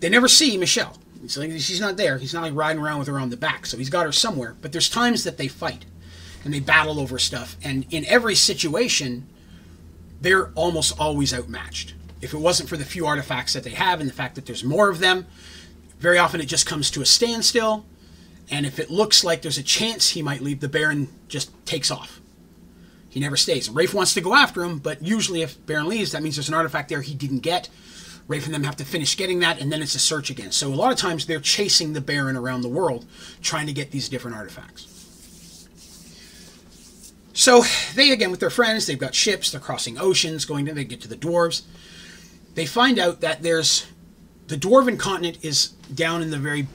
[0.00, 0.98] They never see Michelle.
[1.26, 2.18] she's not there.
[2.18, 3.64] He's not like riding around with her on the back.
[3.64, 4.54] So he's got her somewhere.
[4.60, 5.86] But there's times that they fight
[6.44, 7.56] and they battle over stuff.
[7.64, 9.26] And in every situation,
[10.20, 11.94] they're almost always outmatched.
[12.20, 14.64] If it wasn't for the few artifacts that they have and the fact that there's
[14.64, 15.26] more of them,
[15.98, 17.86] very often it just comes to a standstill.
[18.50, 21.90] And if it looks like there's a chance he might leave, the Baron just takes
[21.90, 22.20] off.
[23.08, 23.70] He never stays.
[23.70, 26.54] Rafe wants to go after him, but usually if Baron leaves, that means there's an
[26.54, 27.68] artifact there he didn't get.
[28.26, 30.50] Rafe and them have to finish getting that, and then it's a search again.
[30.50, 33.06] So a lot of times they're chasing the Baron around the world,
[33.42, 35.68] trying to get these different artifacts.
[37.34, 37.62] So
[37.94, 41.00] they, again, with their friends, they've got ships, they're crossing oceans, going to, they get
[41.02, 41.62] to the dwarves.
[42.54, 43.86] They find out that there's,
[44.46, 46.66] the dwarven continent is down in the very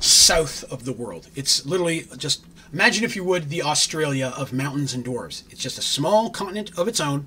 [0.00, 1.28] south of the world.
[1.34, 5.42] It's literally just Imagine, if you would, the Australia of mountains and dwarves.
[5.50, 7.26] It's just a small continent of its own,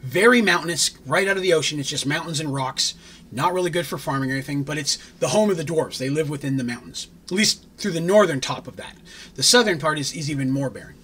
[0.00, 1.78] very mountainous, right out of the ocean.
[1.78, 2.94] It's just mountains and rocks.
[3.30, 5.98] Not really good for farming or anything, but it's the home of the dwarves.
[5.98, 8.96] They live within the mountains, at least through the northern top of that.
[9.34, 10.94] The southern part is, is even more barren.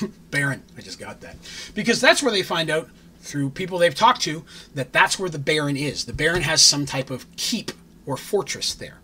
[0.30, 1.36] barren, I just got that.
[1.74, 2.88] Because that's where they find out
[3.20, 4.42] through people they've talked to
[4.74, 6.06] that that's where the Baron is.
[6.06, 7.72] The Baron has some type of keep
[8.06, 9.00] or fortress there.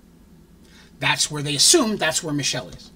[1.03, 2.93] That's where they assume that's where Michelle is.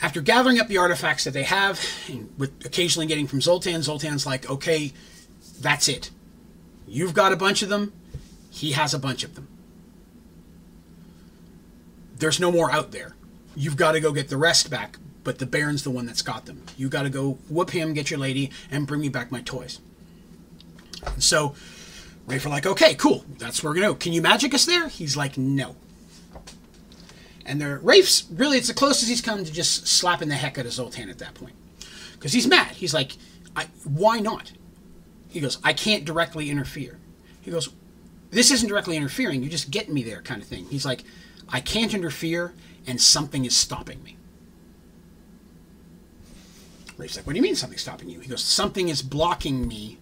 [0.00, 1.78] After gathering up the artifacts that they have,
[2.08, 4.94] and with occasionally getting from Zoltan, Zoltan's like, okay,
[5.60, 6.08] that's it.
[6.86, 7.92] You've got a bunch of them.
[8.50, 9.48] He has a bunch of them.
[12.16, 13.14] There's no more out there.
[13.54, 16.46] You've got to go get the rest back, but the Baron's the one that's got
[16.46, 16.62] them.
[16.78, 19.78] You got to go whoop him, get your lady, and bring me back my toys.
[21.04, 21.54] And so
[22.26, 23.26] Rafe are like, okay, cool.
[23.36, 23.94] That's where we're to go.
[23.94, 24.88] Can you magic us there?
[24.88, 25.76] He's like, no.
[27.48, 30.66] And they're Rafe's really it's the closest he's come to just slapping the heck out
[30.66, 31.54] of Zoltan at that point.
[32.12, 32.72] Because he's mad.
[32.72, 33.12] He's like,
[33.84, 34.52] why not?
[35.28, 36.98] He goes, I can't directly interfere.
[37.40, 37.70] He goes,
[38.30, 39.42] this isn't directly interfering.
[39.42, 40.66] You just get me there, kind of thing.
[40.66, 41.04] He's like,
[41.48, 42.52] I can't interfere,
[42.86, 44.16] and something is stopping me.
[46.96, 48.20] Rafe's like, What do you mean something's stopping you?
[48.20, 49.98] He goes, Something is blocking me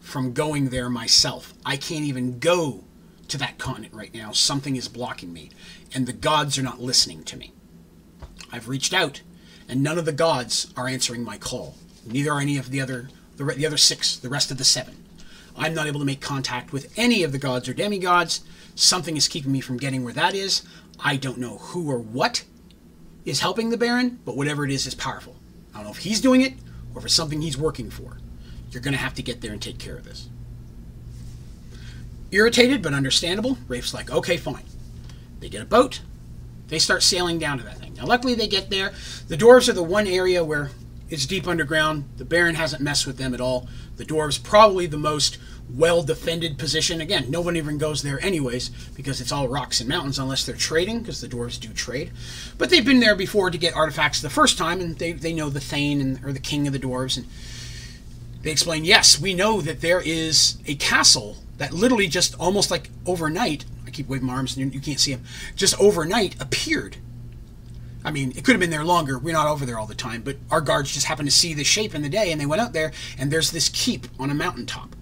[0.00, 1.54] from going there myself.
[1.64, 2.84] I can't even go
[3.32, 4.30] to that continent right now.
[4.30, 5.50] Something is blocking me,
[5.94, 7.52] and the gods are not listening to me.
[8.52, 9.22] I've reached out,
[9.68, 11.76] and none of the gods are answering my call.
[12.06, 15.04] Neither are any of the other the, the other six, the rest of the seven.
[15.56, 18.42] I'm not able to make contact with any of the gods or demigods.
[18.74, 20.62] Something is keeping me from getting where that is.
[21.00, 22.44] I don't know who or what
[23.24, 25.36] is helping the Baron, but whatever it is is powerful.
[25.72, 26.54] I don't know if he's doing it
[26.94, 28.18] or if it's something he's working for.
[28.70, 30.28] You're going to have to get there and take care of this.
[32.32, 34.64] Irritated but understandable, Rafe's like, okay, fine.
[35.40, 36.00] They get a boat.
[36.68, 37.92] They start sailing down to that thing.
[37.94, 38.92] Now, luckily, they get there.
[39.28, 40.70] The dwarves are the one area where
[41.10, 42.08] it's deep underground.
[42.16, 43.68] The Baron hasn't messed with them at all.
[43.96, 45.36] The dwarves probably the most
[45.68, 47.02] well defended position.
[47.02, 50.56] Again, no one even goes there anyways because it's all rocks and mountains unless they're
[50.56, 52.12] trading because the dwarves do trade.
[52.56, 55.50] But they've been there before to get artifacts the first time and they, they know
[55.50, 57.18] the Thane and, or the king of the dwarves.
[57.18, 57.26] And
[58.42, 62.90] they explain, yes, we know that there is a castle that literally just almost like
[63.06, 65.22] overnight, I keep waving my arms and you can't see them,
[65.54, 66.96] just overnight appeared.
[68.04, 69.16] I mean, it could have been there longer.
[69.16, 71.62] We're not over there all the time, but our guards just happened to see the
[71.62, 74.34] shape in the day and they went out there and there's this keep on a
[74.34, 74.96] mountaintop.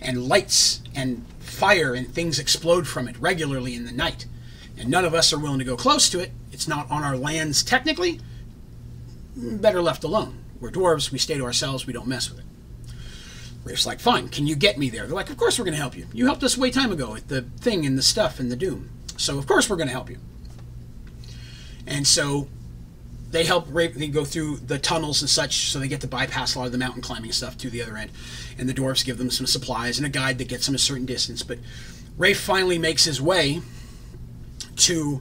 [0.00, 4.26] And lights and fire and things explode from it regularly in the night.
[4.78, 6.30] And none of us are willing to go close to it.
[6.52, 8.20] It's not on our lands technically.
[9.36, 10.44] Better left alone.
[10.60, 11.10] We're dwarves.
[11.10, 11.88] We stay to ourselves.
[11.88, 12.44] We don't mess with it.
[13.64, 15.06] Rafe's like, fine, can you get me there?
[15.06, 16.06] They're like, of course we're going to help you.
[16.12, 18.90] You helped us way time ago at the thing and the stuff and the doom.
[19.16, 20.18] So of course we're going to help you.
[21.86, 22.48] And so
[23.30, 23.94] they help Rafe.
[23.94, 26.72] They go through the tunnels and such, so they get to bypass a lot of
[26.72, 28.10] the mountain climbing stuff to the other end.
[28.58, 31.06] And the dwarves give them some supplies and a guide that gets them a certain
[31.06, 31.42] distance.
[31.42, 31.58] But
[32.16, 33.60] Rafe finally makes his way
[34.76, 35.20] to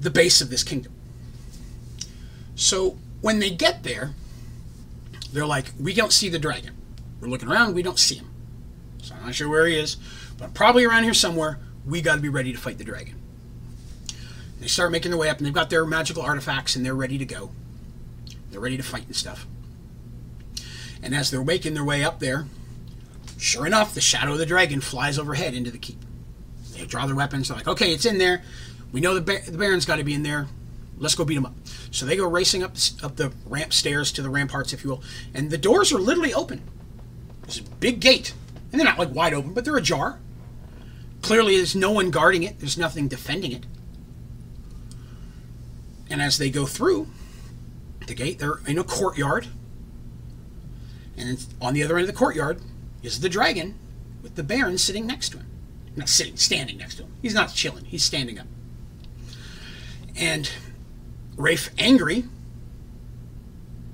[0.00, 0.92] the base of this kingdom.
[2.54, 4.14] So when they get there,
[5.32, 6.74] they're like, we don't see the dragon.
[7.20, 8.30] We're looking around, we don't see him.
[9.02, 9.96] So I'm not sure where he is,
[10.38, 11.58] but probably around here somewhere.
[11.86, 13.14] We got to be ready to fight the dragon.
[14.60, 17.18] They start making their way up, and they've got their magical artifacts, and they're ready
[17.18, 17.50] to go.
[18.50, 19.46] They're ready to fight and stuff.
[21.02, 22.46] And as they're making their way up there,
[23.36, 25.98] sure enough, the shadow of the dragon flies overhead into the keep.
[26.72, 27.48] They draw their weapons.
[27.48, 28.42] They're like, okay, it's in there.
[28.92, 30.48] We know the, ba- the Baron's got to be in there.
[30.96, 31.54] Let's go beat him up.
[31.90, 32.72] So they go racing up
[33.02, 36.34] up the ramp stairs to the ramparts, if you will, and the doors are literally
[36.34, 36.62] open.
[37.56, 38.34] A big gate,
[38.70, 40.18] and they're not like wide open, but they're ajar.
[41.22, 42.58] Clearly, there's no one guarding it.
[42.58, 43.64] There's nothing defending it.
[46.10, 47.08] And as they go through
[48.06, 49.48] the gate, they're in a courtyard.
[51.16, 52.60] And on the other end of the courtyard
[53.02, 53.78] is the dragon
[54.22, 55.46] with the Baron sitting next to him.
[55.96, 57.12] Not sitting, standing next to him.
[57.20, 58.46] He's not chilling, he's standing up.
[60.16, 60.50] And
[61.36, 62.24] Rafe, angry,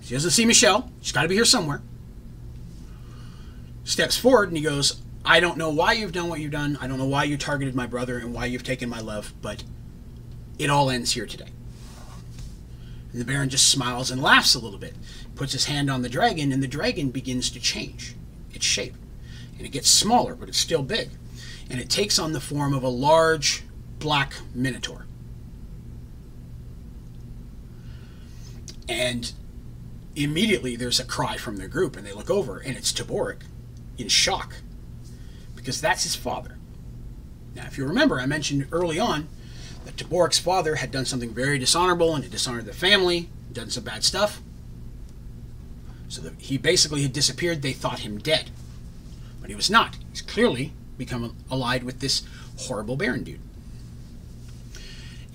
[0.02, 0.90] she doesn't see Michelle.
[1.00, 1.80] She's got to be here somewhere.
[3.84, 6.78] Steps forward and he goes, I don't know why you've done what you've done.
[6.80, 9.62] I don't know why you targeted my brother and why you've taken my love, but
[10.58, 11.48] it all ends here today.
[13.12, 14.94] And the Baron just smiles and laughs a little bit,
[15.34, 18.16] puts his hand on the dragon, and the dragon begins to change
[18.52, 18.94] its shape.
[19.56, 21.10] And it gets smaller, but it's still big.
[21.70, 23.62] And it takes on the form of a large
[23.98, 25.06] black minotaur.
[28.88, 29.32] And
[30.16, 33.42] immediately there's a cry from the group, and they look over, and it's Tabork
[33.98, 34.56] in shock
[35.54, 36.58] because that's his father.
[37.54, 39.28] Now, if you remember, I mentioned early on
[39.84, 43.84] that Tabork's father had done something very dishonorable and had dishonored the family, done some
[43.84, 44.40] bad stuff.
[46.08, 47.62] So he basically had disappeared.
[47.62, 48.50] They thought him dead.
[49.40, 49.96] But he was not.
[50.10, 52.22] He's clearly become allied with this
[52.58, 53.40] horrible Baron dude.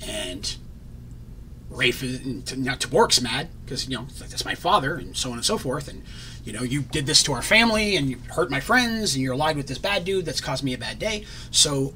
[0.06, 0.56] And
[1.70, 5.58] Rafe, now Tabork's mad because, you know, that's my father and so on and so
[5.58, 5.88] forth.
[5.88, 6.04] And,
[6.50, 9.34] you know, you did this to our family and you hurt my friends and you're
[9.34, 11.24] allied with this bad dude that's caused me a bad day.
[11.52, 11.94] So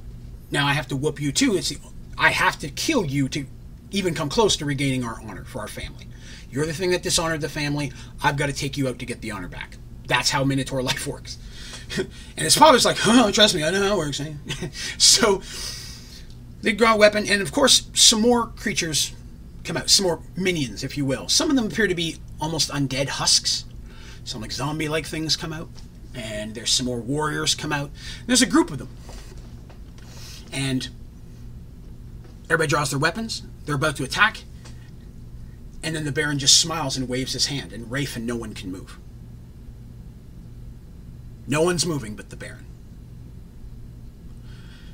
[0.51, 1.55] now I have to whoop you too.
[1.57, 1.73] It's
[2.19, 3.47] I have to kill you to
[3.89, 6.05] even come close to regaining our honor for our family.
[6.51, 7.91] You're the thing that dishonored the family.
[8.23, 9.77] I've got to take you out to get the honor back.
[10.05, 11.39] That's how Minotaur life works.
[11.97, 12.07] and
[12.37, 14.19] his father's like, oh, trust me, I know how it works.
[14.19, 14.33] Eh?
[14.99, 15.41] so
[16.61, 19.13] they draw a weapon, and of course, some more creatures
[19.63, 21.27] come out, some more minions, if you will.
[21.27, 23.65] Some of them appear to be almost undead husks.
[24.23, 25.69] Some like zombie like things come out,
[26.15, 27.91] and there's some more warriors come out.
[28.25, 28.89] There's a group of them.
[30.51, 30.89] And
[32.53, 33.41] Everybody draws their weapons.
[33.65, 34.43] They're about to attack.
[35.81, 38.53] And then the Baron just smiles and waves his hand, and Rafe and no one
[38.53, 38.99] can move.
[41.47, 42.65] No one's moving but the Baron.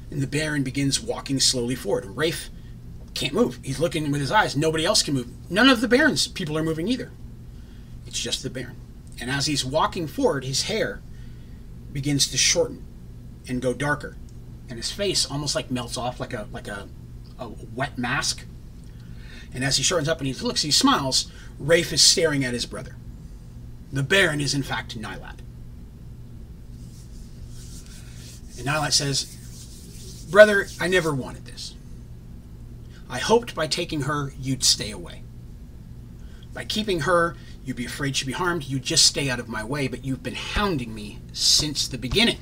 [0.10, 2.06] And the Baron begins walking slowly forward.
[2.06, 2.50] And Rafe
[3.14, 3.60] can't move.
[3.62, 4.56] He's looking with his eyes.
[4.56, 5.28] Nobody else can move.
[5.52, 7.12] None of the Baron's people are moving either.
[8.08, 8.78] It's just the Baron.
[9.22, 11.02] And as he's walking forward, his hair
[11.92, 12.86] begins to shorten
[13.48, 14.16] and go darker.
[14.70, 16.88] And his face almost like melts off like a like a
[17.40, 18.46] a wet mask.
[19.54, 22.66] And as he shortens up and he looks, he smiles, Rafe is staring at his
[22.66, 22.96] brother.
[23.92, 25.40] The Baron is, in fact, Nilat.
[28.58, 29.36] And Nilat says,
[30.30, 31.74] Brother, I never wanted this.
[33.10, 35.24] I hoped by taking her, you'd stay away.
[36.54, 37.36] By keeping her,
[37.70, 40.24] you'd be afraid she'd be harmed, you'd just stay out of my way, but you've
[40.24, 42.40] been hounding me since the beginning.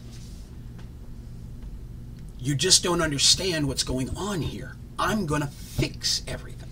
[2.39, 4.77] You just don't understand what's going on here.
[4.97, 6.69] I'm going to fix everything.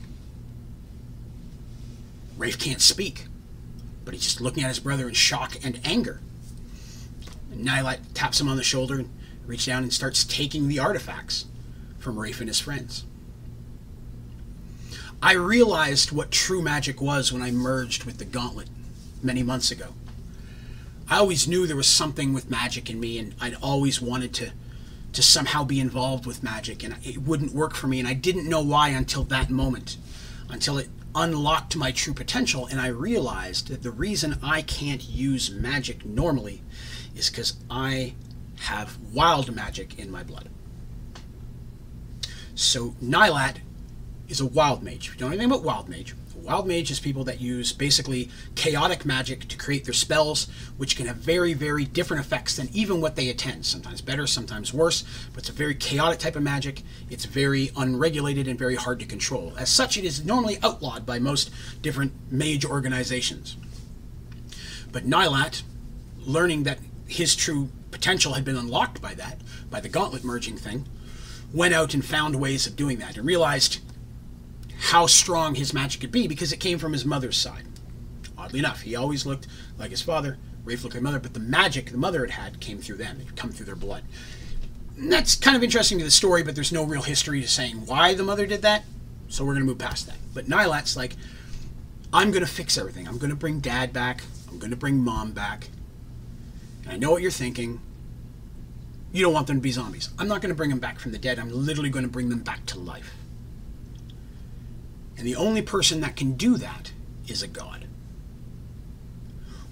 [2.38, 3.26] Rafe can't speak,
[4.06, 6.22] but he's just looking at his brother in shock and anger.
[7.52, 7.68] And
[8.14, 9.10] taps him on the shoulder and
[9.46, 11.44] reaches down and starts taking the artifacts
[12.00, 13.04] from Rafe and his friends.
[15.22, 18.70] I realized what true magic was when I merged with the Gauntlet
[19.24, 19.94] many months ago.
[21.10, 24.52] I always knew there was something with magic in me, and I'd always wanted to
[25.14, 28.00] to somehow be involved with magic, and it wouldn't work for me.
[28.00, 29.96] And I didn't know why until that moment,
[30.50, 35.50] until it unlocked my true potential, and I realized that the reason I can't use
[35.50, 36.62] magic normally
[37.16, 38.16] is because I
[38.60, 40.50] have wild magic in my blood.
[42.54, 43.58] So Nilat
[44.28, 45.08] is a wild mage.
[45.08, 46.16] If you don't know anything about wild mage,
[46.46, 50.46] Wild mage is people that use basically chaotic magic to create their spells,
[50.78, 53.66] which can have very, very different effects than even what they attend.
[53.66, 55.04] Sometimes better, sometimes worse,
[55.34, 56.84] but it's a very chaotic type of magic.
[57.10, 59.54] It's very unregulated and very hard to control.
[59.58, 61.50] As such, it is normally outlawed by most
[61.82, 63.58] different mage organizations.
[64.92, 65.64] But Nilat,
[66.28, 66.78] learning that
[67.08, 69.40] his true potential had been unlocked by that,
[69.72, 70.86] by the gauntlet merging thing,
[71.52, 73.80] went out and found ways of doing that and realized
[74.80, 77.66] how strong his magic could be because it came from his mother's side.
[78.38, 79.48] Oddly enough, he always looked
[79.78, 82.80] like his father, Rafe looked like mother, but the magic the mother had had came
[82.80, 83.20] through them.
[83.22, 84.04] It come through their blood.
[84.98, 87.86] And that's kind of interesting to the story, but there's no real history to saying
[87.86, 88.84] why the mother did that,
[89.28, 90.18] so we're going to move past that.
[90.34, 91.16] But Nilat's like,
[92.14, 93.08] I'm going to fix everything.
[93.08, 94.24] I'm going to bring dad back.
[94.50, 95.70] I'm going to bring mom back.
[96.84, 97.82] And I know what you're thinking.
[99.12, 100.10] You don't want them to be zombies.
[100.18, 101.40] I'm not going to bring them back from the dead.
[101.40, 103.15] I'm literally going to bring them back to life.
[105.18, 106.92] And the only person that can do that
[107.28, 107.88] is a god.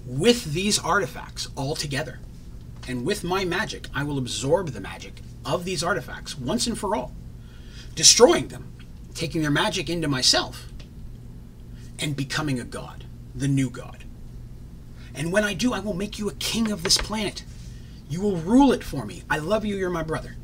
[0.06, 2.20] With these artifacts all together,
[2.86, 6.94] and with my magic, I will absorb the magic of these artifacts once and for
[6.94, 7.12] all,
[7.94, 8.72] destroying them,
[9.14, 10.68] taking their magic into myself,
[11.98, 13.04] and becoming a god,
[13.34, 14.04] the new god.
[15.14, 17.44] And when I do, I will make you a king of this planet.
[18.08, 19.22] You will rule it for me.
[19.30, 20.36] I love you, you're my brother.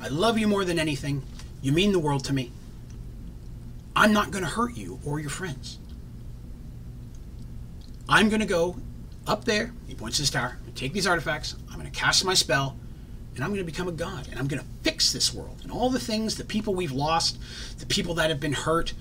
[0.00, 1.22] I love you more than anything.
[1.60, 2.50] You mean the world to me.
[3.94, 5.78] I'm not going to hurt you or your friends.
[8.08, 8.76] I'm going to go
[9.26, 12.34] up there, he points to the tower, take these artifacts, I'm going to cast my
[12.34, 12.76] spell,
[13.34, 15.60] and I'm going to become a god, and I'm going to fix this world.
[15.62, 17.38] And all the things, the people we've lost,
[17.78, 18.92] the people that have been hurt,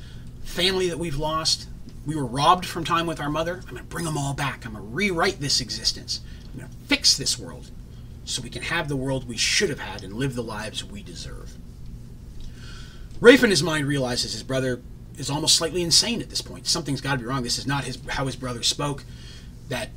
[0.43, 1.67] family that we've lost,
[2.05, 4.65] we were robbed from time with our mother, I'm going to bring them all back.
[4.65, 6.21] I'm going to rewrite this existence.
[6.53, 7.69] I'm going to fix this world
[8.25, 11.03] so we can have the world we should have had and live the lives we
[11.03, 11.53] deserve.
[13.21, 14.81] Rafe in his mind realizes his brother
[15.15, 16.67] is almost slightly insane at this point.
[16.67, 17.43] Something's got to be wrong.
[17.43, 19.05] This is not his how his brother spoke.
[19.69, 19.91] That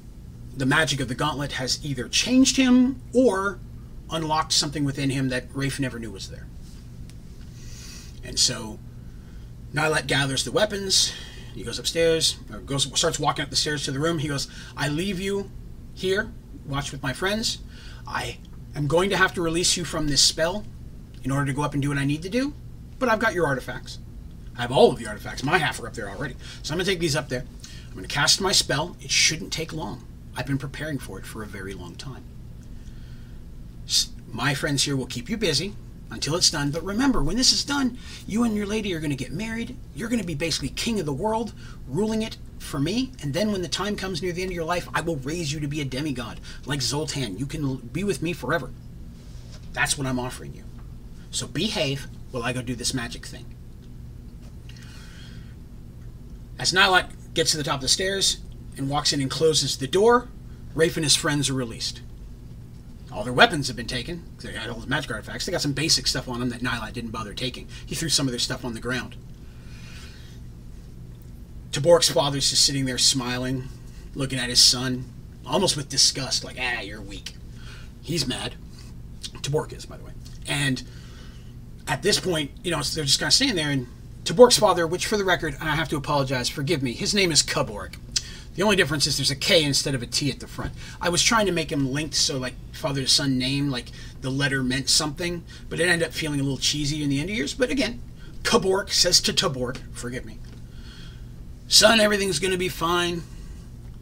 [0.54, 3.58] the magic of the gauntlet has either changed him or
[4.10, 6.46] unlocked something within him that Rafe never knew was there.
[8.22, 8.78] And so
[9.72, 11.12] Nilat gathers the weapons.
[11.54, 14.18] He goes upstairs, or goes starts walking up the stairs to the room.
[14.18, 15.50] He goes, "I leave you
[15.94, 16.30] here.
[16.66, 17.58] Watch with my friends.
[18.06, 18.36] I
[18.74, 20.66] am going to have to release you from this spell
[21.22, 22.52] in order to go up and do what I need to do."
[22.98, 23.98] But I've got your artifacts.
[24.56, 25.42] I have all of the artifacts.
[25.42, 26.36] My half are up there already.
[26.62, 27.44] So I'm going to take these up there.
[27.88, 28.96] I'm going to cast my spell.
[29.00, 30.04] It shouldn't take long.
[30.36, 32.24] I've been preparing for it for a very long time.
[34.32, 35.74] My friends here will keep you busy
[36.10, 36.70] until it's done.
[36.70, 39.76] But remember, when this is done, you and your lady are going to get married.
[39.94, 41.52] You're going to be basically king of the world,
[41.86, 43.12] ruling it for me.
[43.22, 45.52] And then when the time comes near the end of your life, I will raise
[45.52, 47.38] you to be a demigod like Zoltan.
[47.38, 48.70] You can be with me forever.
[49.72, 50.64] That's what I'm offering you.
[51.30, 53.46] So behave while I go do this magic thing.
[56.58, 58.38] As Nilat gets to the top of the stairs
[58.76, 60.28] and walks in and closes the door,
[60.74, 62.00] Rafe and his friends are released.
[63.12, 64.24] All their weapons have been taken.
[64.40, 65.46] They had all the magic artifacts.
[65.46, 67.68] They got some basic stuff on them that Nilat didn't bother taking.
[67.86, 69.14] He threw some of their stuff on the ground.
[71.70, 73.68] Tabork's father's just sitting there smiling,
[74.14, 75.04] looking at his son,
[75.46, 77.36] almost with disgust, like, ah, you're weak.
[78.02, 78.56] He's mad.
[79.42, 80.12] Tabork is, by the way.
[80.48, 80.82] And
[81.86, 83.70] at this point, you know, they're just kind of standing there.
[83.70, 83.86] And
[84.24, 87.42] Tabork's father, which for the record, I have to apologize, forgive me, his name is
[87.42, 87.96] Kabork.
[88.54, 90.72] The only difference is there's a K instead of a T at the front.
[91.00, 93.86] I was trying to make him linked so, like, father to son name, like
[94.20, 97.30] the letter meant something, but it ended up feeling a little cheesy in the end
[97.30, 97.52] of years.
[97.52, 98.00] But again,
[98.44, 100.38] Kabork says to Tabork, forgive me,
[101.66, 103.22] son, everything's going to be fine.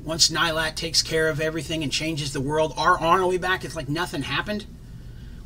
[0.05, 3.65] Once Nilat takes care of everything and changes the world, our honor will be back.
[3.65, 4.67] It's like nothing happened.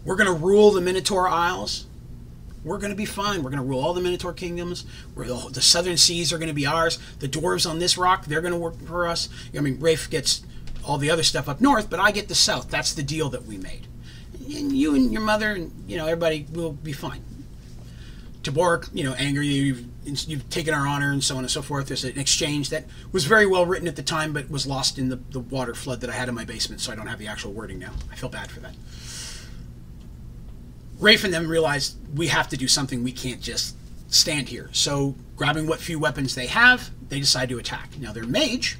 [0.04, 1.86] We're going to rule the Minotaur Isles
[2.66, 3.44] we're going to be fine.
[3.44, 4.84] We're going to rule all the Minotaur kingdoms.
[5.16, 6.98] The, the southern seas are going to be ours.
[7.20, 9.28] The dwarves on this rock, they're going to work for us.
[9.56, 10.44] I mean, Rafe gets
[10.84, 12.68] all the other stuff up north, but I get the south.
[12.68, 13.86] That's the deal that we made.
[14.34, 17.22] And you and your mother and you know everybody will be fine.
[18.42, 21.88] Tabork, you know, angry you've you've taken our honor and so on and so forth.
[21.88, 25.08] There's an exchange that was very well written at the time, but was lost in
[25.08, 27.26] the, the water flood that I had in my basement, so I don't have the
[27.26, 27.92] actual wording now.
[28.10, 28.74] I feel bad for that.
[30.98, 33.02] Rafe and them realized we have to do something.
[33.02, 33.76] We can't just
[34.08, 34.70] stand here.
[34.72, 37.98] So, grabbing what few weapons they have, they decide to attack.
[37.98, 38.78] Now, their mage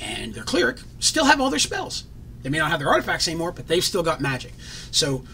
[0.00, 2.04] and their cleric still have all their spells.
[2.42, 4.52] They may not have their artifacts anymore, but they've still got magic.
[4.90, 5.24] So,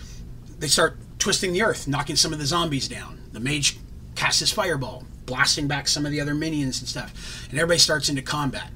[0.59, 3.21] they start twisting the earth, knocking some of the zombies down.
[3.33, 3.79] The mage
[4.15, 7.47] casts his fireball, blasting back some of the other minions and stuff.
[7.51, 8.71] And everybody starts into combat.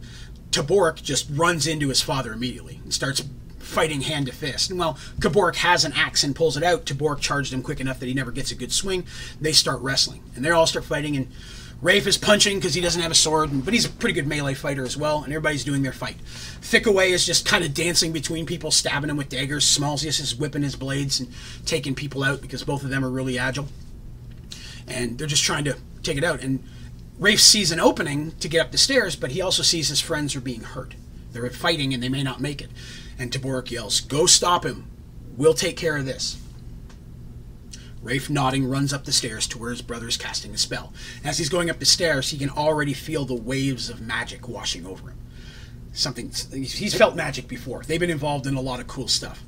[0.50, 3.22] Tabork just runs into his father immediately and starts
[3.68, 4.70] fighting hand to fist.
[4.70, 8.00] And while Kabork has an axe and pulls it out, Tabork charged him quick enough
[8.00, 9.04] that he never gets a good swing.
[9.40, 11.16] They start wrestling, and they all start fighting.
[11.16, 11.28] And
[11.80, 14.54] Rafe is punching because he doesn't have a sword, but he's a pretty good melee
[14.54, 16.16] fighter as well, and everybody's doing their fight.
[16.60, 19.64] Thickaway is just kind of dancing between people, stabbing them with daggers.
[19.64, 21.28] Smalsius is whipping his blades and
[21.66, 23.68] taking people out because both of them are really agile.
[24.88, 26.42] And they're just trying to take it out.
[26.42, 26.64] And
[27.18, 30.34] Rafe sees an opening to get up the stairs, but he also sees his friends
[30.34, 30.94] are being hurt.
[31.32, 32.70] They're fighting and they may not make it.
[33.18, 34.86] And Tabork yells, Go stop him.
[35.36, 36.40] We'll take care of this.
[38.02, 40.92] Rafe, nodding, runs up the stairs to where his brother is casting a spell.
[41.24, 44.86] As he's going up the stairs, he can already feel the waves of magic washing
[44.86, 45.18] over him.
[45.92, 47.82] Something he's felt magic before.
[47.82, 49.42] They've been involved in a lot of cool stuff.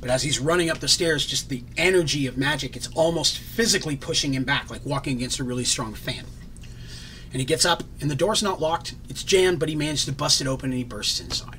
[0.00, 3.96] But as he's running up the stairs, just the energy of magic, it's almost physically
[3.96, 6.24] pushing him back, like walking against a really strong fan.
[7.32, 8.94] And he gets up, and the door's not locked.
[9.08, 11.57] It's jammed, but he managed to bust it open and he bursts inside.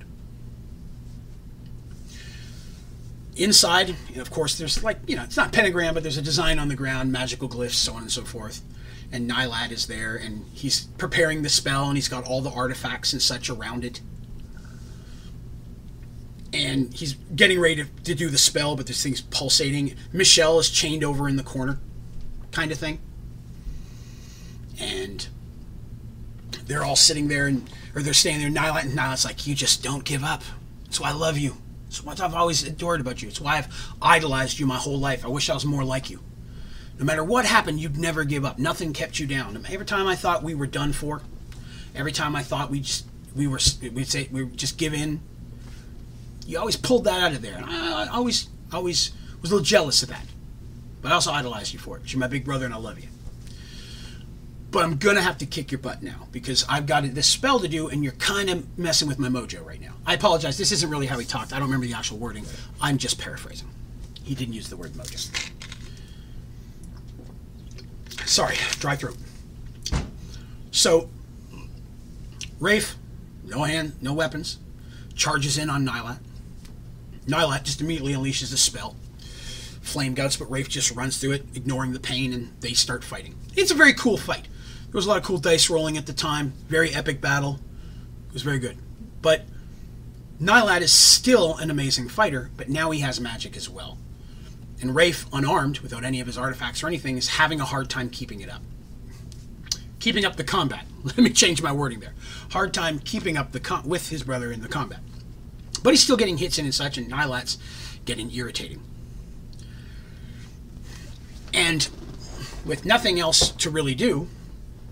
[3.39, 6.67] Inside, of course, there's like, you know, it's not pentagram, but there's a design on
[6.67, 8.61] the ground, magical glyphs, so on and so forth.
[9.13, 13.13] And Nilat is there, and he's preparing the spell, and he's got all the artifacts
[13.13, 14.01] and such around it.
[16.51, 19.95] And he's getting ready to, to do the spell, but this thing's pulsating.
[20.11, 21.79] Michelle is chained over in the corner,
[22.51, 22.99] kind of thing.
[24.77, 25.29] And
[26.65, 28.63] they're all sitting there, and or they're standing there.
[28.63, 30.43] Nilat and Nilat's like, "You just don't give up.
[30.97, 31.55] Why I love you."
[31.89, 33.27] It's what I've always adored about you.
[33.27, 35.25] It's why I've idolized you my whole life.
[35.25, 36.21] I wish I was more like you.
[36.99, 38.59] No matter what happened, you'd never give up.
[38.59, 39.57] Nothing kept you down.
[39.69, 41.23] Every time I thought we were done for,
[41.95, 43.05] every time I thought we just
[43.35, 43.59] we were
[43.93, 45.19] we'd say we just give in,
[46.45, 47.57] you always pulled that out of there.
[47.57, 49.11] And I, I always always
[49.41, 50.25] was a little jealous of that.
[51.01, 52.13] But I also idolized you for it.
[52.13, 53.07] You're my big brother and I love you.
[54.69, 57.67] But I'm gonna have to kick your butt now because I've got this spell to
[57.67, 59.93] do, and you're kind of messing with my mojo right now.
[60.09, 60.57] I apologize.
[60.57, 61.53] This isn't really how he talked.
[61.53, 62.43] I don't remember the actual wording.
[62.81, 63.67] I'm just paraphrasing.
[64.23, 65.29] He didn't use the word mojo.
[68.25, 69.17] Sorry, dry throat.
[70.71, 71.11] So,
[72.59, 72.95] Rafe,
[73.43, 74.57] no hand, no weapons,
[75.13, 76.17] charges in on Nilat.
[77.27, 78.95] Nilat just immediately unleashes a spell.
[79.81, 83.35] Flame guts, but Rafe just runs through it, ignoring the pain, and they start fighting.
[83.55, 84.47] It's a very cool fight.
[84.85, 86.53] There was a lot of cool dice rolling at the time.
[86.67, 87.59] Very epic battle.
[88.29, 88.75] It was very good.
[89.21, 89.45] But
[90.41, 93.97] Nilat is still an amazing fighter, but now he has magic as well.
[94.81, 98.09] And Rafe, unarmed, without any of his artifacts or anything, is having a hard time
[98.09, 98.61] keeping it up.
[99.99, 100.85] Keeping up the combat.
[101.03, 102.13] Let me change my wording there.
[102.51, 105.01] Hard time keeping up the com- with his brother in the combat.
[105.83, 107.57] But he's still getting hits in and such, and Nilat's
[108.05, 108.81] getting irritating.
[111.53, 111.89] And
[112.65, 114.29] with nothing else to really do,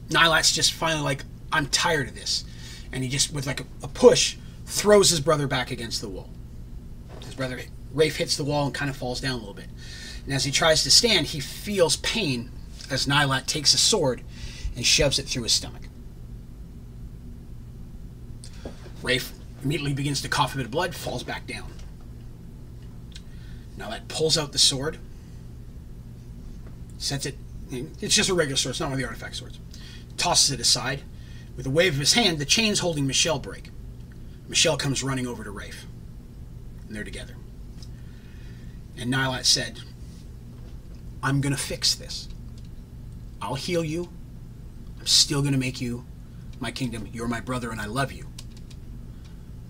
[0.09, 2.43] Nilat's just finally like, I'm tired of this.
[2.91, 4.35] And he just, with like a, a push,
[4.67, 6.29] throws his brother back against the wall.
[7.23, 7.59] His brother,
[7.93, 9.69] Rafe, hits the wall and kind of falls down a little bit.
[10.25, 12.51] And as he tries to stand, he feels pain
[12.91, 14.21] as Nilat takes a sword
[14.75, 15.83] and shoves it through his stomach.
[19.01, 19.33] Rafe
[19.63, 21.71] immediately begins to cough a bit of blood, falls back down.
[23.77, 24.97] Nilat pulls out the sword,
[26.97, 27.35] sets it.
[27.71, 29.59] It's just a regular sword, it's not one of the artifact swords
[30.17, 31.03] tosses it aside.
[31.55, 33.69] With a wave of his hand, the chains holding Michelle break.
[34.47, 35.85] Michelle comes running over to Rafe.
[36.87, 37.35] And they're together.
[38.97, 39.81] And Nilat said,
[41.21, 42.29] I'm going to fix this.
[43.41, 44.09] I'll heal you.
[44.99, 46.05] I'm still going to make you
[46.59, 47.07] my kingdom.
[47.11, 48.27] You're my brother and I love you.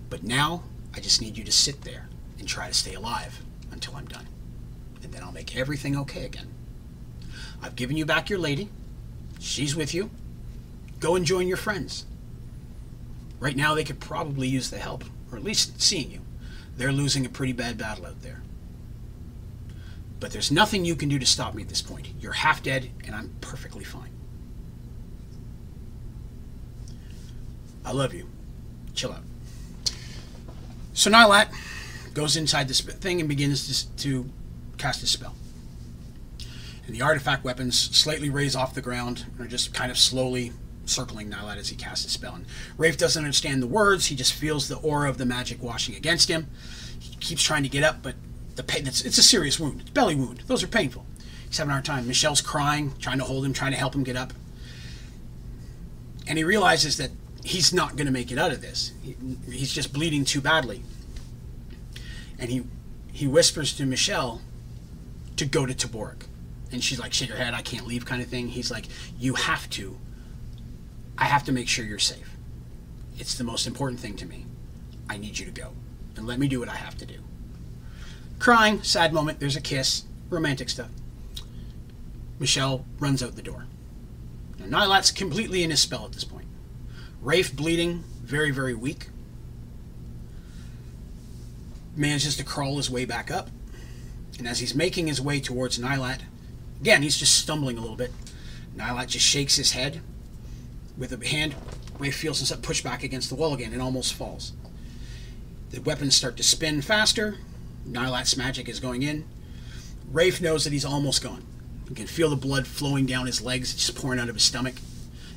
[0.08, 0.62] But now,
[0.94, 3.40] I just need you to sit there and try to stay alive
[3.72, 4.26] until I'm done.
[5.02, 6.48] And then I'll make everything okay again.
[7.62, 8.70] I've given you back your lady.
[9.38, 10.10] She's with you.
[11.00, 12.06] Go and join your friends.
[13.40, 16.20] Right now, they could probably use the help, or at least seeing you.
[16.76, 18.42] They're losing a pretty bad battle out there.
[20.20, 22.08] But there's nothing you can do to stop me at this point.
[22.20, 24.10] You're half dead, and I'm perfectly fine.
[27.84, 28.28] I love you.
[28.94, 29.22] Chill out.
[30.92, 31.48] So Nilat
[32.14, 34.30] goes inside this thing and begins to, to
[34.76, 35.34] cast a spell.
[36.86, 40.52] And the artifact weapons slightly raise off the ground and are just kind of slowly
[40.88, 42.34] circling Nilat as he casts his spell.
[42.34, 42.46] And
[42.76, 44.06] Rafe doesn't understand the words.
[44.06, 46.48] He just feels the aura of the magic washing against him.
[46.98, 48.14] He keeps trying to get up, but
[48.56, 49.80] the pain, it's, it's a serious wound.
[49.82, 50.42] It's belly wound.
[50.46, 51.06] Those are painful.
[51.46, 52.06] He's having a hard time.
[52.06, 54.32] Michelle's crying, trying to hold him, trying to help him get up.
[56.26, 57.10] And he realizes that
[57.42, 58.92] he's not going to make it out of this.
[59.02, 59.16] He,
[59.50, 60.82] he's just bleeding too badly.
[62.38, 62.64] And he
[63.12, 64.42] he whispers to Michelle
[65.36, 66.26] to go to Tabork.
[66.70, 68.48] And she's like, shake her head, I can't leave, kind of thing.
[68.48, 68.86] He's like,
[69.18, 69.96] you have to
[71.18, 72.36] I have to make sure you're safe.
[73.18, 74.46] It's the most important thing to me.
[75.10, 75.72] I need you to go.
[76.16, 77.16] And let me do what I have to do.
[78.38, 80.90] Crying, sad moment, there's a kiss, romantic stuff.
[82.38, 83.66] Michelle runs out the door.
[84.60, 86.46] Now, Nilat's completely in his spell at this point.
[87.20, 89.08] Rafe bleeding, very, very weak.
[91.96, 93.50] Manages to crawl his way back up.
[94.38, 96.20] And as he's making his way towards Nilat,
[96.80, 98.12] again, he's just stumbling a little bit.
[98.76, 100.00] Nilat just shakes his head
[100.98, 101.54] with a hand.
[101.98, 104.52] Rafe feels himself pushed back against the wall again and almost falls.
[105.70, 107.36] The weapons start to spin faster.
[107.86, 109.24] Nilat's magic is going in.
[110.10, 111.44] Rafe knows that he's almost gone.
[111.88, 114.74] He can feel the blood flowing down his legs, just pouring out of his stomach.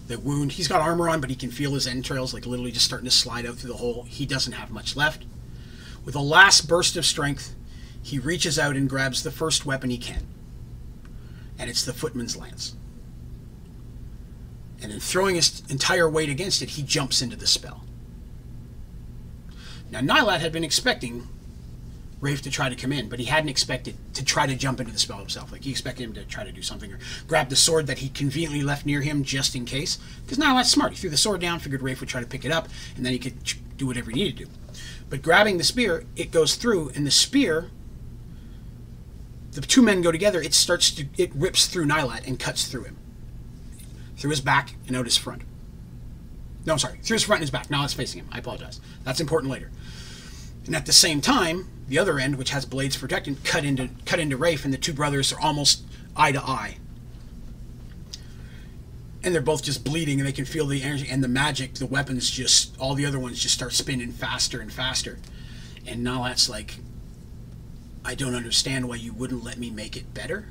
[0.08, 2.86] The wound, he's got armor on, but he can feel his entrails like literally just
[2.86, 4.04] starting to slide out through the hole.
[4.04, 5.26] He doesn't have much left.
[6.04, 7.56] With a last burst of strength,
[8.02, 10.28] he reaches out and grabs the first weapon he can.
[11.60, 12.76] And it's the footman's lance.
[14.82, 17.84] And then throwing his entire weight against it, he jumps into the spell.
[19.92, 21.28] Now, Nilat had been expecting
[22.22, 24.92] Rafe to try to come in, but he hadn't expected to try to jump into
[24.94, 25.52] the spell himself.
[25.52, 28.10] Like he expected him to try to do something or grab the sword that he
[28.10, 29.98] conveniently left near him just in case.
[30.24, 30.92] Because Nilat's smart.
[30.92, 33.12] He threw the sword down, figured Rafe would try to pick it up, and then
[33.12, 33.36] he could
[33.76, 34.52] do whatever he needed to do.
[35.10, 37.72] But grabbing the spear, it goes through, and the spear,
[39.52, 40.42] the two men go together.
[40.42, 42.98] It starts to, it rips through Nilat and cuts through him,
[44.22, 45.42] through his back and out his front.
[46.64, 47.72] No, I'm sorry, through his front and his back.
[47.72, 48.30] Now it's facing him.
[48.32, 48.80] I apologize.
[49.04, 49.72] That's important later.
[50.68, 54.20] And at the same time, the other end, which has blades protecting, cut into cut
[54.20, 55.84] into Rafe, and the two brothers are almost
[56.16, 56.78] eye to eye.
[59.24, 61.74] And they're both just bleeding, and they can feel the energy and the magic.
[61.74, 65.18] The weapons just all the other ones just start spinning faster and faster.
[65.88, 66.76] And Nilat's like,
[68.06, 70.46] I don't understand why you wouldn't let me make it better.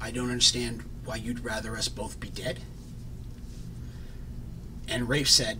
[0.00, 2.60] I don't understand why you'd rather us both be dead.
[4.86, 5.58] And Rafe said,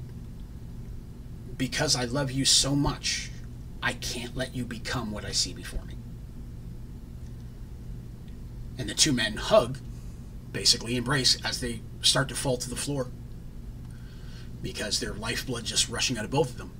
[1.56, 3.30] Because I love you so much,
[3.82, 5.94] I can't let you become what I see before me.
[8.76, 9.78] And the two men hug,
[10.52, 13.08] basically embrace, as they start to fall to the floor
[14.60, 16.72] because their lifeblood just rushing out of both of them.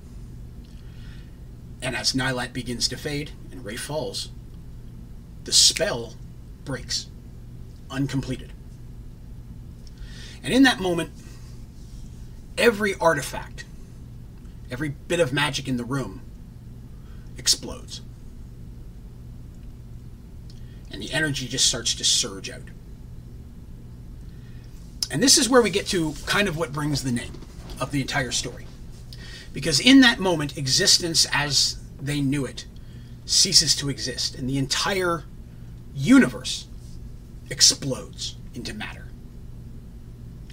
[1.81, 4.29] And as Nilat begins to fade and Rafe falls,
[5.45, 6.13] the spell
[6.65, 7.07] breaks,
[7.89, 8.51] uncompleted.
[10.49, 11.11] And in that moment,
[12.57, 13.65] every artifact,
[14.71, 16.21] every bit of magic in the room
[17.37, 18.01] explodes.
[20.89, 22.63] And the energy just starts to surge out.
[25.11, 27.33] And this is where we get to kind of what brings the name
[27.79, 28.65] of the entire story.
[29.53, 32.65] Because in that moment, existence as they knew it
[33.27, 35.25] ceases to exist, and the entire
[35.93, 36.65] universe
[37.51, 39.08] explodes into matter.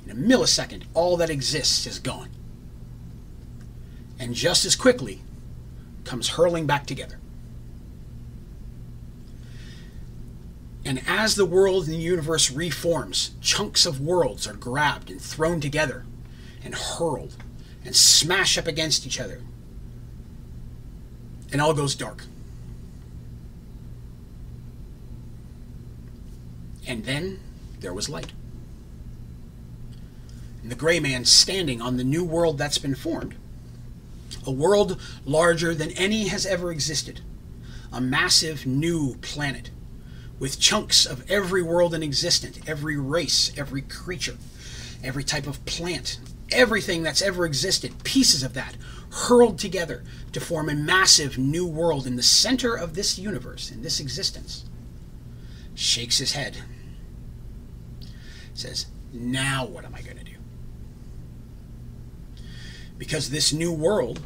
[0.07, 2.31] In a millisecond, all that exists is gone.
[4.19, 5.21] And just as quickly,
[6.05, 7.19] comes hurling back together.
[10.85, 15.61] And as the world and the universe reforms, chunks of worlds are grabbed and thrown
[15.61, 16.05] together
[16.65, 17.37] and hurled
[17.85, 19.41] and smash up against each other.
[21.51, 22.25] And all goes dark.
[26.87, 27.41] And then
[27.81, 28.33] there was light.
[30.69, 33.35] The gray man standing on the new world that's been formed
[34.47, 37.21] a world larger than any has ever existed,
[37.93, 39.71] a massive new planet
[40.39, 44.37] with chunks of every world in existence, every race, every creature,
[45.03, 46.19] every type of plant,
[46.51, 48.77] everything that's ever existed, pieces of that
[49.11, 53.83] hurled together to form a massive new world in the center of this universe, in
[53.83, 54.65] this existence.
[55.75, 56.59] Shakes his head.
[58.55, 60.16] Says, Now what am I going to do?
[62.99, 64.21] Because this new world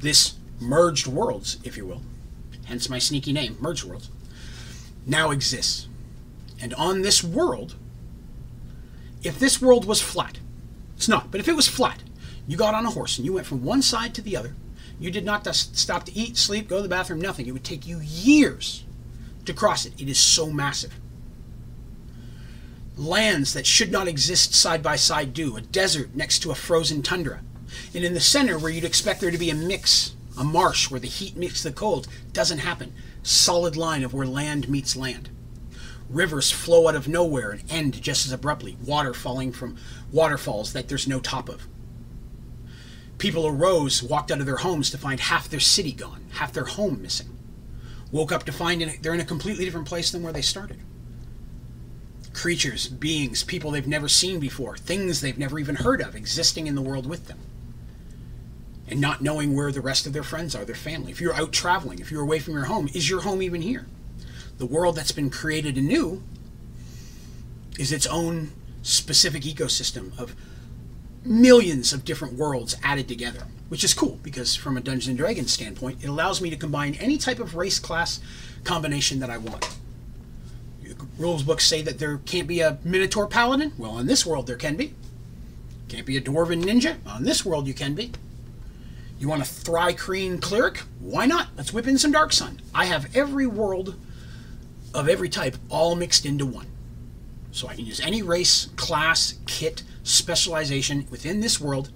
[0.00, 2.02] this merged worlds, if you will,
[2.64, 4.10] hence my sneaky name, merged worlds,
[5.06, 5.86] now exists.
[6.60, 7.76] And on this world,
[9.22, 10.38] if this world was flat,
[10.96, 12.02] it's not, but if it was flat,
[12.46, 14.54] you got on a horse and you went from one side to the other,
[14.98, 17.46] you did not stop to eat, sleep, go to the bathroom, nothing.
[17.46, 18.84] It would take you years
[19.46, 19.98] to cross it.
[19.98, 20.92] It is so massive.
[22.98, 25.56] Lands that should not exist side by side do.
[25.56, 27.40] A desert next to a frozen tundra.
[27.94, 31.00] And in the center, where you'd expect there to be a mix, a marsh where
[31.00, 32.92] the heat meets the cold, doesn't happen.
[33.22, 35.28] Solid line of where land meets land.
[36.08, 39.76] Rivers flow out of nowhere and end just as abruptly, water falling from
[40.10, 41.68] waterfalls that there's no top of.
[43.18, 46.64] People arose, walked out of their homes to find half their city gone, half their
[46.64, 47.36] home missing.
[48.10, 50.80] Woke up to find they're in a completely different place than where they started.
[52.32, 56.74] Creatures, beings, people they've never seen before, things they've never even heard of existing in
[56.74, 57.38] the world with them
[58.90, 61.12] and not knowing where the rest of their friends are, their family.
[61.12, 63.86] If you're out traveling, if you're away from your home, is your home even here?
[64.58, 66.22] The world that's been created anew
[67.78, 68.50] is its own
[68.82, 70.34] specific ecosystem of
[71.24, 75.52] millions of different worlds added together, which is cool because from a Dungeons and Dragons
[75.52, 78.20] standpoint, it allows me to combine any type of race class
[78.64, 79.68] combination that I want.
[81.16, 83.72] Rules books say that there can't be a Minotaur Paladin.
[83.78, 84.94] Well, in this world, there can be.
[85.88, 86.96] Can't be a Dwarven Ninja.
[87.06, 88.12] On this world, you can be.
[89.20, 90.78] You want a Thri-kreen Cleric?
[90.98, 91.48] Why not?
[91.54, 92.62] Let's whip in some Dark Sun.
[92.74, 93.94] I have every world
[94.94, 96.68] of every type all mixed into one.
[97.52, 101.90] So I can use any race, class, kit, specialization within this world,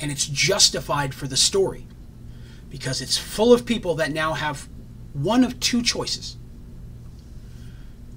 [0.00, 1.84] and it's justified for the story
[2.70, 4.68] because it's full of people that now have
[5.14, 6.36] one of two choices.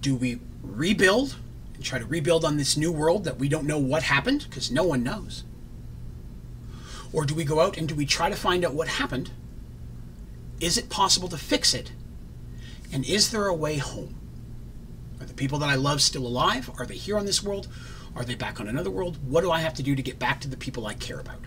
[0.01, 1.35] Do we rebuild
[1.73, 4.69] and try to rebuild on this new world that we don't know what happened because
[4.69, 5.45] no one knows?
[7.13, 9.31] Or do we go out and do we try to find out what happened?
[10.59, 11.91] Is it possible to fix it?
[12.93, 14.15] And is there a way home?
[15.19, 16.69] Are the people that I love still alive?
[16.77, 17.67] Are they here on this world?
[18.15, 19.17] Are they back on another world?
[19.25, 21.41] What do I have to do to get back to the people I care about?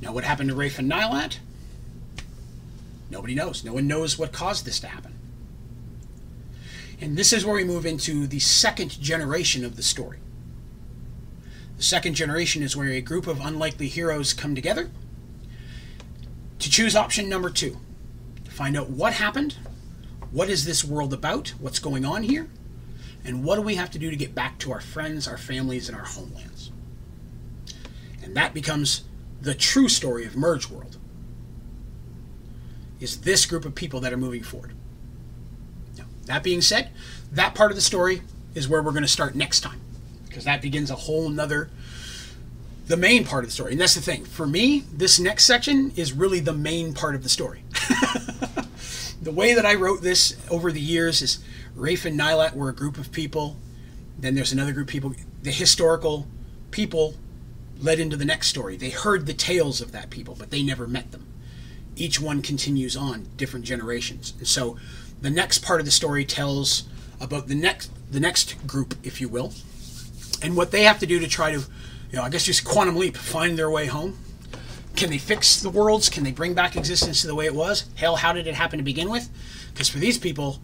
[0.00, 1.38] Now, what happened to Rafe and Nilat?
[3.10, 3.64] Nobody knows.
[3.64, 5.14] No one knows what caused this to happen.
[7.00, 10.18] And this is where we move into the second generation of the story.
[11.78, 14.90] The second generation is where a group of unlikely heroes come together
[16.58, 17.78] to choose option number two
[18.44, 19.56] to find out what happened,
[20.32, 22.48] what is this world about, what's going on here,
[23.24, 25.88] and what do we have to do to get back to our friends, our families,
[25.88, 26.72] and our homelands.
[28.24, 29.04] And that becomes
[29.40, 30.96] the true story of Merge World.
[32.98, 34.72] Is this group of people that are moving forward.
[35.96, 36.90] Now, that being said,
[37.30, 38.22] that part of the story
[38.56, 39.80] is where we're going to start next time
[40.38, 41.68] because that begins a whole nother
[42.86, 43.72] the main part of the story.
[43.72, 44.24] And that's the thing.
[44.24, 47.64] For me this next section is really the main part of the story.
[49.20, 51.40] The way that i wrote this over the years is
[51.74, 53.56] rafe and nilat were a group of people.
[54.16, 55.12] Then there's another group of people.
[55.42, 56.28] The historical
[56.70, 57.16] people
[57.80, 58.76] led into the next story.
[58.76, 61.26] They heard the tales of that people but they never met them.
[61.96, 64.34] Each one continues on different generations.
[64.38, 64.78] And so
[65.20, 66.84] the next part of the story tells
[67.20, 69.52] about the next the next group if you will
[70.42, 72.96] and what they have to do to try to, you know, I guess just quantum
[72.96, 74.18] leap, find their way home.
[74.96, 76.08] Can they fix the worlds?
[76.08, 77.84] Can they bring back existence to the way it was?
[77.94, 79.28] Hell, how did it happen to begin with?
[79.72, 80.58] Because for these people,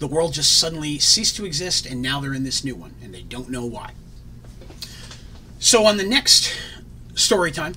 [0.00, 3.14] the world just suddenly ceased to exist and now they're in this new one and
[3.14, 3.92] they don't know why.
[5.58, 6.54] So on the next
[7.14, 7.74] story time,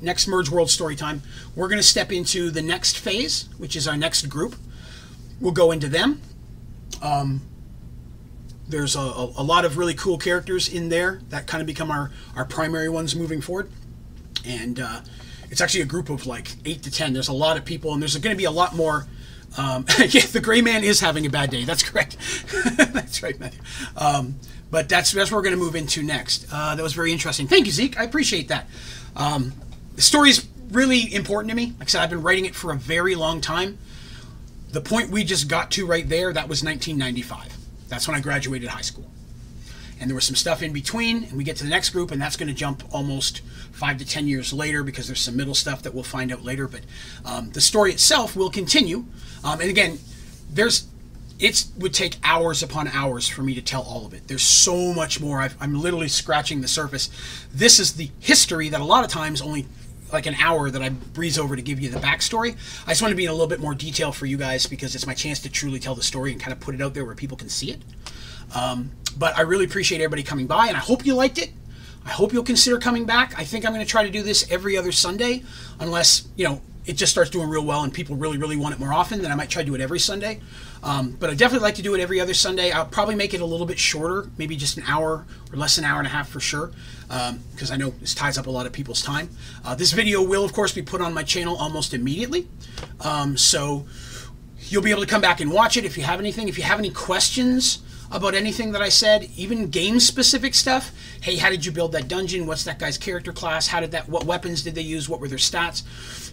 [0.00, 1.22] next Merge World story time,
[1.56, 4.54] we're going to step into the next phase, which is our next group.
[5.40, 6.20] We'll go into them.
[7.02, 7.40] Um,
[8.68, 12.10] there's a, a, lot of really cool characters in there that kind of become our,
[12.34, 13.70] our primary ones moving forward.
[14.46, 15.00] And uh,
[15.50, 17.12] it's actually a group of like eight to ten.
[17.12, 19.06] There's a lot of people, and there's going to be a lot more.
[19.56, 21.64] Um, yeah, the gray man is having a bad day.
[21.64, 22.16] That's correct.
[22.76, 23.60] that's right, Matthew.
[23.96, 24.36] Um,
[24.70, 26.46] but that's that's what we're going to move into next.
[26.52, 27.46] Uh, that was very interesting.
[27.46, 27.98] Thank you, Zeke.
[27.98, 28.66] I appreciate that.
[29.16, 29.52] Um,
[29.94, 31.74] the story's really important to me.
[31.78, 33.78] Like I said, I've been writing it for a very long time.
[34.72, 37.53] The point we just got to right there, that was 1995.
[37.94, 39.08] That's when I graduated high school.
[40.00, 42.20] And there was some stuff in between, and we get to the next group, and
[42.20, 43.40] that's going to jump almost
[43.70, 46.66] five to ten years later because there's some middle stuff that we'll find out later.
[46.66, 46.80] But
[47.24, 49.04] um, the story itself will continue.
[49.44, 50.00] Um, and again,
[50.50, 50.88] there's
[51.38, 54.26] it would take hours upon hours for me to tell all of it.
[54.26, 55.40] There's so much more.
[55.40, 57.10] i am literally scratching the surface.
[57.52, 59.66] This is the history that a lot of times only
[60.14, 62.56] like an hour that I breeze over to give you the backstory.
[62.86, 64.94] I just want to be in a little bit more detail for you guys because
[64.94, 67.04] it's my chance to truly tell the story and kind of put it out there
[67.04, 67.82] where people can see it.
[68.54, 71.50] Um, but I really appreciate everybody coming by, and I hope you liked it.
[72.06, 73.38] I hope you'll consider coming back.
[73.38, 75.42] I think I'm going to try to do this every other Sunday,
[75.80, 78.78] unless you know it just starts doing real well and people really, really want it
[78.78, 79.22] more often.
[79.22, 80.40] Then I might try to do it every Sunday.
[80.82, 82.70] Um, but I definitely like to do it every other Sunday.
[82.70, 85.84] I'll probably make it a little bit shorter, maybe just an hour or less than
[85.84, 86.72] an hour and a half for sure,
[87.08, 89.30] because um, I know this ties up a lot of people's time.
[89.64, 92.48] Uh, this video will, of course, be put on my channel almost immediately.
[93.00, 93.86] Um, so
[94.68, 96.48] you'll be able to come back and watch it if you have anything.
[96.48, 100.92] If you have any questions, about anything that I said, even game specific stuff.
[101.20, 102.46] Hey, how did you build that dungeon?
[102.46, 103.66] What's that guy's character class?
[103.66, 104.08] How did that?
[104.08, 105.08] What weapons did they use?
[105.08, 105.82] What were their stats?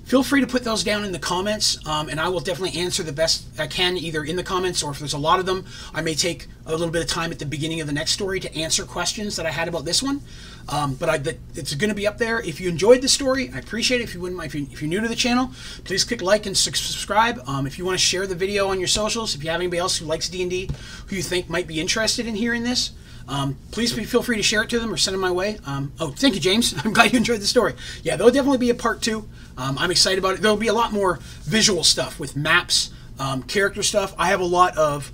[0.06, 3.04] Feel free to put those down in the comments, um, and I will definitely answer
[3.04, 5.66] the best I can, either in the comments or if there's a lot of them,
[5.94, 8.40] I may take a little bit of time at the beginning of the next story
[8.40, 10.22] to answer questions that I had about this one.
[10.70, 11.16] Um, but I,
[11.56, 12.40] it's going to be up there.
[12.40, 14.06] If you enjoyed the story, I appreciate it.
[14.06, 15.52] If you wouldn't mind, if, you, you're new to the channel,
[15.84, 17.42] please click like and subscribe.
[17.48, 19.80] Um, if you want to share the video on your socials, if you have anybody
[19.80, 20.70] else who likes D&D
[21.08, 22.92] who you think might be interested in hearing this,
[23.28, 25.58] um, please feel free to share it to them or send them my way.
[25.66, 26.74] Um, oh, thank you, James.
[26.86, 27.74] I'm glad you enjoyed the story.
[28.04, 29.28] Yeah, there'll definitely be a part two.
[29.58, 30.42] Um, I'm excited about it.
[30.42, 34.14] There'll be a lot more visual stuff with maps, um, character stuff.
[34.18, 35.12] I have a lot of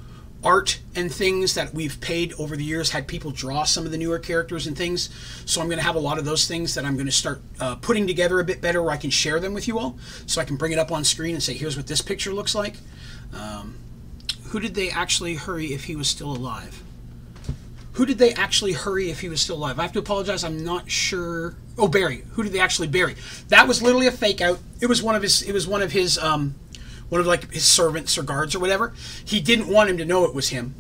[0.48, 3.98] art and things that we've paid over the years had people draw some of the
[3.98, 5.10] newer characters and things.
[5.46, 7.42] So I'm going to have a lot of those things that I'm going to start
[7.60, 10.00] uh, putting together a bit better where I can share them with you all.
[10.26, 12.56] So I can bring it up on screen and say, here's what this picture looks
[12.56, 12.76] like.
[13.34, 13.76] Um,
[14.46, 16.82] who did they actually hurry if he was still alive?
[17.94, 19.80] Who did they actually hurry if he was still alive?
[19.80, 20.46] I have to apologize.
[20.46, 21.58] I'm not sure.
[21.78, 22.24] Oh, Barry.
[22.34, 23.16] Who did they actually bury?
[23.50, 24.60] That was literally a fake out.
[24.80, 25.42] It was one of his.
[25.42, 26.18] It was one of his.
[26.18, 26.56] Um,
[27.10, 28.94] one of like his servants or guards or whatever.
[29.26, 30.76] He didn't want him to know it was him.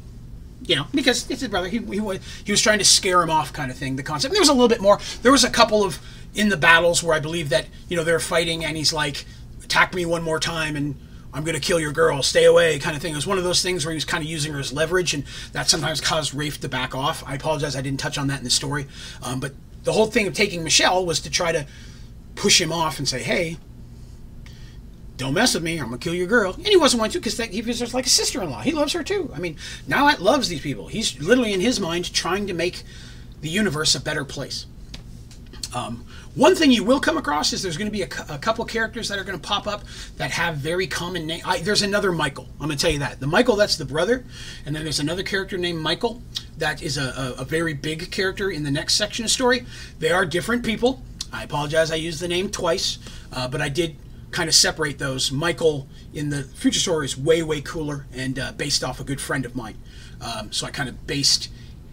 [0.65, 1.67] You know, because it's his brother.
[1.67, 3.95] He, he, was, he was trying to scare him off, kind of thing.
[3.95, 4.33] The concept.
[4.33, 4.99] There was a little bit more.
[5.21, 5.99] There was a couple of
[6.33, 9.25] in the battles where I believe that you know they're fighting and he's like,
[9.63, 10.95] attack me one more time and
[11.33, 13.11] I'm going to kill your girl, stay away, kind of thing.
[13.13, 15.13] It was one of those things where he was kind of using her as leverage,
[15.13, 17.23] and that sometimes caused Rafe to back off.
[17.27, 18.87] I apologize, I didn't touch on that in the story.
[19.21, 21.67] Um, but the whole thing of taking Michelle was to try to
[22.35, 23.57] push him off and say, hey,
[25.18, 26.53] don't mess with me, I'm gonna kill your girl.
[26.53, 28.61] And he wasn't going to because he was just like a sister-in-law.
[28.61, 29.31] He loves her too.
[29.35, 29.57] I mean,
[29.88, 30.88] Nilat loves these people.
[30.88, 32.84] He's literally in his mind trying to make
[33.41, 34.65] the universe a better place.
[35.73, 38.64] Um, one thing you will come across is there's going to be a, a couple
[38.65, 39.84] characters that are going to pop up
[40.18, 41.44] that have very common names.
[41.61, 42.48] There's another Michael.
[42.60, 43.19] I'm going to tell you that.
[43.19, 44.23] The Michael, that's the brother.
[44.65, 46.22] And then there's another character named Michael
[46.57, 49.65] that is a, a, a very big character in the next section of story.
[49.99, 51.02] They are different people.
[51.34, 52.99] I apologize, I used the name twice,
[53.34, 53.98] uh, but I did
[54.38, 55.31] kind of separate those.
[55.31, 59.19] Michael in the future story is way, way cooler and uh, based off a good
[59.19, 59.76] friend of mine.
[60.22, 61.49] Um, so I kind of based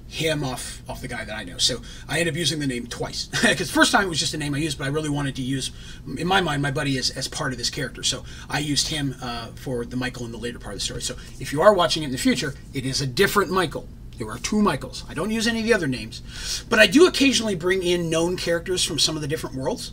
[0.08, 1.56] him off off the guy that I know.
[1.56, 4.36] So I ended up using the name twice because first time it was just a
[4.36, 5.70] name I used, but I really wanted to use,
[6.18, 8.02] in my mind, my buddy as, as part of this character.
[8.02, 11.00] So I used him uh, for the Michael in the later part of the story.
[11.00, 13.88] So if you are watching it in the future, it is a different Michael.
[14.18, 15.02] There are two Michaels.
[15.08, 18.36] I don't use any of the other names, but I do occasionally bring in known
[18.36, 19.92] characters from some of the different worlds.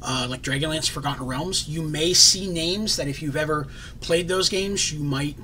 [0.00, 3.66] Uh, like Dragonlance Forgotten Realms, you may see names that if you've ever
[4.00, 5.36] played those games, you might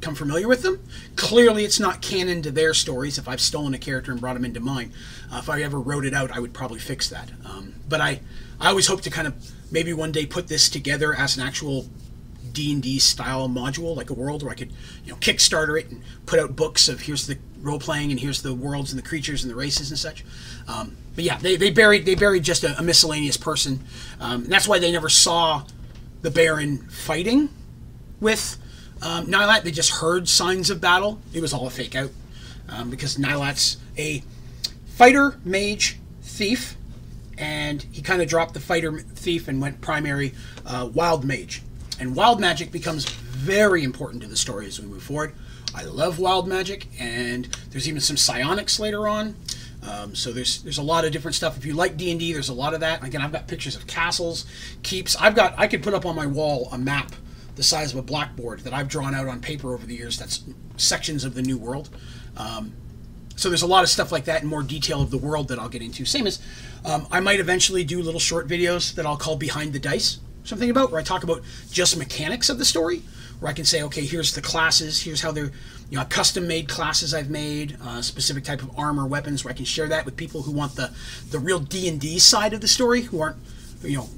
[0.00, 0.80] come familiar with them.
[1.16, 3.18] Clearly, it's not canon to their stories.
[3.18, 4.92] If I've stolen a character and brought them into mine,
[5.32, 7.30] uh, if I ever wrote it out, I would probably fix that.
[7.44, 8.20] Um, but I,
[8.60, 9.34] I always hope to kind of
[9.70, 11.86] maybe one day put this together as an actual
[12.52, 14.72] D and D style module, like a world where I could,
[15.04, 18.42] you know, Kickstarter it and put out books of here's the role playing and here's
[18.42, 20.24] the worlds and the creatures and the races and such.
[20.66, 23.80] Um, but yeah, they, they buried they buried just a, a miscellaneous person,
[24.20, 25.64] um, that's why they never saw
[26.22, 27.48] the Baron fighting
[28.20, 28.56] with
[29.02, 31.20] um, Nilat, they just heard signs of battle.
[31.32, 32.10] It was all a fake out
[32.68, 34.22] um, because Nilat's a
[34.86, 36.76] fighter, mage, thief,
[37.36, 40.34] and he kind of dropped the fighter thief and went primary
[40.66, 41.62] uh, wild mage.
[41.98, 45.34] And wild magic becomes very important to the story as we move forward.
[45.74, 49.34] I love wild magic, and there's even some psionics later on.
[49.88, 51.56] Um, so there's there's a lot of different stuff.
[51.56, 53.02] If you like D and D, there's a lot of that.
[53.02, 54.44] Again, I've got pictures of castles,
[54.82, 55.16] keeps.
[55.16, 57.12] I've got I could put up on my wall a map
[57.56, 60.18] the size of a blackboard that I've drawn out on paper over the years.
[60.18, 60.44] That's
[60.76, 61.88] sections of the New World.
[62.36, 62.72] Um,
[63.34, 65.58] so there's a lot of stuff like that in more detail of the world that
[65.58, 66.04] I'll get into.
[66.04, 66.40] Same as
[66.84, 70.70] um, I might eventually do little short videos that I'll call Behind the Dice, something
[70.70, 73.02] about where I talk about just mechanics of the story,
[73.40, 75.52] where I can say, okay, here's the classes, here's how they're,
[75.90, 79.56] you know, custom made classes I've made, uh, specific type of armor, weapons, where I
[79.56, 80.92] can share that with people who want the
[81.30, 83.38] the real D and D side of the story, who aren't,
[83.82, 84.08] you know,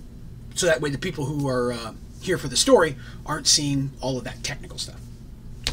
[0.54, 4.18] so that way the people who are uh, here for the story aren't seeing all
[4.18, 5.00] of that technical stuff.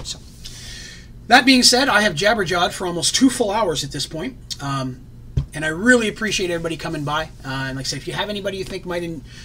[0.03, 0.19] So,
[1.27, 4.37] that being said, I have jabberjawed for almost two full hours at this point.
[4.61, 5.01] Um,
[5.53, 7.25] and I really appreciate everybody coming by.
[7.45, 9.03] Uh, and like I say, if you have anybody you think might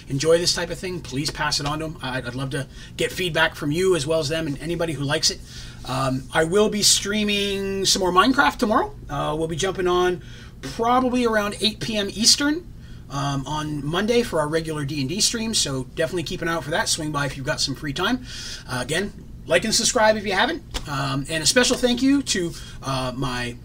[0.09, 1.97] enjoy this type of thing, please pass it on to them.
[2.01, 2.67] I'd, I'd, love to
[2.97, 5.39] get feedback from you as well as them and anybody who likes it.
[5.87, 8.93] Um, I will be streaming some more Minecraft tomorrow.
[9.09, 10.21] Uh, we'll be jumping on
[10.61, 12.09] probably around 8 p.m.
[12.11, 12.67] Eastern
[13.09, 16.71] um, on Monday for our regular D&D stream, so definitely keep an eye out for
[16.71, 16.89] that.
[16.89, 18.25] Swing by if you've got some free time.
[18.67, 19.13] Uh, again,
[19.45, 20.63] like and subscribe if you haven't.
[20.87, 22.51] Um, and a special thank you to
[22.81, 23.57] uh, my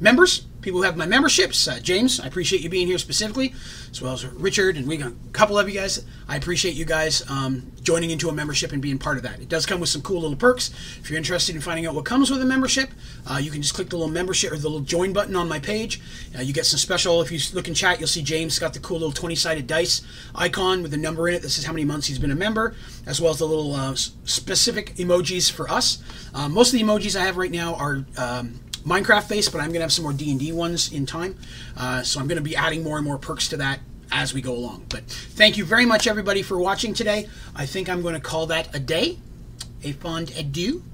[0.00, 1.66] members people who have my memberships.
[1.66, 3.54] Uh, James, I appreciate you being here specifically,
[3.90, 6.04] as well as Richard, and we got a couple of you guys.
[6.28, 9.40] I appreciate you guys um, joining into a membership and being part of that.
[9.40, 10.70] It does come with some cool little perks.
[10.98, 12.90] If you're interested in finding out what comes with a membership,
[13.30, 15.58] uh, you can just click the little membership or the little join button on my
[15.58, 16.00] page.
[16.36, 17.20] Uh, you get some special.
[17.22, 20.02] If you look in chat, you'll see James got the cool little 20-sided dice
[20.34, 21.42] icon with the number in it.
[21.42, 22.74] This is how many months he's been a member,
[23.06, 26.02] as well as the little uh, specific emojis for us.
[26.34, 28.04] Uh, most of the emojis I have right now are.
[28.16, 31.36] Um, Minecraft based, but I'm going to have some more D&D ones in time.
[31.76, 33.80] Uh, so I'm going to be adding more and more perks to that
[34.12, 34.86] as we go along.
[34.88, 37.28] But thank you very much, everybody, for watching today.
[37.54, 39.18] I think I'm going to call that a day,
[39.82, 40.82] a fond adieu.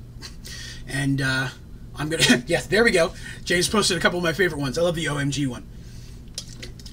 [0.88, 1.48] And uh,
[1.96, 3.12] I'm going to, yes, there we go.
[3.44, 4.78] James posted a couple of my favorite ones.
[4.78, 5.66] I love the OMG one.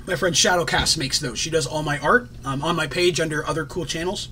[0.08, 1.38] My friend Shadowcast makes those.
[1.38, 4.30] She does all my art um, on my page under other cool channels.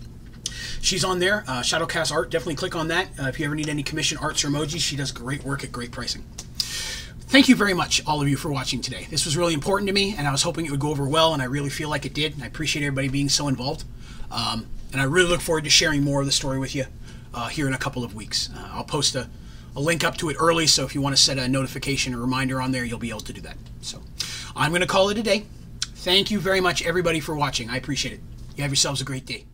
[0.82, 1.44] she's on there.
[1.48, 2.30] Uh, Shadowcast Art.
[2.32, 4.80] Definitely click on that uh, if you ever need any commission arts or emojis.
[4.80, 6.26] She does great work at great pricing.
[7.32, 9.08] Thank you very much, all of you, for watching today.
[9.10, 11.32] This was really important to me, and I was hoping it would go over well,
[11.32, 12.34] and I really feel like it did.
[12.34, 13.86] And I appreciate everybody being so involved.
[14.30, 16.88] Um, and I really look forward to sharing more of the story with you
[17.34, 18.50] uh, here in a couple of weeks.
[18.54, 19.30] Uh, I'll post a,
[19.78, 22.18] a link up to it early, so if you want to set a notification or
[22.18, 23.56] reminder on there, you'll be able to do that.
[23.80, 24.02] So
[24.54, 25.46] I'm going to call it a day.
[25.80, 27.70] Thank you very much, everybody, for watching.
[27.70, 28.20] I appreciate it.
[28.58, 29.46] You have yourselves a great day.